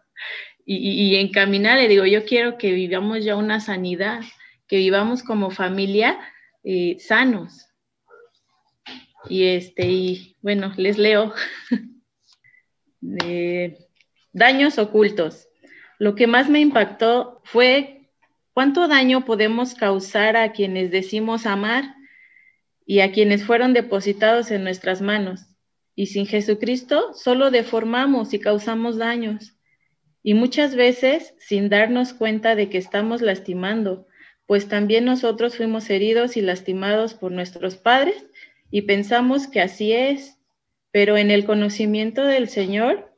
Y, 0.65 1.15
y, 1.15 1.87
digo, 1.87 2.05
yo 2.05 2.25
quiero 2.25 2.57
que 2.57 2.71
vivamos 2.71 3.23
ya 3.23 3.35
una 3.35 3.59
sanidad, 3.59 4.21
que 4.67 4.77
vivamos 4.77 5.21
como 5.21 5.51
familia 5.51 6.17
eh, 6.63 6.97
sanos. 6.99 7.67
Y 9.29 9.45
este, 9.45 9.87
y 9.87 10.35
bueno, 10.41 10.73
les 10.77 10.97
leo. 10.97 11.33
daños 14.33 14.77
ocultos. 14.77 15.47
Lo 15.99 16.15
que 16.15 16.27
más 16.27 16.49
me 16.49 16.59
impactó 16.59 17.41
fue 17.43 18.09
cuánto 18.53 18.87
daño 18.87 19.25
podemos 19.25 19.75
causar 19.75 20.35
a 20.35 20.51
quienes 20.51 20.91
decimos 20.91 21.45
amar 21.45 21.95
y 22.85 22.99
a 22.99 23.11
quienes 23.11 23.45
fueron 23.45 23.73
depositados 23.73 24.51
en 24.51 24.63
nuestras 24.63 25.01
manos. 25.01 25.47
Y 25.95 26.07
sin 26.07 26.25
Jesucristo 26.25 27.13
solo 27.13 27.51
deformamos 27.51 28.33
y 28.33 28.39
causamos 28.39 28.97
daños. 28.97 29.55
Y 30.23 30.33
muchas 30.33 30.75
veces 30.75 31.35
sin 31.37 31.69
darnos 31.69 32.13
cuenta 32.13 32.55
de 32.55 32.69
que 32.69 32.77
estamos 32.77 33.21
lastimando, 33.21 34.07
pues 34.45 34.67
también 34.67 35.05
nosotros 35.05 35.55
fuimos 35.55 35.89
heridos 35.89 36.35
y 36.37 36.41
lastimados 36.41 37.13
por 37.13 37.31
nuestros 37.31 37.75
padres 37.75 38.25
y 38.73 38.81
pensamos 38.81 39.45
que 39.45 39.61
así 39.61 39.93
es. 39.93 40.39
Pero 40.89 41.15
en 41.15 41.29
el 41.29 41.45
conocimiento 41.45 42.23
del 42.23 42.49
Señor, 42.49 43.15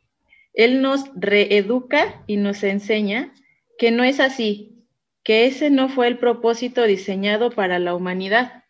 él 0.54 0.82
nos 0.82 1.06
reeduca 1.16 2.24
y 2.28 2.36
nos 2.36 2.62
enseña 2.64 3.34
que 3.78 3.90
no 3.90 4.04
es 4.04 4.20
así, 4.20 4.86
que 5.24 5.46
ese 5.46 5.70
no 5.70 5.88
fue 5.88 6.08
el 6.08 6.18
propósito 6.18 6.84
diseñado 6.84 7.52
para 7.52 7.80
la 7.80 7.96
humanidad. 7.96 8.66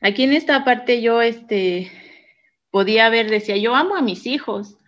Aquí 0.00 0.22
en 0.22 0.32
esta 0.32 0.64
parte 0.64 1.02
yo 1.02 1.20
este, 1.20 1.92
podía 2.70 3.10
ver, 3.10 3.28
decía, 3.28 3.58
yo 3.58 3.74
amo 3.74 3.94
a 3.96 4.02
mis 4.02 4.24
hijos, 4.26 4.78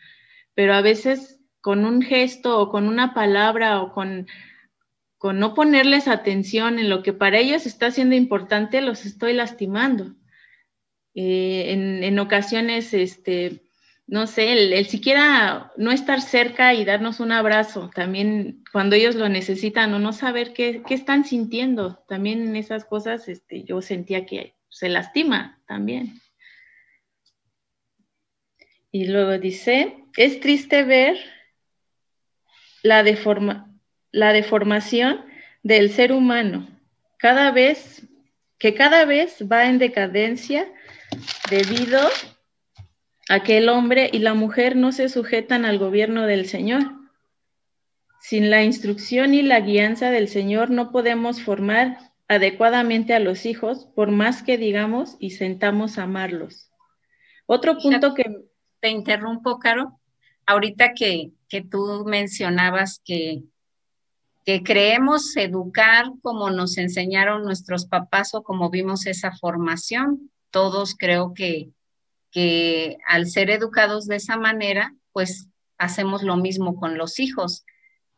pero 0.54 0.72
a 0.72 0.80
veces 0.80 1.40
con 1.60 1.84
un 1.84 2.00
gesto 2.00 2.58
o 2.58 2.70
con 2.70 2.88
una 2.88 3.12
palabra 3.12 3.82
o 3.82 3.92
con, 3.92 4.28
con 5.18 5.38
no 5.38 5.52
ponerles 5.52 6.08
atención 6.08 6.78
en 6.78 6.88
lo 6.88 7.02
que 7.02 7.12
para 7.12 7.38
ellos 7.38 7.66
está 7.66 7.90
siendo 7.90 8.14
importante, 8.14 8.80
los 8.80 9.04
estoy 9.04 9.34
lastimando. 9.34 10.14
Eh, 11.14 11.72
en, 12.02 12.18
ocasiones, 12.18 12.92
este, 12.92 13.62
no 14.06 14.26
sé, 14.26 14.52
el, 14.52 14.72
el, 14.72 14.86
siquiera 14.86 15.72
no 15.76 15.92
estar 15.92 16.20
cerca 16.20 16.74
y 16.74 16.84
darnos 16.84 17.20
un 17.20 17.30
abrazo, 17.30 17.90
también 17.94 18.64
cuando 18.72 18.96
ellos 18.96 19.14
lo 19.14 19.28
necesitan 19.28 19.94
o 19.94 20.00
no 20.00 20.12
saber 20.12 20.52
qué, 20.52 20.82
qué 20.86 20.94
están 20.94 21.24
sintiendo, 21.24 22.04
también 22.08 22.56
esas 22.56 22.84
cosas 22.84 23.28
este, 23.28 23.62
yo 23.62 23.80
sentía 23.80 24.26
que 24.26 24.54
se 24.68 24.88
lastima 24.88 25.60
también. 25.66 26.20
Y 28.90 29.06
luego 29.06 29.38
dice, 29.38 30.04
es 30.16 30.40
triste 30.40 30.82
ver 30.84 31.16
la, 32.82 33.02
deforma, 33.02 33.72
la 34.10 34.32
deformación 34.32 35.24
del 35.62 35.90
ser 35.90 36.12
humano, 36.12 36.68
cada 37.18 37.50
vez, 37.50 38.06
que 38.58 38.74
cada 38.74 39.04
vez 39.04 39.44
va 39.50 39.66
en 39.66 39.78
decadencia 39.78 40.68
debido 41.50 42.00
a 43.28 43.42
que 43.42 43.58
el 43.58 43.68
hombre 43.68 44.10
y 44.12 44.18
la 44.18 44.34
mujer 44.34 44.76
no 44.76 44.92
se 44.92 45.08
sujetan 45.08 45.64
al 45.64 45.78
gobierno 45.78 46.26
del 46.26 46.46
Señor. 46.46 46.82
Sin 48.20 48.50
la 48.50 48.62
instrucción 48.62 49.34
y 49.34 49.42
la 49.42 49.60
guianza 49.60 50.10
del 50.10 50.28
Señor 50.28 50.70
no 50.70 50.92
podemos 50.92 51.42
formar 51.42 51.98
adecuadamente 52.28 53.14
a 53.14 53.20
los 53.20 53.44
hijos, 53.44 53.86
por 53.94 54.10
más 54.10 54.42
que 54.42 54.56
digamos 54.56 55.16
y 55.18 55.30
sentamos 55.30 55.98
a 55.98 56.04
amarlos. 56.04 56.70
Otro 57.46 57.78
punto 57.78 58.14
que... 58.14 58.24
Te 58.84 58.90
interrumpo, 58.90 59.58
Caro. 59.58 59.98
Ahorita 60.44 60.92
que, 60.92 61.30
que 61.48 61.62
tú 61.62 62.04
mencionabas 62.04 63.00
que, 63.02 63.44
que 64.44 64.62
creemos 64.62 65.34
educar 65.38 66.04
como 66.20 66.50
nos 66.50 66.76
enseñaron 66.76 67.44
nuestros 67.44 67.86
papás 67.86 68.34
o 68.34 68.42
como 68.42 68.68
vimos 68.68 69.06
esa 69.06 69.32
formación, 69.32 70.30
todos 70.54 70.94
creo 70.96 71.34
que 71.34 71.74
que 72.34 72.98
al 73.06 73.28
ser 73.28 73.48
educados 73.48 74.08
de 74.08 74.16
esa 74.16 74.36
manera, 74.36 74.92
pues 75.12 75.46
hacemos 75.78 76.24
lo 76.24 76.36
mismo 76.36 76.74
con 76.74 76.98
los 76.98 77.20
hijos. 77.20 77.64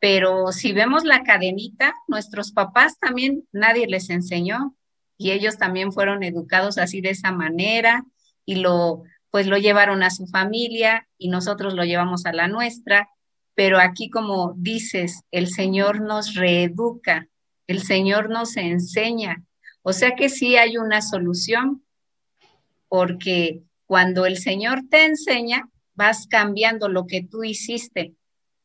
Pero 0.00 0.52
si 0.52 0.72
vemos 0.72 1.04
la 1.04 1.22
cadenita, 1.22 1.94
nuestros 2.08 2.50
papás 2.52 2.98
también 2.98 3.46
nadie 3.52 3.86
les 3.86 4.08
enseñó 4.08 4.74
y 5.18 5.32
ellos 5.32 5.58
también 5.58 5.92
fueron 5.92 6.22
educados 6.22 6.78
así 6.78 7.02
de 7.02 7.10
esa 7.10 7.30
manera 7.30 8.04
y 8.46 8.56
lo 8.56 9.02
pues 9.30 9.46
lo 9.46 9.58
llevaron 9.58 10.02
a 10.02 10.08
su 10.08 10.26
familia 10.28 11.06
y 11.18 11.28
nosotros 11.28 11.74
lo 11.74 11.84
llevamos 11.84 12.24
a 12.24 12.32
la 12.32 12.48
nuestra, 12.48 13.10
pero 13.54 13.78
aquí 13.78 14.08
como 14.08 14.54
dices, 14.56 15.24
el 15.30 15.48
Señor 15.48 16.00
nos 16.00 16.34
reeduca, 16.34 17.28
el 17.66 17.82
Señor 17.82 18.30
nos 18.30 18.56
enseña. 18.56 19.44
O 19.82 19.92
sea 19.92 20.14
que 20.16 20.30
sí 20.30 20.56
hay 20.56 20.78
una 20.78 21.02
solución 21.02 21.82
porque 22.88 23.62
cuando 23.86 24.26
el 24.26 24.36
Señor 24.36 24.82
te 24.90 25.04
enseña, 25.04 25.68
vas 25.94 26.26
cambiando 26.26 26.88
lo 26.88 27.06
que 27.06 27.22
tú 27.22 27.44
hiciste. 27.44 28.14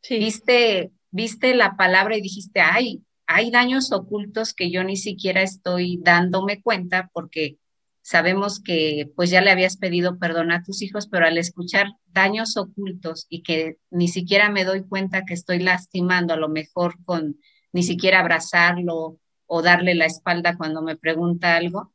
Sí. 0.02 0.18
Viste, 0.20 0.92
viste 1.12 1.56
la 1.56 1.76
palabra 1.78 2.18
y 2.18 2.22
dijiste, 2.22 2.60
ay, 2.60 3.04
hay 3.28 3.52
daños 3.52 3.92
ocultos 3.92 4.54
que 4.54 4.72
yo 4.72 4.84
ni 4.84 4.98
siquiera 4.98 5.42
estoy 5.42 6.00
dándome 6.02 6.62
cuenta 6.62 7.10
porque 7.14 7.58
sabemos 8.02 8.60
que 8.60 9.10
pues 9.16 9.30
ya 9.30 9.42
le 9.42 9.52
habías 9.52 9.78
pedido 9.78 10.18
perdón 10.18 10.52
a 10.52 10.64
tus 10.64 10.82
hijos, 10.82 11.08
pero 11.08 11.26
al 11.26 11.38
escuchar 11.38 11.88
daños 12.08 12.58
ocultos 12.58 13.28
y 13.30 13.44
que 13.44 13.78
ni 13.90 14.08
siquiera 14.08 14.50
me 14.50 14.66
doy 14.66 14.84
cuenta 14.84 15.24
que 15.24 15.34
estoy 15.34 15.60
lastimando, 15.60 16.34
a 16.34 16.38
lo 16.38 16.50
mejor 16.50 16.96
con 17.06 17.38
ni 17.72 17.84
siquiera 17.84 18.20
abrazarlo 18.20 19.18
o 19.46 19.62
darle 19.62 19.96
la 19.96 20.06
espalda 20.06 20.58
cuando 20.58 20.82
me 20.82 20.98
pregunta 20.98 21.56
algo, 21.56 21.91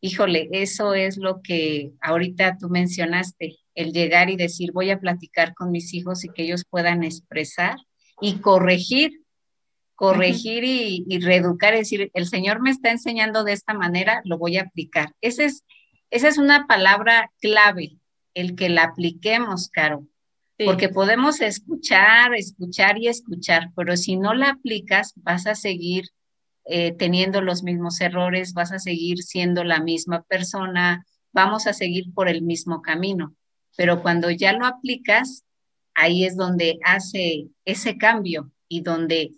híjole, 0.00 0.48
eso 0.52 0.94
es 0.94 1.16
lo 1.16 1.42
que 1.42 1.92
ahorita 2.00 2.56
tú 2.58 2.68
mencionaste, 2.68 3.58
el 3.74 3.92
llegar 3.92 4.30
y 4.30 4.36
decir, 4.36 4.72
voy 4.72 4.90
a 4.90 4.98
platicar 4.98 5.54
con 5.54 5.70
mis 5.70 5.94
hijos 5.94 6.24
y 6.24 6.28
que 6.28 6.42
ellos 6.42 6.64
puedan 6.68 7.04
expresar 7.04 7.76
y 8.20 8.38
corregir, 8.38 9.22
corregir 9.94 10.64
y, 10.64 11.04
y, 11.08 11.20
reeducar, 11.20 11.74
es 11.74 11.80
decir, 11.80 12.10
el 12.14 12.26
Señor 12.26 12.60
me 12.60 12.70
está 12.70 12.90
enseñando 12.90 13.44
de 13.44 13.52
esta 13.52 13.74
manera, 13.74 14.22
lo 14.24 14.38
voy 14.38 14.56
a 14.56 14.62
aplicar. 14.62 15.12
Ese 15.20 15.44
es, 15.44 15.64
esa 16.10 16.28
es 16.28 16.38
una 16.38 16.66
palabra 16.66 17.30
clave, 17.40 17.98
el 18.34 18.56
que 18.56 18.68
la 18.68 18.84
apliquemos, 18.84 19.68
Caro. 19.68 20.06
Sí. 20.58 20.64
Porque 20.66 20.88
podemos 20.88 21.40
escuchar, 21.40 22.34
escuchar 22.34 22.98
y 22.98 23.08
escuchar, 23.08 23.70
pero 23.76 23.96
si 23.96 24.16
no 24.16 24.34
la 24.34 24.50
aplicas, 24.50 25.12
vas 25.16 25.46
a 25.46 25.54
seguir 25.54 26.04
eh, 26.72 26.92
teniendo 26.92 27.40
los 27.40 27.64
mismos 27.64 28.00
errores, 28.00 28.54
vas 28.54 28.70
a 28.70 28.78
seguir 28.78 29.24
siendo 29.24 29.64
la 29.64 29.80
misma 29.80 30.22
persona, 30.22 31.04
vamos 31.32 31.66
a 31.66 31.72
seguir 31.72 32.14
por 32.14 32.28
el 32.28 32.42
mismo 32.42 32.80
camino. 32.80 33.34
Pero 33.76 34.02
cuando 34.02 34.30
ya 34.30 34.52
lo 34.52 34.64
aplicas, 34.66 35.44
ahí 35.94 36.24
es 36.24 36.36
donde 36.36 36.78
hace 36.84 37.48
ese 37.64 37.98
cambio 37.98 38.52
y 38.68 38.82
donde 38.82 39.32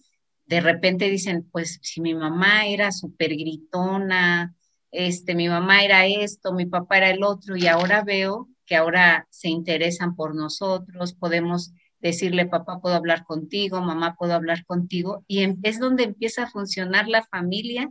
de 0.44 0.60
repente 0.60 1.08
dicen, 1.08 1.48
pues 1.50 1.78
si 1.80 2.02
mi 2.02 2.14
mamá 2.14 2.66
era 2.66 2.92
súper 2.92 3.30
gritona, 3.30 4.54
este, 4.90 5.34
mi 5.34 5.48
mamá 5.48 5.84
era 5.84 6.04
esto, 6.04 6.52
mi 6.52 6.66
papá 6.66 6.98
era 6.98 7.10
el 7.10 7.24
otro, 7.24 7.56
y 7.56 7.66
ahora 7.66 8.04
veo 8.04 8.50
que 8.66 8.76
ahora 8.76 9.26
se 9.30 9.48
interesan 9.48 10.14
por 10.14 10.34
nosotros, 10.34 11.14
podemos 11.14 11.72
decirle, 12.02 12.46
papá, 12.46 12.80
puedo 12.80 12.96
hablar 12.96 13.24
contigo, 13.24 13.80
mamá, 13.80 14.16
puedo 14.16 14.34
hablar 14.34 14.64
contigo, 14.66 15.24
y 15.28 15.42
em, 15.42 15.58
es 15.62 15.78
donde 15.78 16.02
empieza 16.04 16.44
a 16.44 16.50
funcionar 16.50 17.08
la 17.08 17.22
familia, 17.22 17.90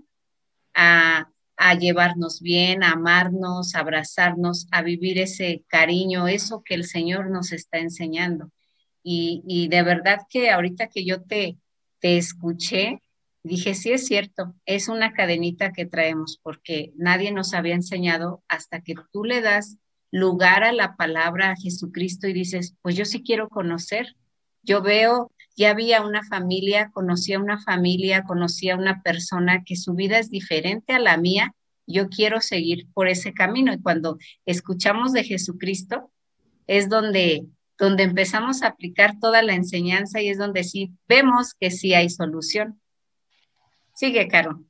a, 0.74 1.30
a 1.58 1.74
llevarnos 1.76 2.42
bien, 2.42 2.84
a 2.84 2.92
amarnos, 2.92 3.74
a 3.74 3.80
abrazarnos, 3.80 4.68
a 4.72 4.82
vivir 4.82 5.18
ese 5.20 5.64
cariño, 5.68 6.28
eso 6.28 6.62
que 6.64 6.76
el 6.76 6.86
Señor 6.86 7.30
nos 7.30 7.52
está 7.54 7.80
enseñando. 7.80 8.52
Y, 9.04 9.44
y 9.48 9.68
de 9.70 9.82
verdad 9.84 10.20
que 10.30 10.52
ahorita 10.52 10.88
que 10.88 11.06
yo 11.06 11.24
te, 11.24 11.58
te 12.00 12.18
escuché, 12.18 13.02
dije, 13.44 13.74
sí 13.76 13.92
es 13.92 14.06
cierto, 14.08 14.56
es 14.66 14.88
una 14.88 15.14
cadenita 15.14 15.72
que 15.72 15.86
traemos 15.86 16.40
porque 16.44 16.92
nadie 16.96 17.32
nos 17.32 17.54
había 17.54 17.76
enseñado 17.76 18.44
hasta 18.48 18.82
que 18.82 18.96
tú 19.12 19.24
le 19.24 19.42
das 19.42 19.78
lugar 20.12 20.64
a 20.64 20.74
la 20.74 20.96
palabra 20.96 21.52
a 21.52 21.56
Jesucristo 21.56 22.28
y 22.28 22.34
dices, 22.34 22.76
pues 22.82 22.96
yo 22.96 23.06
sí 23.06 23.24
quiero 23.24 23.50
conocer. 23.50 24.16
Yo 24.62 24.82
veo, 24.82 25.32
ya 25.56 25.72
había 25.72 26.02
una 26.02 26.24
familia, 26.24 26.92
conocía 26.94 27.40
una 27.40 27.60
familia, 27.62 28.24
conocía 28.24 28.76
una 28.76 29.02
persona 29.02 29.64
que 29.66 29.76
su 29.76 29.94
vida 29.94 30.20
es 30.20 30.30
diferente 30.30 30.94
a 30.94 31.00
la 31.00 31.18
mía. 31.18 31.56
Yo 31.88 32.10
quiero 32.10 32.42
seguir 32.42 32.88
por 32.94 33.08
ese 33.08 33.34
camino. 33.34 33.74
Y 33.74 33.82
cuando 33.82 34.18
escuchamos 34.46 35.14
de 35.14 35.24
Jesucristo, 35.24 36.12
es 36.68 36.90
donde, 36.90 37.48
donde 37.78 38.04
empezamos 38.04 38.62
a 38.62 38.68
aplicar 38.68 39.20
toda 39.20 39.42
la 39.42 39.56
enseñanza 39.56 40.22
y 40.22 40.30
es 40.30 40.38
donde 40.38 40.64
sí 40.64 40.92
vemos 41.08 41.54
que 41.60 41.72
sí 41.72 41.94
hay 41.94 42.10
solución. 42.10 42.80
Sigue, 43.96 44.28
Caro. 44.28 44.64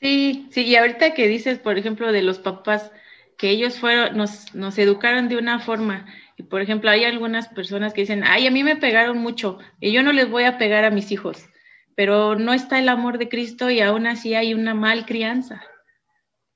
Sí, 0.00 0.48
sí, 0.50 0.62
y 0.62 0.76
ahorita 0.76 1.14
que 1.14 1.28
dices, 1.28 1.58
por 1.58 1.78
ejemplo, 1.78 2.12
de 2.12 2.22
los 2.22 2.38
papás, 2.38 2.92
que 3.36 3.50
ellos 3.50 3.78
fueron, 3.78 4.16
nos, 4.16 4.54
nos 4.54 4.78
educaron 4.78 5.28
de 5.28 5.36
una 5.36 5.60
forma, 5.60 6.06
y 6.36 6.44
por 6.44 6.60
ejemplo, 6.60 6.90
hay 6.90 7.04
algunas 7.04 7.48
personas 7.48 7.92
que 7.92 8.02
dicen, 8.02 8.22
ay, 8.24 8.46
a 8.46 8.50
mí 8.50 8.64
me 8.64 8.76
pegaron 8.76 9.18
mucho, 9.18 9.58
y 9.80 9.92
yo 9.92 10.02
no 10.02 10.12
les 10.12 10.30
voy 10.30 10.44
a 10.44 10.58
pegar 10.58 10.84
a 10.84 10.90
mis 10.90 11.12
hijos, 11.12 11.46
pero 11.94 12.36
no 12.36 12.52
está 12.52 12.78
el 12.78 12.88
amor 12.88 13.18
de 13.18 13.28
Cristo 13.28 13.70
y 13.70 13.80
aún 13.80 14.06
así 14.06 14.34
hay 14.34 14.54
una 14.54 14.74
mal 14.74 15.06
crianza, 15.06 15.62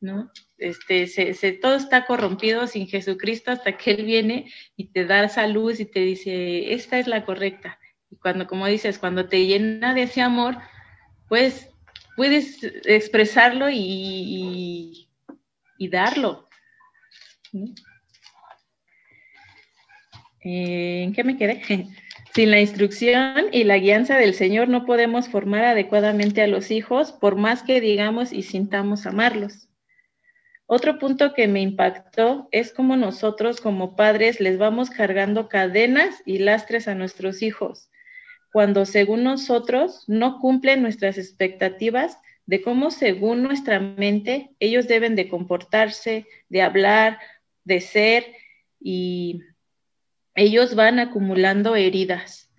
¿no? 0.01 0.31
Este, 0.57 1.07
se, 1.07 1.53
todo 1.53 1.77
está 1.77 2.05
corrompido 2.05 2.67
sin 2.67 2.89
Jesucristo 2.89 3.53
hasta 3.53 3.77
que 3.77 3.93
Él 3.93 4.05
viene 4.05 4.53
y 4.77 4.89
te 4.89 5.05
da 5.05 5.29
salud 5.29 5.73
y 5.79 5.85
te 5.85 6.01
dice, 6.01 6.73
esta 6.73 6.99
es 6.99 7.07
la 7.07 7.25
correcta. 7.25 7.79
Y 8.11 8.17
cuando, 8.17 8.47
como 8.49 8.67
dices, 8.67 8.99
cuando 8.99 9.29
te 9.29 9.47
llena 9.47 9.95
de 9.95 10.03
ese 10.03 10.21
amor, 10.21 10.57
pues 11.29 11.71
puedes 12.17 12.65
expresarlo 12.85 13.71
y, 13.71 15.09
y 15.79 15.89
darlo. 15.89 16.48
Eh, 20.45 21.03
¿En 21.05 21.13
qué 21.13 21.25
me 21.25 21.37
quedé? 21.37 21.63
Sin 22.35 22.51
la 22.51 22.61
instrucción 22.61 23.47
y 23.53 23.65
la 23.65 23.79
guianza 23.79 24.17
del 24.17 24.35
Señor 24.35 24.69
no 24.69 24.85
podemos 24.85 25.29
formar 25.29 25.65
adecuadamente 25.65 26.43
a 26.43 26.47
los 26.47 26.71
hijos, 26.71 27.13
por 27.13 27.37
más 27.37 27.63
que 27.63 27.81
digamos 27.81 28.33
y 28.33 28.43
sintamos 28.43 29.07
amarlos. 29.07 29.69
Otro 30.67 30.99
punto 30.99 31.33
que 31.33 31.49
me 31.49 31.63
impactó 31.63 32.47
es 32.53 32.73
cómo 32.75 32.97
nosotros 32.97 33.61
como 33.61 33.97
padres 33.97 34.39
les 34.39 34.59
vamos 34.59 34.91
cargando 34.91 35.49
cadenas 35.49 36.23
y 36.27 36.39
lastres 36.39 36.87
a 36.89 36.95
nuestros 36.95 37.41
hijos, 37.43 37.91
cuando 38.53 38.85
según 38.85 39.25
nosotros 39.25 40.05
no 40.07 40.39
cumplen 40.39 40.83
nuestras 40.83 41.17
expectativas 41.17 42.19
de 42.45 42.61
cómo 42.61 42.91
según 42.91 43.43
nuestra 43.43 43.81
mente 43.81 44.51
ellos 44.61 44.89
deben 44.89 45.17
de 45.17 45.29
comportarse, 45.29 46.27
de 46.51 46.63
hablar, 46.63 47.19
de 47.69 47.81
ser 47.81 48.35
y 48.81 49.43
ellos 50.35 50.75
van 50.75 50.99
acumulando 50.99 51.77
heridas. 51.77 52.51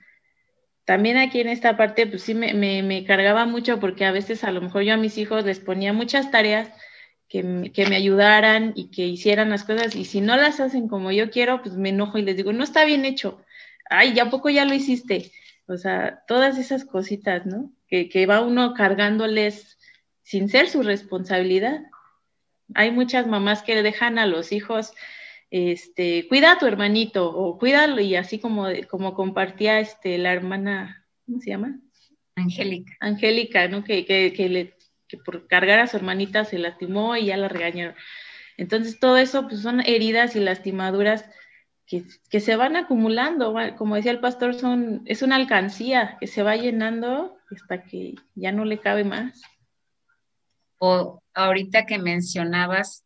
También 0.86 1.18
aquí 1.18 1.42
en 1.42 1.50
esta 1.50 1.78
parte, 1.78 2.08
pues 2.08 2.24
sí 2.24 2.34
me, 2.34 2.54
me, 2.54 3.06
cargaba 3.06 3.46
mucho 3.46 3.80
porque 3.80 4.06
a 4.06 4.12
veces 4.12 4.44
a 4.44 4.52
lo 4.52 4.62
mejor 4.62 4.84
yo 4.84 4.94
a 4.94 4.98
mis 4.98 5.18
hijos 5.18 5.46
les 5.46 5.60
ponía 5.60 5.94
muchas 5.94 6.32
tareas 6.32 6.72
que, 7.28 7.72
que 7.74 7.86
me 7.86 7.96
ayudaran 7.96 8.74
y 8.76 8.90
que 8.90 9.06
hicieran 9.06 9.50
las 9.50 9.64
cosas 9.64 9.96
y 9.96 10.06
si 10.06 10.22
no 10.22 10.36
las 10.36 10.60
hacen 10.60 10.88
como 10.88 11.12
yo 11.12 11.30
quiero, 11.30 11.62
pues 11.62 11.76
me 11.76 11.90
enojo 11.90 12.18
y 12.18 12.24
les 12.24 12.38
digo, 12.38 12.54
no 12.54 12.64
está 12.64 12.86
bien 12.86 13.06
hecho. 13.06 13.44
Ay, 13.90 14.14
¿ya 14.14 14.30
poco 14.30 14.50
ya 14.50 14.66
lo 14.66 14.74
hiciste? 14.74 15.32
O 15.68 15.78
sea, 15.78 16.24
todas 16.28 16.58
esas 16.58 16.86
cositas, 16.86 17.46
¿no? 17.46 17.72
Que, 17.88 18.10
que 18.10 18.26
va 18.26 18.42
uno 18.42 18.74
cargándoles 18.74 19.78
sin 20.24 20.50
ser 20.50 20.70
su 20.70 20.82
responsabilidad. 20.82 21.82
Hay 22.76 22.92
muchas 22.92 23.28
mamás 23.28 23.64
que 23.64 23.82
dejan 23.82 24.20
a 24.20 24.26
los 24.26 24.52
hijos 24.52 24.94
este, 25.52 26.28
cuida 26.28 26.54
a 26.54 26.58
tu 26.60 26.68
hermanito 26.68 27.28
o 27.36 27.58
cuídalo 27.58 28.00
y 28.02 28.16
así 28.16 28.40
como, 28.40 28.68
como 28.88 29.14
compartía 29.14 29.80
este, 29.80 30.18
la 30.18 30.32
hermana, 30.32 31.06
¿cómo 31.26 31.40
se 31.40 31.50
llama? 31.50 31.80
Angélica. 32.36 32.94
Angélica, 33.00 33.68
¿no? 33.68 33.84
Que, 33.84 34.06
que, 34.06 34.34
que, 34.34 34.50
le, 34.50 34.76
que 35.08 35.18
por 35.18 35.48
cargar 35.48 35.80
a 35.80 35.88
su 35.88 35.98
hermanita 35.98 36.46
se 36.46 36.60
lastimó 36.60 37.16
y 37.16 37.26
ya 37.26 37.38
la 37.38 37.48
regañaron. 37.48 37.96
Entonces 38.58 39.00
todo 39.00 39.18
eso 39.18 39.48
pues, 39.48 39.62
son 39.62 39.82
heridas 39.82 40.36
y 40.36 40.40
lastimaduras 40.40 41.26
que, 41.88 42.04
que, 42.30 42.40
se 42.40 42.56
van 42.56 42.76
acumulando, 42.76 43.56
como 43.78 43.96
decía 43.96 44.12
el 44.12 44.20
pastor, 44.20 44.54
son, 44.54 45.02
es 45.06 45.24
una 45.24 45.38
alcancía 45.38 46.18
que 46.20 46.28
se 46.28 46.44
va 46.44 46.56
llenando 46.56 47.36
hasta 47.50 47.84
que 47.84 48.14
ya 48.36 48.52
no 48.52 48.66
le 48.66 48.78
cabe 48.78 49.04
más. 49.04 49.42
O 50.80 51.22
ahorita 51.34 51.86
que 51.86 52.00
mencionabas 52.00 53.06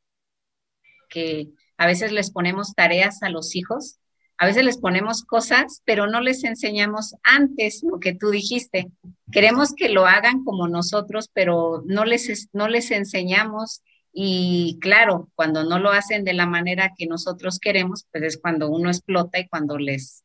que 1.09 1.49
a 1.77 1.85
veces 1.85 2.11
les 2.11 2.31
ponemos 2.31 2.73
tareas 2.73 3.21
a 3.23 3.29
los 3.29 3.55
hijos, 3.55 3.99
a 4.37 4.45
veces 4.45 4.65
les 4.65 4.77
ponemos 4.77 5.23
cosas, 5.23 5.81
pero 5.85 6.07
no 6.07 6.19
les 6.19 6.43
enseñamos 6.43 7.15
antes 7.23 7.83
lo 7.83 7.99
que 7.99 8.13
tú 8.13 8.29
dijiste. 8.29 8.91
Queremos 9.31 9.73
que 9.73 9.89
lo 9.89 10.05
hagan 10.05 10.43
como 10.43 10.67
nosotros, 10.67 11.29
pero 11.33 11.83
no 11.85 12.03
les, 12.03 12.49
no 12.51 12.67
les 12.67 12.91
enseñamos. 12.91 13.83
Y 14.11 14.79
claro, 14.81 15.29
cuando 15.35 15.63
no 15.63 15.79
lo 15.79 15.91
hacen 15.91 16.23
de 16.23 16.33
la 16.33 16.45
manera 16.45 16.93
que 16.97 17.05
nosotros 17.05 17.59
queremos, 17.59 18.05
pues 18.11 18.23
es 18.23 18.37
cuando 18.37 18.69
uno 18.69 18.89
explota 18.89 19.39
y 19.39 19.47
cuando 19.47 19.77
les 19.77 20.23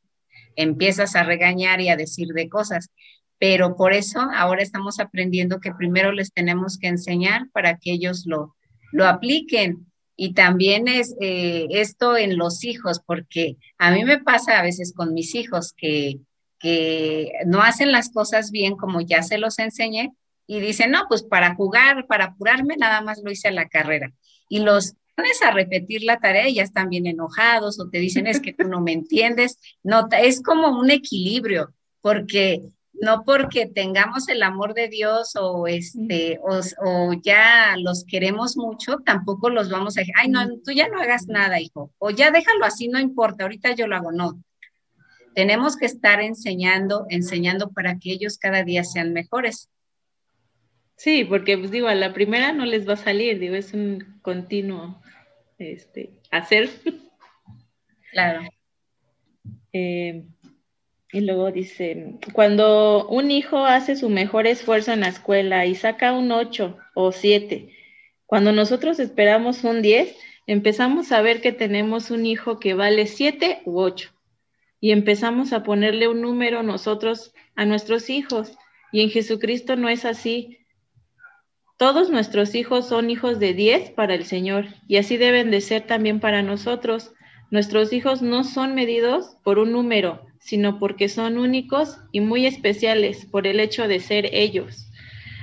empiezas 0.56 1.14
a 1.14 1.22
regañar 1.22 1.80
y 1.80 1.88
a 1.88 1.96
decir 1.96 2.28
de 2.28 2.48
cosas. 2.48 2.90
Pero 3.38 3.76
por 3.76 3.92
eso 3.92 4.20
ahora 4.34 4.62
estamos 4.62 4.98
aprendiendo 5.00 5.60
que 5.60 5.72
primero 5.72 6.12
les 6.12 6.32
tenemos 6.32 6.78
que 6.78 6.88
enseñar 6.88 7.48
para 7.52 7.78
que 7.78 7.92
ellos 7.92 8.24
lo, 8.26 8.56
lo 8.92 9.06
apliquen 9.06 9.86
y 10.16 10.34
también 10.34 10.88
es 10.88 11.14
eh, 11.20 11.66
esto 11.70 12.16
en 12.16 12.36
los 12.36 12.64
hijos, 12.64 13.00
porque 13.06 13.56
a 13.78 13.92
mí 13.92 14.04
me 14.04 14.18
pasa 14.18 14.58
a 14.58 14.62
veces 14.62 14.92
con 14.92 15.14
mis 15.14 15.36
hijos 15.36 15.72
que, 15.76 16.18
que 16.58 17.30
no 17.46 17.62
hacen 17.62 17.92
las 17.92 18.10
cosas 18.10 18.50
bien 18.50 18.76
como 18.76 19.00
ya 19.00 19.22
se 19.22 19.38
los 19.38 19.60
enseñé 19.60 20.12
y 20.48 20.58
dicen, 20.58 20.90
no, 20.90 21.04
pues 21.08 21.22
para 21.22 21.54
jugar, 21.54 22.06
para 22.08 22.24
apurarme, 22.26 22.76
nada 22.76 23.00
más 23.00 23.20
lo 23.22 23.30
hice 23.30 23.48
a 23.48 23.52
la 23.52 23.68
carrera. 23.68 24.12
Y 24.48 24.60
los 24.60 24.94
pones 25.14 25.42
a 25.42 25.50
repetir 25.52 26.02
la 26.02 26.18
tarea 26.18 26.48
y 26.48 26.54
ya 26.54 26.62
están 26.62 26.88
bien 26.88 27.06
enojados 27.06 27.78
o 27.78 27.88
te 27.88 27.98
dicen, 27.98 28.26
es 28.26 28.40
que 28.40 28.54
tú 28.54 28.66
no 28.66 28.80
me 28.80 28.92
entiendes. 28.92 29.58
No, 29.82 30.08
es 30.10 30.42
como 30.42 30.80
un 30.80 30.90
equilibrio, 30.90 31.74
porque 32.00 32.62
no 33.00 33.22
porque 33.24 33.66
tengamos 33.66 34.28
el 34.28 34.42
amor 34.42 34.74
de 34.74 34.88
Dios 34.88 35.34
o 35.36 35.66
este 35.66 36.38
o, 36.42 36.60
o, 36.84 37.12
ya 37.22 37.76
los 37.78 38.04
queremos 38.04 38.56
mucho, 38.56 38.98
tampoco 39.04 39.50
los 39.50 39.70
vamos 39.70 39.96
a 39.98 40.02
ay, 40.16 40.28
no, 40.28 40.46
tú 40.64 40.72
ya 40.72 40.88
no 40.88 41.00
hagas 41.00 41.26
nada, 41.28 41.60
hijo, 41.60 41.92
o 41.98 42.10
ya 42.10 42.30
déjalo 42.30 42.64
así, 42.64 42.88
no 42.88 42.98
importa, 42.98 43.44
ahorita 43.44 43.72
yo 43.74 43.86
lo 43.86 43.96
hago, 43.96 44.12
no. 44.12 44.42
Tenemos 45.34 45.76
que 45.76 45.86
estar 45.86 46.20
enseñando, 46.20 47.06
enseñando 47.10 47.70
para 47.70 47.98
que 47.98 48.10
ellos 48.12 48.38
cada 48.38 48.64
día 48.64 48.82
sean 48.82 49.12
mejores. 49.12 49.68
Sí, 50.96 51.24
porque 51.24 51.56
pues 51.56 51.70
digo, 51.70 51.86
a 51.86 51.94
la 51.94 52.12
primera 52.12 52.52
no 52.52 52.64
les 52.64 52.88
va 52.88 52.94
a 52.94 52.96
salir, 52.96 53.38
digo, 53.38 53.54
es 53.54 53.72
un 53.72 54.18
continuo 54.20 55.00
este, 55.58 56.20
hacer. 56.30 56.70
Claro. 58.12 58.42
Eh, 59.70 60.24
y 61.10 61.20
luego 61.22 61.50
dice, 61.50 62.18
cuando 62.32 63.08
un 63.08 63.30
hijo 63.30 63.64
hace 63.64 63.96
su 63.96 64.10
mejor 64.10 64.46
esfuerzo 64.46 64.92
en 64.92 65.00
la 65.00 65.08
escuela 65.08 65.64
y 65.64 65.74
saca 65.74 66.12
un 66.12 66.30
8 66.30 66.76
o 66.94 67.12
7, 67.12 67.70
cuando 68.26 68.52
nosotros 68.52 69.00
esperamos 69.00 69.64
un 69.64 69.80
10, 69.80 70.14
empezamos 70.46 71.12
a 71.12 71.22
ver 71.22 71.40
que 71.40 71.52
tenemos 71.52 72.10
un 72.10 72.26
hijo 72.26 72.58
que 72.58 72.74
vale 72.74 73.06
7 73.06 73.62
u 73.64 73.80
8. 73.80 74.10
Y 74.80 74.92
empezamos 74.92 75.54
a 75.54 75.62
ponerle 75.62 76.08
un 76.08 76.20
número 76.20 76.62
nosotros 76.62 77.32
a 77.56 77.64
nuestros 77.64 78.10
hijos. 78.10 78.56
Y 78.92 79.00
en 79.00 79.08
Jesucristo 79.08 79.76
no 79.76 79.88
es 79.88 80.04
así. 80.04 80.58
Todos 81.78 82.10
nuestros 82.10 82.54
hijos 82.54 82.86
son 82.86 83.08
hijos 83.08 83.38
de 83.38 83.54
diez 83.54 83.90
para 83.90 84.14
el 84.14 84.24
Señor 84.26 84.66
y 84.88 84.98
así 84.98 85.16
deben 85.16 85.50
de 85.50 85.62
ser 85.62 85.86
también 85.86 86.20
para 86.20 86.42
nosotros. 86.42 87.12
Nuestros 87.50 87.94
hijos 87.94 88.20
no 88.20 88.44
son 88.44 88.74
medidos 88.74 89.36
por 89.42 89.58
un 89.58 89.72
número, 89.72 90.27
sino 90.48 90.78
porque 90.78 91.10
son 91.10 91.36
únicos 91.36 91.98
y 92.10 92.20
muy 92.20 92.46
especiales 92.46 93.26
por 93.26 93.46
el 93.46 93.60
hecho 93.60 93.86
de 93.86 94.00
ser 94.00 94.30
ellos. 94.32 94.86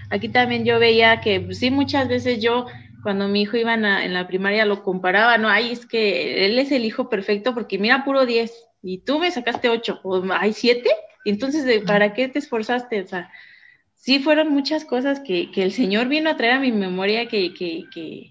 Aquí 0.09 0.29
también 0.29 0.65
yo 0.65 0.79
veía 0.79 1.21
que 1.21 1.39
pues, 1.39 1.59
sí, 1.59 1.69
muchas 1.69 2.07
veces 2.07 2.41
yo 2.41 2.65
cuando 3.03 3.27
mi 3.27 3.43
hijo 3.43 3.55
iba 3.55 3.75
en 3.75 3.83
la, 3.83 4.03
en 4.03 4.15
la 4.15 4.25
primaria 4.27 4.65
lo 4.65 4.81
comparaba, 4.81 5.37
no, 5.37 5.47
ay, 5.47 5.71
es 5.71 5.85
que 5.85 6.47
él 6.47 6.57
es 6.57 6.71
el 6.71 6.85
hijo 6.85 7.07
perfecto 7.07 7.53
porque 7.53 7.77
mira 7.77 8.03
puro 8.03 8.25
10 8.25 8.51
y 8.81 8.97
tú 8.97 9.19
me 9.19 9.29
sacaste 9.29 9.69
8 9.69 9.99
o 10.01 10.23
hay 10.33 10.53
7, 10.53 10.89
entonces 11.23 11.65
¿de- 11.65 11.81
¿para 11.81 12.13
qué 12.15 12.27
te 12.27 12.39
esforzaste? 12.39 13.01
O 13.01 13.07
sea, 13.07 13.29
sí 13.93 14.17
fueron 14.17 14.49
muchas 14.49 14.85
cosas 14.85 15.19
que, 15.19 15.51
que 15.51 15.61
el 15.61 15.71
Señor 15.71 16.07
vino 16.07 16.31
a 16.31 16.35
traer 16.35 16.53
a 16.53 16.59
mi 16.59 16.71
memoria 16.71 17.27
que, 17.27 17.53
que, 17.53 17.83
que 17.93 18.29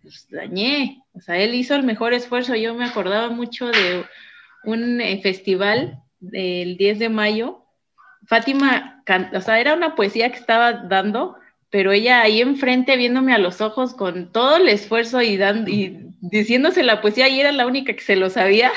pues, 0.00 0.26
dañé. 0.30 1.02
O 1.12 1.20
sea, 1.20 1.36
Él 1.36 1.54
hizo 1.54 1.74
el 1.74 1.82
mejor 1.82 2.14
esfuerzo. 2.14 2.54
Yo 2.56 2.74
me 2.74 2.86
acordaba 2.86 3.28
mucho 3.28 3.66
de 3.66 4.04
un 4.64 5.00
eh, 5.00 5.20
festival 5.22 6.02
del 6.20 6.76
10 6.76 6.98
de 6.98 7.08
mayo. 7.08 7.64
Fátima, 8.26 9.02
o 9.34 9.40
sea, 9.40 9.60
era 9.60 9.74
una 9.74 9.94
poesía 9.94 10.30
que 10.30 10.38
estaba 10.38 10.72
dando, 10.72 11.36
pero 11.70 11.92
ella 11.92 12.22
ahí 12.22 12.40
enfrente 12.40 12.96
viéndome 12.96 13.32
a 13.34 13.38
los 13.38 13.60
ojos 13.60 13.94
con 13.94 14.32
todo 14.32 14.56
el 14.58 14.68
esfuerzo 14.68 15.22
y, 15.22 15.40
y 15.68 15.98
diciéndose 16.20 16.82
la 16.82 17.00
poesía 17.00 17.28
y 17.28 17.40
era 17.40 17.52
la 17.52 17.66
única 17.66 17.94
que 17.94 18.02
se 18.02 18.16
lo 18.16 18.30
sabía. 18.30 18.70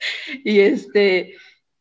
y 0.44 0.60
este, 0.60 1.34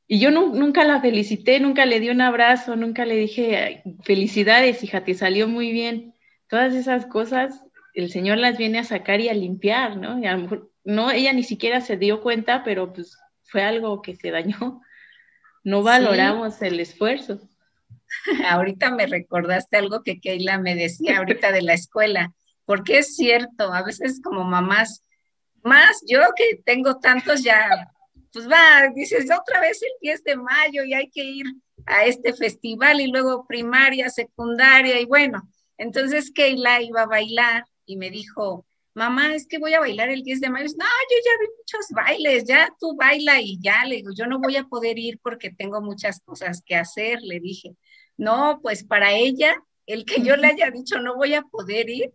y 0.08 0.20
yo 0.20 0.32
nu- 0.32 0.54
nunca 0.56 0.84
la 0.84 1.02
felicité, 1.02 1.60
nunca 1.60 1.86
le 1.86 2.00
di 2.00 2.10
un 2.10 2.22
abrazo, 2.22 2.76
nunca 2.76 3.06
le 3.06 3.16
dije 3.16 3.58
"Ay, 3.58 3.82
felicidades, 4.04 4.84
hija, 4.84 5.04
te 5.04 5.14
salió 5.14 5.48
muy 5.48 5.72
bien. 5.72 6.14
Todas 6.50 6.74
esas 6.76 7.06
cosas 7.06 7.64
el 7.94 8.10
Señor 8.12 8.38
las 8.38 8.58
viene 8.58 8.80
a 8.80 8.84
sacar 8.84 9.20
y 9.22 9.30
a 9.30 9.34
limpiar, 9.34 9.98
¿no? 9.98 10.12
A 10.28 10.34
lo 10.34 10.38
mejor, 10.40 10.71
no, 10.84 11.12
ella 11.12 11.34
ni 11.34 11.44
siquiera 11.44 11.82
se 11.82 11.98
dio 11.98 12.22
cuenta, 12.22 12.64
pero 12.64 12.92
pues 12.94 13.18
fue 13.44 13.64
algo 13.64 14.02
que 14.02 14.16
se 14.16 14.32
dañó. 14.32 14.82
No 15.64 15.80
Sí. 15.80 15.86
valoramos 15.86 16.62
el 16.62 16.80
esfuerzo. 16.80 17.40
Ahorita 18.48 18.92
me 18.92 19.06
recordaste 19.06 19.78
algo 19.78 20.04
que 20.04 20.20
Keila 20.20 20.58
me 20.58 20.76
decía 20.76 21.18
ahorita 21.18 21.52
de 21.52 21.62
la 21.62 21.74
escuela, 21.74 22.34
porque 22.66 23.00
es 23.00 23.16
cierto, 23.16 23.74
a 23.74 23.84
veces 23.84 24.22
como 24.24 24.44
mamás, 24.44 25.04
más 25.64 26.02
yo 26.08 26.20
que 26.36 26.62
tengo 26.66 27.00
tantos 27.00 27.44
ya, 27.44 27.92
pues 28.34 28.50
va, 28.50 28.90
dices 28.96 29.30
otra 29.32 29.62
vez 29.62 29.82
el 29.84 29.92
10 30.02 30.24
de 30.24 30.36
mayo 30.36 30.84
y 30.84 30.94
hay 30.94 31.10
que 31.10 31.24
ir 31.24 31.46
a 31.86 32.06
este 32.06 32.34
festival 32.34 33.00
y 33.02 33.08
luego 33.08 33.46
primaria, 33.48 34.10
secundaria 34.10 35.00
y 35.00 35.06
bueno, 35.06 35.48
entonces 35.78 36.32
Keila 36.32 36.82
iba 36.82 37.02
a 37.04 37.08
bailar 37.08 37.66
y 37.86 37.98
me 37.98 38.10
dijo, 38.10 38.66
mamá, 38.94 39.36
es 39.36 39.48
que 39.48 39.60
voy 39.60 39.74
a 39.74 39.80
bailar 39.80 40.10
el 40.10 40.24
10 40.24 40.42
de 40.42 40.50
mayo. 40.50 40.66
No, 40.78 40.86
yo 40.86 41.18
ya 41.26 41.32
vi 41.40 41.48
muchos 41.58 41.88
bailes, 41.92 42.44
ya 42.46 42.70
tú 42.80 42.96
baila 42.96 43.42
y 43.42 43.60
ya, 43.62 43.86
le 43.86 43.98
digo, 43.98 44.12
yo 44.16 44.26
no 44.26 44.40
voy 44.40 44.58
a 44.58 44.66
poder 44.66 45.00
ir 45.00 45.20
porque 45.22 45.52
tengo 45.52 45.82
muchas 45.82 46.22
cosas 46.22 46.62
que 46.66 46.76
hacer, 46.76 47.20
le 47.22 47.40
dije. 47.40 47.76
No, 48.18 48.60
pues 48.62 48.84
para 48.84 49.14
ella, 49.14 49.56
el 49.86 50.06
que 50.06 50.22
yo 50.22 50.36
le 50.36 50.48
haya 50.48 50.70
dicho 50.72 51.00
no 51.00 51.16
voy 51.16 51.34
a 51.34 51.42
poder 51.44 51.90
ir, 51.90 52.14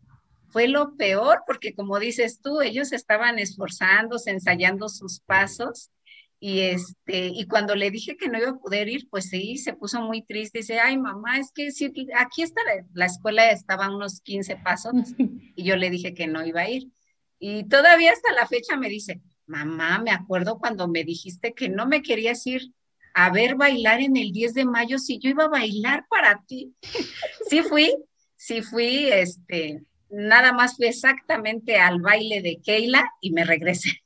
fue 0.48 0.68
lo 0.68 0.96
peor, 0.96 1.42
porque 1.46 1.74
como 1.74 1.98
dices 1.98 2.40
tú, 2.40 2.60
ellos 2.60 2.92
estaban 2.92 3.38
esforzándose, 3.38 4.30
ensayando 4.30 4.88
sus 4.88 5.20
pasos, 5.20 5.90
y 6.38 6.60
este, 6.60 7.28
y 7.28 7.46
cuando 7.46 7.74
le 7.74 7.90
dije 7.90 8.16
que 8.16 8.28
no 8.28 8.38
iba 8.38 8.50
a 8.50 8.58
poder 8.58 8.88
ir, 8.88 9.08
pues 9.08 9.30
sí, 9.30 9.56
se 9.56 9.72
puso 9.72 10.02
muy 10.02 10.22
triste, 10.22 10.58
dice, 10.58 10.78
ay 10.78 10.98
mamá, 10.98 11.38
es 11.38 11.50
que 11.52 11.70
sí, 11.70 11.92
aquí 12.14 12.42
está 12.42 12.62
la, 12.64 12.84
la 12.92 13.06
escuela, 13.06 13.50
estaba 13.50 13.86
a 13.86 13.94
unos 13.96 14.20
15 14.20 14.56
pasos, 14.56 14.92
y 15.56 15.64
yo 15.64 15.76
le 15.76 15.90
dije 15.90 16.14
que 16.14 16.26
no 16.26 16.44
iba 16.44 16.62
a 16.62 16.70
ir. 16.70 16.90
Y 17.38 17.64
todavía 17.64 18.12
hasta 18.12 18.32
la 18.32 18.46
fecha 18.46 18.76
me 18.76 18.88
dice, 18.88 19.20
mamá, 19.46 19.98
me 19.98 20.10
acuerdo 20.10 20.58
cuando 20.58 20.88
me 20.88 21.04
dijiste 21.04 21.54
que 21.54 21.68
no 21.68 21.86
me 21.86 22.02
querías 22.02 22.46
ir 22.46 22.72
a 23.14 23.30
ver 23.30 23.54
bailar 23.54 24.02
en 24.02 24.16
el 24.16 24.30
10 24.30 24.54
de 24.54 24.64
mayo 24.66 24.98
si 24.98 25.18
yo 25.18 25.30
iba 25.30 25.44
a 25.44 25.48
bailar 25.48 26.06
para 26.08 26.42
ti. 26.46 26.74
sí 27.48 27.62
fui, 27.62 27.94
sí 28.36 28.60
fui, 28.60 29.08
este, 29.08 29.82
nada 30.10 30.52
más 30.52 30.76
fui 30.76 30.86
exactamente 30.86 31.78
al 31.78 32.00
baile 32.00 32.42
de 32.42 32.60
Keila 32.60 33.10
y 33.20 33.32
me 33.32 33.44
regresé. 33.44 34.02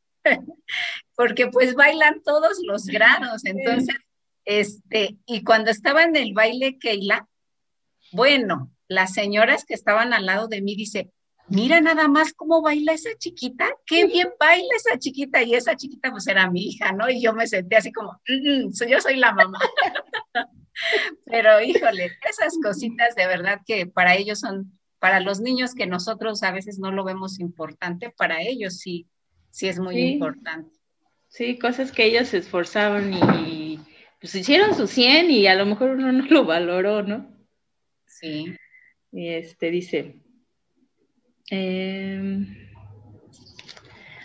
Porque 1.17 1.49
pues 1.49 1.75
bailan 1.75 2.23
todos 2.23 2.59
los 2.65 2.87
grados, 2.87 3.45
entonces, 3.45 3.95
este, 4.45 5.17
y 5.27 5.45
cuando 5.45 5.71
estaba 5.71 6.05
en 6.05 6.17
el 6.17 6.33
baile 6.33 6.79
Keila, 6.79 7.29
bueno, 8.13 8.71
las 8.89 9.13
señoras 9.13 9.65
que 9.65 9.75
estaban 9.75 10.13
al 10.13 10.27
lado 10.27 10.49
de 10.49 10.63
mí 10.63 10.75
dice, 10.75 11.13
mira 11.49 11.81
nada 11.81 12.09
más 12.09 12.33
cómo 12.33 12.63
baila 12.63 12.93
esa 12.93 13.11
chiquita, 13.19 13.69
qué 13.87 14.07
bien 14.07 14.29
baila 14.39 14.69
esa 14.77 14.99
chiquita, 14.99 15.43
y 15.43 15.55
esa 15.55 15.77
chiquita 15.77 16.11
pues 16.11 16.27
era 16.27 16.51
mi 16.51 16.63
hija, 16.63 16.93
¿no? 16.93 17.09
Y 17.11 17.21
yo 17.21 17.33
me 17.33 17.47
senté 17.47 17.77
así 17.77 17.93
como, 17.93 18.13
"Mm, 18.29 18.67
mm, 18.69 18.73
yo 18.89 19.01
soy 19.01 19.17
la 19.17 19.33
mamá. 19.33 19.59
Pero 21.27 21.61
híjole, 21.61 22.13
esas 22.29 22.55
cositas 22.63 23.15
de 23.15 23.27
verdad 23.27 23.61
que 23.67 23.87
para 23.87 24.15
ellos 24.17 24.41
son, 24.41 24.79
para 24.99 25.21
los 25.21 25.41
niños 25.41 25.75
que 25.75 25.87
nosotros 25.87 26.43
a 26.43 26.53
veces 26.53 26.79
no 26.79 26.91
lo 26.93 27.05
vemos 27.05 27.39
importante, 27.41 28.11
para 28.17 28.43
ellos 28.43 28.79
sí, 28.79 29.07
sí 29.51 29.69
es 29.69 29.79
muy 29.79 29.95
Sí. 29.95 30.01
importante. 30.13 30.71
Sí, 31.29 31.59
cosas 31.59 31.93
que 31.93 32.05
ellos 32.05 32.29
se 32.29 32.39
esforzaban 32.39 33.13
y 33.15 33.79
pues 34.21 34.35
hicieron 34.35 34.75
su 34.75 34.87
100 34.87 35.31
y 35.31 35.47
a 35.47 35.55
lo 35.55 35.65
mejor 35.67 35.91
uno 35.91 36.11
no 36.13 36.27
lo 36.27 36.45
valoró, 36.45 37.03
¿no? 37.03 37.27
Sí. 38.07 38.55
Y 39.13 39.29
este 39.29 39.71
dice. 39.71 40.17
em, 41.53 42.47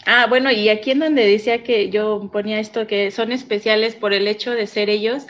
ah, 0.05 0.27
bueno, 0.29 0.51
y 0.51 0.69
aquí 0.69 0.91
en 0.91 0.99
donde 0.99 1.25
decía 1.25 1.63
que 1.63 1.89
yo 1.89 2.29
ponía 2.31 2.59
esto, 2.59 2.85
que 2.87 3.09
son 3.11 3.31
especiales 3.31 3.95
por 3.95 4.13
el 4.13 4.27
hecho 4.27 4.51
de 4.51 4.67
ser 4.67 4.89
ellos, 4.89 5.25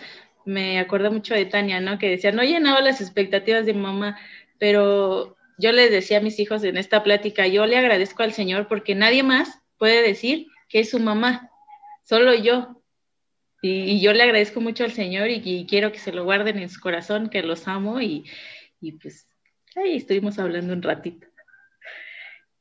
me 0.46 0.80
acuerdo 0.80 1.12
mucho 1.12 1.34
de 1.34 1.46
Tania, 1.46 1.80
¿no? 1.80 1.98
Que 1.98 2.10
decía, 2.10 2.32
no 2.32 2.44
llenaba 2.44 2.82
las 2.82 3.02
expectativas 3.02 3.66
de 3.66 3.74
mi 3.74 3.82
mamá, 3.82 4.18
pero 4.60 5.38
yo 5.58 5.72
les 5.72 5.90
decía 5.92 6.18
a 6.18 6.22
mis 6.22 6.40
hijos 6.40 6.64
en 6.64 6.78
esta 6.78 7.02
plática, 7.04 7.48
yo 7.48 7.66
le 7.66 7.78
agradezco 7.78 8.24
al 8.24 8.34
Señor 8.34 8.68
porque 8.68 8.94
nadie 8.96 9.24
más 9.24 9.62
puede 9.78 10.02
decir 10.02 10.48
que 10.70 10.80
es 10.80 10.90
su 10.90 11.00
mamá, 11.00 11.50
solo 12.04 12.34
yo. 12.34 12.82
Y, 13.62 14.00
yo 14.02 14.14
le 14.14 14.24
agradezco 14.24 14.62
mucho 14.62 14.84
al 14.84 14.92
Señor 14.92 15.30
y, 15.30 15.66
quiero 15.68 15.92
que 15.92 16.00
se 16.00 16.12
lo 16.12 16.24
guarden 16.24 16.60
en 16.60 16.70
su 16.70 16.80
corazón, 16.80 17.30
que 17.30 17.42
los 17.42 17.68
amo 17.68 18.00
y, 18.02 18.26
y 18.80 18.94
pues 18.94 19.28
ahí 19.76 19.96
estuvimos 19.98 20.38
hablando 20.38 20.74
un 20.74 20.82
ratito. 20.84 21.28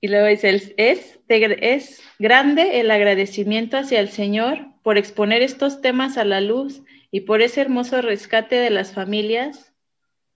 Y 0.00 0.08
luego 0.08 0.26
dice, 0.26 0.50
"El- 0.50 0.74
es, 0.76 1.18
de- 1.28 1.58
es 1.60 2.02
grande 2.18 2.80
el 2.80 2.90
agradecimiento 2.90 3.76
hacia 3.76 4.00
el 4.00 4.08
Señor 4.10 4.66
por 4.82 4.98
exponer 4.98 5.42
estos 5.42 5.80
temas 5.80 6.18
a 6.18 6.24
la 6.24 6.40
luz 6.40 6.82
y 7.10 7.20
por 7.20 7.40
ese 7.42 7.60
hermoso 7.62 8.02
rescate 8.02 8.56
de 8.56 8.70
las 8.70 8.92
familias 8.92 9.72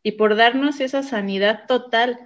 y 0.03 0.13
por 0.13 0.37
darnos 0.37 0.81
esa 0.81 1.03
sanidad 1.03 1.67
total 1.67 2.19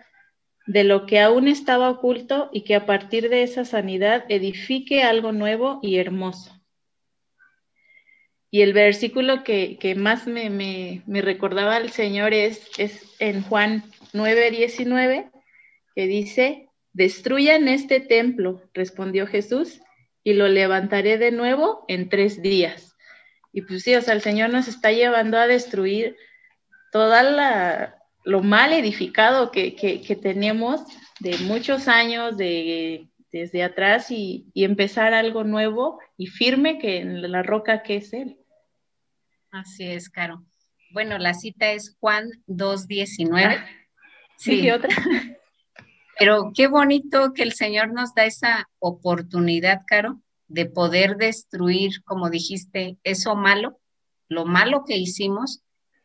de 0.66 0.84
lo 0.84 1.06
que 1.06 1.20
aún 1.20 1.48
estaba 1.48 1.90
oculto 1.90 2.48
y 2.52 2.62
que 2.62 2.74
a 2.74 2.86
partir 2.86 3.28
de 3.28 3.42
esa 3.42 3.64
sanidad 3.64 4.24
edifique 4.28 5.02
algo 5.02 5.32
nuevo 5.32 5.80
y 5.82 5.96
hermoso. 5.98 6.52
Y 8.50 8.60
el 8.62 8.72
versículo 8.74 9.44
que, 9.44 9.78
que 9.78 9.94
más 9.94 10.26
me, 10.26 10.50
me- 10.50 11.02
me 11.06 11.22
recordaba 11.22 11.76
al 11.76 11.90
Señor 11.90 12.34
es, 12.34 12.68
es 12.78 13.14
en 13.18 13.42
Juan 13.42 13.84
9, 14.12 14.50
19, 14.50 15.30
que 15.94 16.06
dice, 16.06 16.68
destruyan 16.92 17.66
este 17.68 18.00
templo, 18.00 18.62
respondió 18.74 19.26
Jesús, 19.26 19.80
y 20.22 20.34
lo 20.34 20.48
levantaré 20.48 21.16
de 21.18 21.32
nuevo 21.32 21.84
en 21.88 22.08
tres 22.08 22.42
días. 22.42 22.94
Y 23.52 23.62
pues 23.62 23.82
sí, 23.82 23.94
o 23.94 24.02
sea, 24.02 24.14
el 24.14 24.20
Señor 24.20 24.50
nos 24.50 24.68
está 24.68 24.92
llevando 24.92 25.38
a 25.38 25.46
destruir 25.46 26.16
toda 26.92 27.22
la, 27.22 28.01
lo 28.24 28.42
mal 28.42 28.72
edificado 28.72 29.50
que, 29.50 29.74
que, 29.74 30.00
que 30.00 30.16
tenemos 30.16 30.82
de 31.20 31.38
muchos 31.38 31.88
años, 31.88 32.36
de, 32.36 33.08
desde 33.30 33.62
atrás, 33.62 34.10
y, 34.10 34.46
y 34.54 34.64
empezar 34.64 35.14
algo 35.14 35.44
nuevo 35.44 35.98
y 36.16 36.26
firme 36.26 36.78
que 36.78 36.98
en 36.98 37.30
la 37.30 37.42
roca 37.42 37.82
que 37.82 37.96
es 37.96 38.12
Él. 38.12 38.38
Así 39.50 39.84
es, 39.84 40.08
Caro. 40.08 40.44
Bueno, 40.92 41.18
la 41.18 41.34
cita 41.34 41.72
es 41.72 41.96
Juan 42.00 42.30
2.19. 42.46 43.64
Sí, 44.36 44.70
otra. 44.70 44.94
Pero 46.18 46.52
qué 46.54 46.66
bonito 46.66 47.32
que 47.32 47.42
el 47.42 47.52
Señor 47.52 47.92
nos 47.92 48.14
da 48.14 48.24
esa 48.24 48.68
oportunidad, 48.78 49.82
Caro, 49.86 50.20
de 50.48 50.66
poder 50.66 51.16
destruir, 51.16 52.02
como 52.04 52.28
dijiste, 52.28 52.98
eso 53.04 53.34
malo, 53.34 53.80
lo 54.28 54.44
malo 54.44 54.84
que 54.86 54.96
hicimos, 54.96 55.61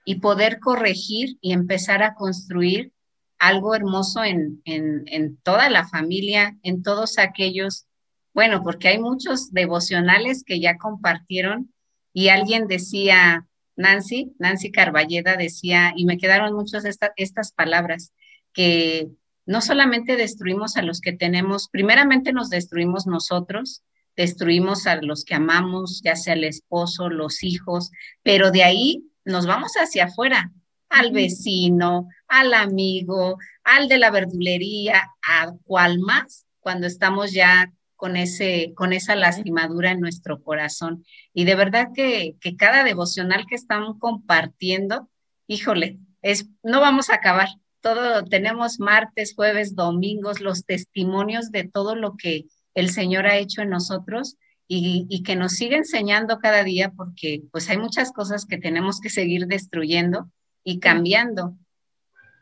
y 0.09 0.21
poder 0.21 0.61
corregir 0.61 1.37
y 1.41 1.51
empezar 1.51 2.01
a 2.01 2.15
construir 2.15 2.93
algo 3.39 3.75
hermoso 3.75 4.23
en, 4.23 4.61
en, 4.63 5.35
toda 5.43 5.69
la 5.69 5.85
familia, 5.85 6.57
en 6.63 6.81
todos 6.81 7.17
aquellos, 7.17 7.87
bueno, 8.33 8.63
porque 8.63 8.87
hay 8.87 8.99
muchos 8.99 9.51
devocionales 9.51 10.45
que 10.45 10.61
ya 10.61 10.77
compartieron 10.77 11.73
y 12.13 12.29
alguien 12.29 12.67
decía, 12.67 13.47
Nancy, 13.75 14.31
Nancy 14.39 14.71
Carballeda 14.71 15.35
decía, 15.35 15.91
y 15.93 16.05
me 16.05 16.17
quedaron 16.17 16.53
muchas 16.53 16.85
esta, 16.85 17.11
estas 17.17 17.51
palabras, 17.51 18.13
que 18.53 19.09
no 19.45 19.59
solamente 19.59 20.15
destruimos 20.15 20.77
a 20.77 20.83
los 20.83 21.01
que 21.01 21.11
tenemos, 21.11 21.67
primeramente 21.67 22.31
nos 22.31 22.49
destruimos 22.49 23.07
nosotros, 23.07 23.83
destruimos 24.15 24.87
a 24.87 25.01
los 25.01 25.25
que 25.25 25.35
amamos, 25.35 26.01
ya 26.01 26.15
sea 26.15 26.35
el 26.35 26.45
esposo, 26.45 27.09
los 27.09 27.43
hijos, 27.43 27.91
pero 28.23 28.51
de 28.51 28.63
ahí 28.63 29.03
nos 29.27 29.45
vamos 29.45 29.73
hacia 29.73 30.05
afuera, 30.05 30.51
al 30.89 31.11
vecino, 31.11 32.07
al 32.27 32.53
amigo, 32.53 33.37
al 33.63 33.87
de 33.87 33.97
la 33.97 34.09
verdulería, 34.09 35.11
a 35.27 35.53
cual 35.65 35.99
más, 35.99 36.45
cuando 36.59 36.87
estamos 36.87 37.33
ya 37.33 37.71
con, 37.95 38.15
ese, 38.15 38.73
con 38.75 38.93
esa 38.93 39.15
lastimadura 39.15 39.91
en 39.91 39.99
nuestro 39.99 40.41
corazón. 40.41 41.03
Y 41.33 41.43
de 41.43 41.55
verdad 41.55 41.89
que, 41.93 42.35
que 42.39 42.55
cada 42.55 42.83
devocional 42.83 43.45
que 43.47 43.55
están 43.55 43.99
compartiendo, 43.99 45.09
híjole, 45.47 45.99
es, 46.21 46.47
no 46.63 46.79
vamos 46.79 47.09
a 47.09 47.15
acabar. 47.15 47.49
Todo 47.81 48.23
tenemos 48.23 48.79
martes, 48.79 49.35
jueves, 49.35 49.75
domingos, 49.75 50.39
los 50.39 50.65
testimonios 50.65 51.51
de 51.51 51.65
todo 51.65 51.95
lo 51.95 52.15
que 52.15 52.45
el 52.73 52.89
Señor 52.89 53.27
ha 53.27 53.37
hecho 53.37 53.61
en 53.61 53.69
nosotros 53.69 54.37
y, 54.67 55.05
y, 55.09 55.23
que 55.23 55.35
nos 55.35 55.53
sigue 55.53 55.77
enseñando 55.77 56.39
cada 56.39 56.63
día 56.63 56.91
porque 56.91 57.43
pues 57.51 57.69
hay 57.69 57.77
muchas 57.77 58.11
cosas 58.11 58.45
que 58.45 58.57
tenemos 58.57 58.99
que 58.99 59.09
seguir 59.09 59.47
destruyendo 59.47 60.29
y 60.63 60.79
cambiando. 60.79 61.57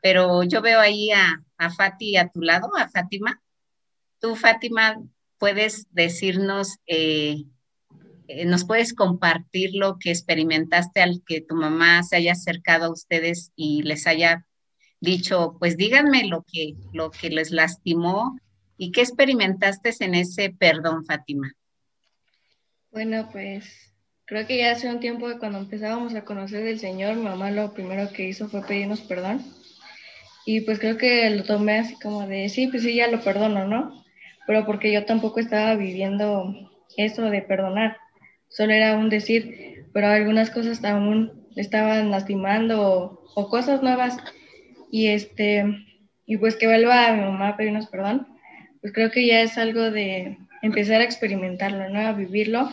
Pero 0.01 0.43
yo 0.43 0.61
veo 0.61 0.79
ahí 0.79 1.11
a, 1.11 1.43
a 1.57 1.69
Fati 1.69 2.17
a 2.17 2.29
tu 2.29 2.41
lado, 2.41 2.69
a 2.77 2.89
Fátima. 2.89 3.41
Tú, 4.19 4.35
Fátima, 4.35 5.01
puedes 5.37 5.87
decirnos, 5.91 6.77
eh, 6.87 7.43
eh, 8.27 8.45
nos 8.45 8.65
puedes 8.65 8.93
compartir 8.93 9.71
lo 9.73 9.97
que 9.99 10.11
experimentaste 10.11 11.01
al 11.01 11.21
que 11.25 11.41
tu 11.41 11.55
mamá 11.55 12.03
se 12.03 12.15
haya 12.15 12.31
acercado 12.31 12.85
a 12.85 12.91
ustedes 12.91 13.51
y 13.55 13.83
les 13.83 14.07
haya 14.07 14.47
dicho, 14.99 15.57
pues 15.59 15.77
díganme 15.77 16.27
lo 16.27 16.43
que, 16.51 16.75
lo 16.93 17.11
que 17.11 17.29
les 17.29 17.51
lastimó 17.51 18.39
y 18.77 18.91
qué 18.91 19.01
experimentaste 19.01 19.93
en 19.99 20.15
ese 20.15 20.49
perdón, 20.49 21.05
Fátima. 21.05 21.53
Bueno, 22.95 23.27
pues 23.29 23.93
creo 24.23 24.47
que 24.47 24.57
ya 24.57 24.71
hace 24.71 24.89
un 24.89 25.01
tiempo 25.01 25.27
que 25.27 25.37
cuando 25.37 25.57
empezábamos 25.57 26.15
a 26.15 26.23
conocer 26.23 26.63
del 26.63 26.79
Señor, 26.79 27.17
mi 27.17 27.23
mamá 27.23 27.51
lo 27.51 27.73
primero 27.73 28.09
que 28.13 28.29
hizo 28.29 28.47
fue 28.47 28.65
pedirnos 28.65 29.01
perdón. 29.01 29.43
Y 30.45 30.61
pues 30.61 30.79
creo 30.79 30.97
que 30.97 31.29
lo 31.29 31.43
tomé 31.43 31.79
así 31.79 31.95
como 31.99 32.25
de, 32.25 32.47
sí, 32.47 32.67
pues 32.67 32.83
sí, 32.83 32.95
ya 32.95 33.09
lo 33.09 33.19
perdono, 33.19 33.67
¿no? 33.67 34.01
Pero 34.47 34.65
porque 34.65 34.93
yo 34.93 35.03
tampoco 35.03 35.41
estaba 35.41 35.75
viviendo 35.75 36.55
eso 36.95 37.23
de 37.23 37.41
perdonar. 37.41 37.97
Solo 38.47 38.71
era 38.71 38.95
un 38.95 39.09
decir, 39.09 39.83
pero 39.91 40.07
algunas 40.07 40.49
cosas 40.49 40.81
aún 40.85 41.49
estaban 41.57 42.11
lastimando 42.11 42.81
o, 42.81 43.19
o 43.35 43.49
cosas 43.49 43.83
nuevas. 43.83 44.17
Y 44.89 45.07
este, 45.07 45.65
y 46.25 46.37
pues 46.37 46.55
que 46.55 46.67
vuelva 46.67 47.07
a 47.07 47.13
mi 47.13 47.23
mamá 47.25 47.49
a 47.49 47.57
pedirnos 47.57 47.87
perdón, 47.87 48.25
pues 48.79 48.93
creo 48.93 49.11
que 49.11 49.27
ya 49.27 49.41
es 49.41 49.57
algo 49.57 49.91
de 49.91 50.37
empezar 50.61 51.01
a 51.01 51.03
experimentarlo, 51.03 51.89
¿no? 51.89 51.99
A 51.99 52.13
vivirlo. 52.13 52.69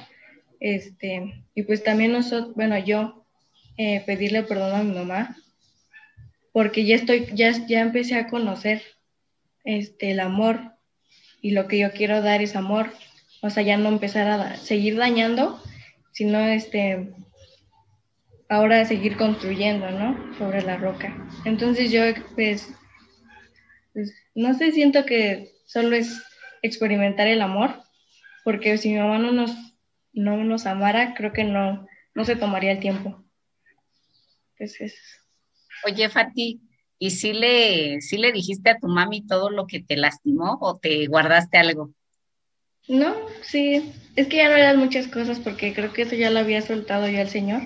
Este, 0.62 1.44
y 1.56 1.64
pues 1.64 1.82
también 1.82 2.12
nosotros, 2.12 2.54
bueno, 2.54 2.78
yo 2.78 3.26
eh, 3.78 4.00
pedirle 4.06 4.44
perdón 4.44 4.72
a 4.76 4.84
mi 4.84 4.94
mamá, 4.94 5.36
porque 6.52 6.84
ya 6.84 6.94
estoy, 6.94 7.26
ya, 7.34 7.50
ya 7.66 7.80
empecé 7.80 8.14
a 8.14 8.28
conocer 8.28 8.80
este, 9.64 10.12
el 10.12 10.20
amor 10.20 10.60
y 11.40 11.50
lo 11.50 11.66
que 11.66 11.78
yo 11.78 11.90
quiero 11.90 12.22
dar 12.22 12.42
es 12.42 12.54
amor, 12.54 12.92
o 13.40 13.50
sea, 13.50 13.64
ya 13.64 13.76
no 13.76 13.88
empezar 13.88 14.28
a 14.28 14.56
seguir 14.56 14.94
dañando, 14.96 15.60
sino 16.12 16.38
este, 16.38 17.08
ahora 18.48 18.84
seguir 18.84 19.16
construyendo, 19.16 19.90
¿no? 19.90 20.16
Sobre 20.38 20.62
la 20.62 20.76
roca. 20.76 21.12
Entonces 21.44 21.90
yo, 21.90 22.02
pues, 22.36 22.72
pues, 23.94 24.14
no 24.36 24.54
sé, 24.54 24.70
siento 24.70 25.06
que 25.06 25.56
solo 25.66 25.96
es 25.96 26.22
experimentar 26.62 27.26
el 27.26 27.42
amor, 27.42 27.82
porque 28.44 28.78
si 28.78 28.90
mi 28.90 29.00
mamá 29.00 29.18
no 29.18 29.32
nos, 29.32 29.71
no 30.12 30.42
nos 30.44 30.66
amara, 30.66 31.14
creo 31.14 31.32
que 31.32 31.44
no, 31.44 31.86
no 32.14 32.24
se 32.24 32.36
tomaría 32.36 32.72
el 32.72 32.80
tiempo. 32.80 33.24
Pues 34.56 34.80
eso. 34.80 34.96
Oye, 35.86 36.08
Fati, 36.08 36.60
¿y 36.98 37.10
si 37.10 37.32
le, 37.32 38.00
si 38.00 38.18
le 38.18 38.32
dijiste 38.32 38.70
a 38.70 38.78
tu 38.78 38.88
mami 38.88 39.26
todo 39.26 39.50
lo 39.50 39.66
que 39.66 39.80
te 39.80 39.96
lastimó 39.96 40.58
o 40.60 40.78
te 40.78 41.06
guardaste 41.06 41.58
algo? 41.58 41.92
No, 42.88 43.14
sí, 43.42 43.92
es 44.16 44.26
que 44.26 44.38
ya 44.38 44.48
no 44.48 44.56
eran 44.56 44.78
muchas 44.78 45.06
cosas 45.06 45.38
porque 45.38 45.72
creo 45.72 45.92
que 45.92 46.02
eso 46.02 46.16
ya 46.16 46.30
lo 46.30 46.40
había 46.40 46.62
soltado 46.62 47.08
yo 47.08 47.20
al 47.20 47.28
Señor, 47.28 47.62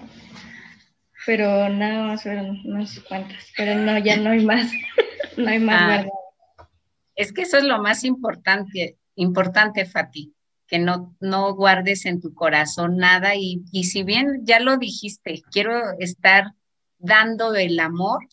pero 1.25 1.69
nada 1.69 2.07
más 2.07 2.23
fueron 2.23 2.61
unas 2.65 3.01
cuantas, 3.01 3.51
pero 3.57 3.75
no, 3.75 3.99
ya 3.99 4.17
no 4.17 4.31
hay 4.31 4.45
más, 4.45 4.71
no 5.37 5.49
hay 5.49 5.59
más 5.59 6.07
Ah. 6.07 6.69
Es 7.15 7.33
que 7.33 7.43
eso 7.43 7.57
es 7.57 7.65
lo 7.65 7.81
más 7.81 8.05
importante, 8.05 8.99
importante, 9.15 9.87
Fati, 9.87 10.36
que 10.67 10.79
no, 10.79 11.15
no 11.21 11.55
guardes 11.55 12.07
en 12.07 12.21
tu 12.21 12.35
corazón 12.35 12.97
nada 12.97 13.35
y, 13.37 13.63
y 13.73 13.85
si 13.85 14.03
bien 14.03 14.43
ya 14.45 14.61
lo 14.61 14.77
dijiste, 14.77 15.43
quiero 15.51 15.81
estar 15.99 16.53
dando 16.99 17.55
el 17.55 17.79
amor 17.81 18.27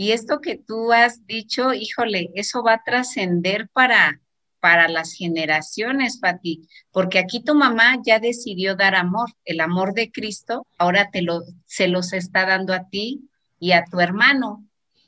y 0.00 0.12
esto 0.12 0.40
que 0.40 0.56
tú 0.56 0.92
has 0.92 1.26
dicho, 1.26 1.74
híjole, 1.74 2.30
eso 2.34 2.62
va 2.62 2.72
a 2.72 2.82
trascender 2.82 3.68
para, 3.74 4.22
para 4.58 4.88
las 4.88 5.12
generaciones, 5.12 6.20
Fati, 6.20 6.62
porque 6.90 7.18
aquí 7.18 7.44
tu 7.44 7.54
mamá 7.54 7.98
ya 8.02 8.18
decidió 8.18 8.76
dar 8.76 8.94
amor, 8.94 9.28
el 9.44 9.60
amor 9.60 9.92
de 9.92 10.10
Cristo, 10.10 10.66
ahora 10.78 11.10
te 11.10 11.20
lo, 11.20 11.42
se 11.66 11.86
los 11.86 12.14
está 12.14 12.46
dando 12.46 12.72
a 12.72 12.88
ti 12.88 13.28
y 13.58 13.72
a 13.72 13.84
tu 13.84 14.00
hermano. 14.00 14.66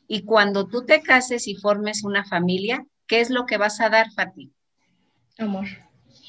Y 0.09 0.25
cuando 0.25 0.67
tú 0.67 0.85
te 0.85 1.01
cases 1.01 1.49
y 1.49 1.55
formes 1.55 2.05
una 2.05 2.27
familia, 2.27 2.85
¿qué 3.07 3.21
es 3.21 3.31
lo 3.31 3.47
que 3.47 3.57
vas 3.57 3.81
a 3.81 3.89
dar, 3.89 4.13
Fati? 4.13 4.53
Amor. 5.39 5.69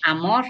Amor. 0.03 0.45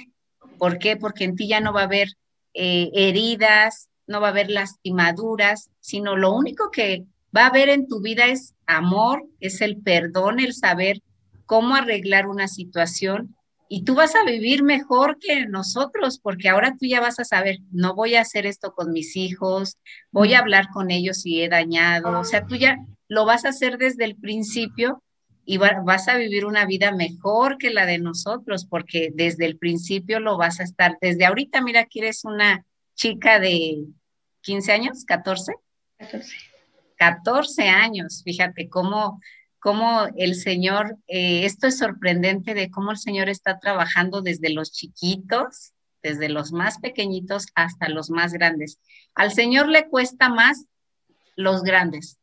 ¿Por 0.58 0.78
qué? 0.80 0.98
Porque 0.98 1.24
en 1.24 1.36
ti 1.36 1.48
ya 1.48 1.62
no 1.62 1.72
va 1.72 1.82
a 1.82 1.86
haber 1.86 2.10
eh, 2.54 2.90
heridas, 2.94 3.90
no 4.08 4.20
va 4.20 4.28
a 4.28 4.32
haber 4.32 4.50
lastimaduras, 4.50 5.70
sino 5.80 6.18
lo 6.18 6.34
único 6.34 6.70
que 6.72 7.06
va 7.36 7.44
a 7.44 7.48
haber 7.48 7.70
en 7.70 7.88
tu 7.88 8.02
vida 8.02 8.26
es 8.26 8.54
amor, 8.66 9.24
es 9.40 9.62
el 9.62 9.78
perdón, 9.78 10.40
el 10.40 10.54
saber 10.54 11.02
cómo 11.46 11.76
arreglar 11.76 12.28
una 12.28 12.48
situación 12.48 13.36
y 13.70 13.84
tú 13.86 13.96
vas 13.96 14.16
a 14.16 14.24
vivir 14.24 14.62
mejor 14.62 15.18
que 15.20 15.48
nosotros, 15.48 16.20
porque 16.20 16.50
ahora 16.50 16.76
tú 16.80 16.86
ya 16.86 17.02
vas 17.02 17.20
a 17.20 17.24
saber, 17.24 17.58
no 17.72 17.96
voy 17.96 18.14
a 18.16 18.22
hacer 18.22 18.46
esto 18.46 18.74
con 18.74 18.92
mis 18.92 19.16
hijos, 19.16 19.78
voy 20.12 20.36
a 20.36 20.40
hablar 20.40 20.68
con 20.72 20.92
ellos 20.92 21.22
si 21.22 21.42
he 21.42 21.50
dañado, 21.50 22.20
o 22.20 22.24
sea, 22.24 22.46
tú 22.46 22.56
ya 22.56 22.78
lo 23.08 23.26
vas 23.26 23.46
a 23.46 23.50
hacer 23.50 23.80
desde 23.80 24.06
el 24.06 24.16
principio 24.16 25.02
y 25.46 25.58
va- 25.58 25.82
vas 25.84 26.08
a 26.08 26.18
vivir 26.18 26.46
una 26.46 26.66
vida 26.66 26.92
mejor 26.92 27.58
que 27.58 27.70
la 27.72 27.86
de 27.86 28.00
nosotros, 28.00 28.66
porque 28.66 29.12
desde 29.14 29.46
el 29.46 29.58
principio 29.58 30.20
lo 30.20 30.38
vas 30.38 30.60
a 30.60 30.64
estar, 30.64 30.98
desde 31.02 31.26
ahorita, 31.26 31.62
mira 31.62 31.86
que 31.86 32.00
eres 32.00 32.24
una 32.26 32.66
chica 32.96 33.40
de 33.40 33.86
15 34.42 34.72
años, 34.72 35.06
14. 35.06 35.54
14. 35.98 36.36
14 36.98 37.68
años, 37.70 38.22
fíjate 38.24 38.70
cómo, 38.70 39.20
cómo 39.60 40.08
el 40.16 40.36
Señor, 40.36 40.98
eh, 41.08 41.46
esto 41.46 41.68
es 41.68 41.78
sorprendente 41.78 42.54
de 42.54 42.70
cómo 42.70 42.92
el 42.92 42.98
Señor 42.98 43.30
está 43.30 43.60
trabajando 43.60 44.22
desde 44.22 44.50
los 44.50 44.72
chiquitos, 44.72 45.74
desde 46.02 46.30
los 46.30 46.52
más 46.52 46.80
pequeñitos 46.80 47.48
hasta 47.56 47.90
los 47.90 48.10
más 48.10 48.34
grandes. 48.34 48.80
Al 49.16 49.32
Señor 49.32 49.70
le 49.70 49.88
cuesta 49.88 50.30
más 50.30 50.66
los 51.36 51.64
grandes. 51.64 52.20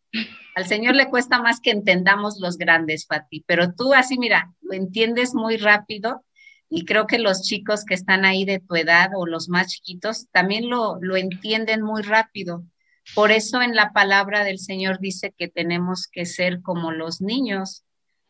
Al 0.54 0.66
Señor 0.66 0.96
le 0.96 1.08
cuesta 1.08 1.40
más 1.40 1.61
que 1.61 1.70
entendamos 1.70 2.38
los 2.40 2.58
grandes, 2.58 3.06
Fati, 3.06 3.44
pero 3.46 3.72
tú 3.74 3.94
así, 3.94 4.18
mira, 4.18 4.52
lo 4.61 4.74
entiendes 4.74 5.34
muy 5.34 5.56
rápido 5.56 6.24
y 6.68 6.84
creo 6.84 7.06
que 7.06 7.18
los 7.18 7.42
chicos 7.42 7.84
que 7.84 7.94
están 7.94 8.24
ahí 8.24 8.44
de 8.44 8.61
tu 8.61 8.76
edad 8.76 9.11
o 9.16 9.26
los 9.26 9.48
más 9.48 9.68
chiquitos 9.68 10.28
también 10.32 10.68
lo, 10.68 10.98
lo 11.00 11.16
entienden 11.16 11.82
muy 11.82 12.02
rápido. 12.02 12.64
Por 13.14 13.32
eso 13.32 13.62
en 13.62 13.74
la 13.74 13.92
palabra 13.92 14.44
del 14.44 14.58
Señor 14.58 15.00
dice 15.00 15.34
que 15.36 15.48
tenemos 15.48 16.06
que 16.06 16.26
ser 16.26 16.62
como 16.62 16.92
los 16.92 17.20
niños, 17.20 17.84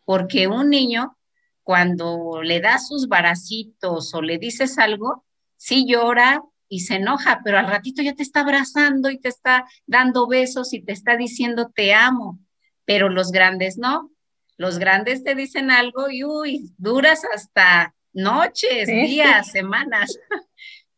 porque 0.04 0.46
un 0.46 0.70
niño 0.70 1.18
cuando 1.62 2.42
le 2.42 2.60
das 2.60 2.88
sus 2.88 3.08
baracitos 3.08 4.14
o 4.14 4.22
le 4.22 4.38
dices 4.38 4.78
algo, 4.78 5.24
sí 5.56 5.86
llora 5.86 6.42
y 6.70 6.80
se 6.80 6.94
enoja, 6.94 7.40
pero 7.44 7.58
al 7.58 7.66
ratito 7.66 8.00
ya 8.00 8.14
te 8.14 8.22
está 8.22 8.40
abrazando 8.40 9.10
y 9.10 9.18
te 9.18 9.28
está 9.28 9.66
dando 9.86 10.26
besos 10.28 10.72
y 10.72 10.80
te 10.80 10.92
está 10.92 11.16
diciendo 11.16 11.70
te 11.74 11.92
amo, 11.92 12.38
pero 12.86 13.10
los 13.10 13.32
grandes 13.32 13.76
no. 13.76 14.10
Los 14.56 14.78
grandes 14.78 15.24
te 15.24 15.34
dicen 15.34 15.70
algo 15.70 16.10
y 16.10 16.22
uy, 16.24 16.70
duras 16.78 17.22
hasta 17.34 17.94
noches, 18.12 18.86
Sí. 18.88 19.00
días, 19.02 19.50
semanas. 19.52 20.16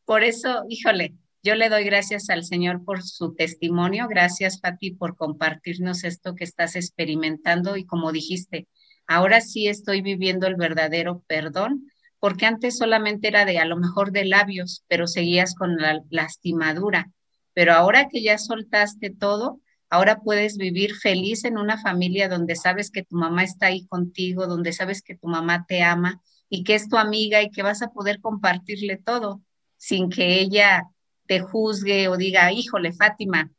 Por 0.05 0.25
eso, 0.25 0.65
híjole, 0.69 1.15
yo 1.43 1.55
le 1.55 1.69
doy 1.69 1.85
gracias 1.85 2.29
al 2.29 2.45
Señor 2.45 2.85
por 2.85 3.03
su 3.03 3.35
testimonio. 3.35 4.09
Gracias, 4.09 4.61
Pati, 4.61 4.93
por 4.93 5.17
compartirnos 5.17 6.05
esto 6.05 6.35
que 6.35 6.45
estás 6.45 6.77
experimentando. 6.77 7.77
Y 7.77 7.87
como 7.87 8.13
dijiste, 8.13 8.69
ahora 9.07 9.41
sí 9.41 9.69
estoy 9.69 10.03
viviendo 10.03 10.47
el 10.47 10.57
verdadero 10.57 11.23
perdón, 11.27 11.91
porque 12.23 12.47
antes 12.47 12.79
solamente 12.79 13.27
era 13.27 13.45
de 13.45 13.59
a 13.59 13.65
lo 13.65 13.77
mejor 13.77 14.13
de 14.13 14.25
labios, 14.25 14.85
pero 14.87 15.09
seguías 15.09 15.57
con 15.57 15.77
la 15.77 16.03
lastimadura. 16.09 17.11
Pero 17.53 17.73
ahora 17.73 18.07
que 18.09 18.23
ya 18.23 18.39
soltaste 18.39 19.11
todo, 19.11 19.59
Ahora 19.93 20.21
puedes 20.21 20.57
vivir 20.57 20.95
feliz 20.95 21.45
en 21.45 21.59
una 21.59 21.77
familia 21.77 22.27
donde 22.27 22.57
sabes 22.57 22.91
que 22.91 23.03
tu 23.03 23.15
mamá 23.15 23.45
está 23.45 23.67
ahí 23.67 23.87
contigo, 23.89 24.47
donde 24.47 24.73
sabes 24.73 25.03
que 25.03 25.19
tu 25.19 25.29
mamá 25.29 25.67
te 25.69 25.83
ama 25.83 26.23
y 26.49 26.65
que 26.65 26.75
es 26.75 26.89
tu 26.89 26.97
amiga 26.97 27.43
y 27.43 27.51
que 27.51 27.63
vas 27.63 27.83
a 27.83 27.91
poder 27.91 28.19
compartirle 28.23 28.97
todo 28.97 29.43
sin 29.77 30.09
que 30.09 30.41
ella 30.41 30.85
te 31.27 31.41
juzgue 31.41 32.09
o 32.09 32.17
diga, 32.17 32.51
híjole, 32.53 32.95
Fátima, 32.95 33.51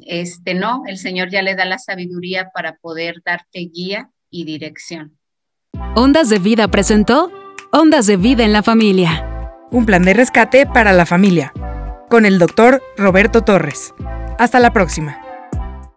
este 0.00 0.54
no, 0.54 0.84
el 0.86 0.96
Señor 0.96 1.28
ya 1.28 1.42
le 1.42 1.54
da 1.54 1.66
la 1.66 1.78
sabiduría 1.78 2.48
para 2.54 2.76
poder 2.76 3.20
darte 3.22 3.58
guía 3.70 4.08
y 4.30 4.46
dirección. 4.46 5.18
Ondas 5.94 6.30
de 6.30 6.38
Vida 6.38 6.68
presentó 6.68 7.30
Ondas 7.72 8.06
de 8.06 8.16
Vida 8.16 8.42
en 8.42 8.52
la 8.52 8.64
Familia. 8.64 9.48
Un 9.70 9.86
plan 9.86 10.02
de 10.02 10.12
rescate 10.12 10.66
para 10.66 10.92
la 10.92 11.06
familia. 11.06 11.52
Con 12.08 12.26
el 12.26 12.40
doctor 12.40 12.82
Roberto 12.96 13.42
Torres. 13.42 13.94
Hasta 14.40 14.58
la 14.58 14.72
próxima. 14.72 15.29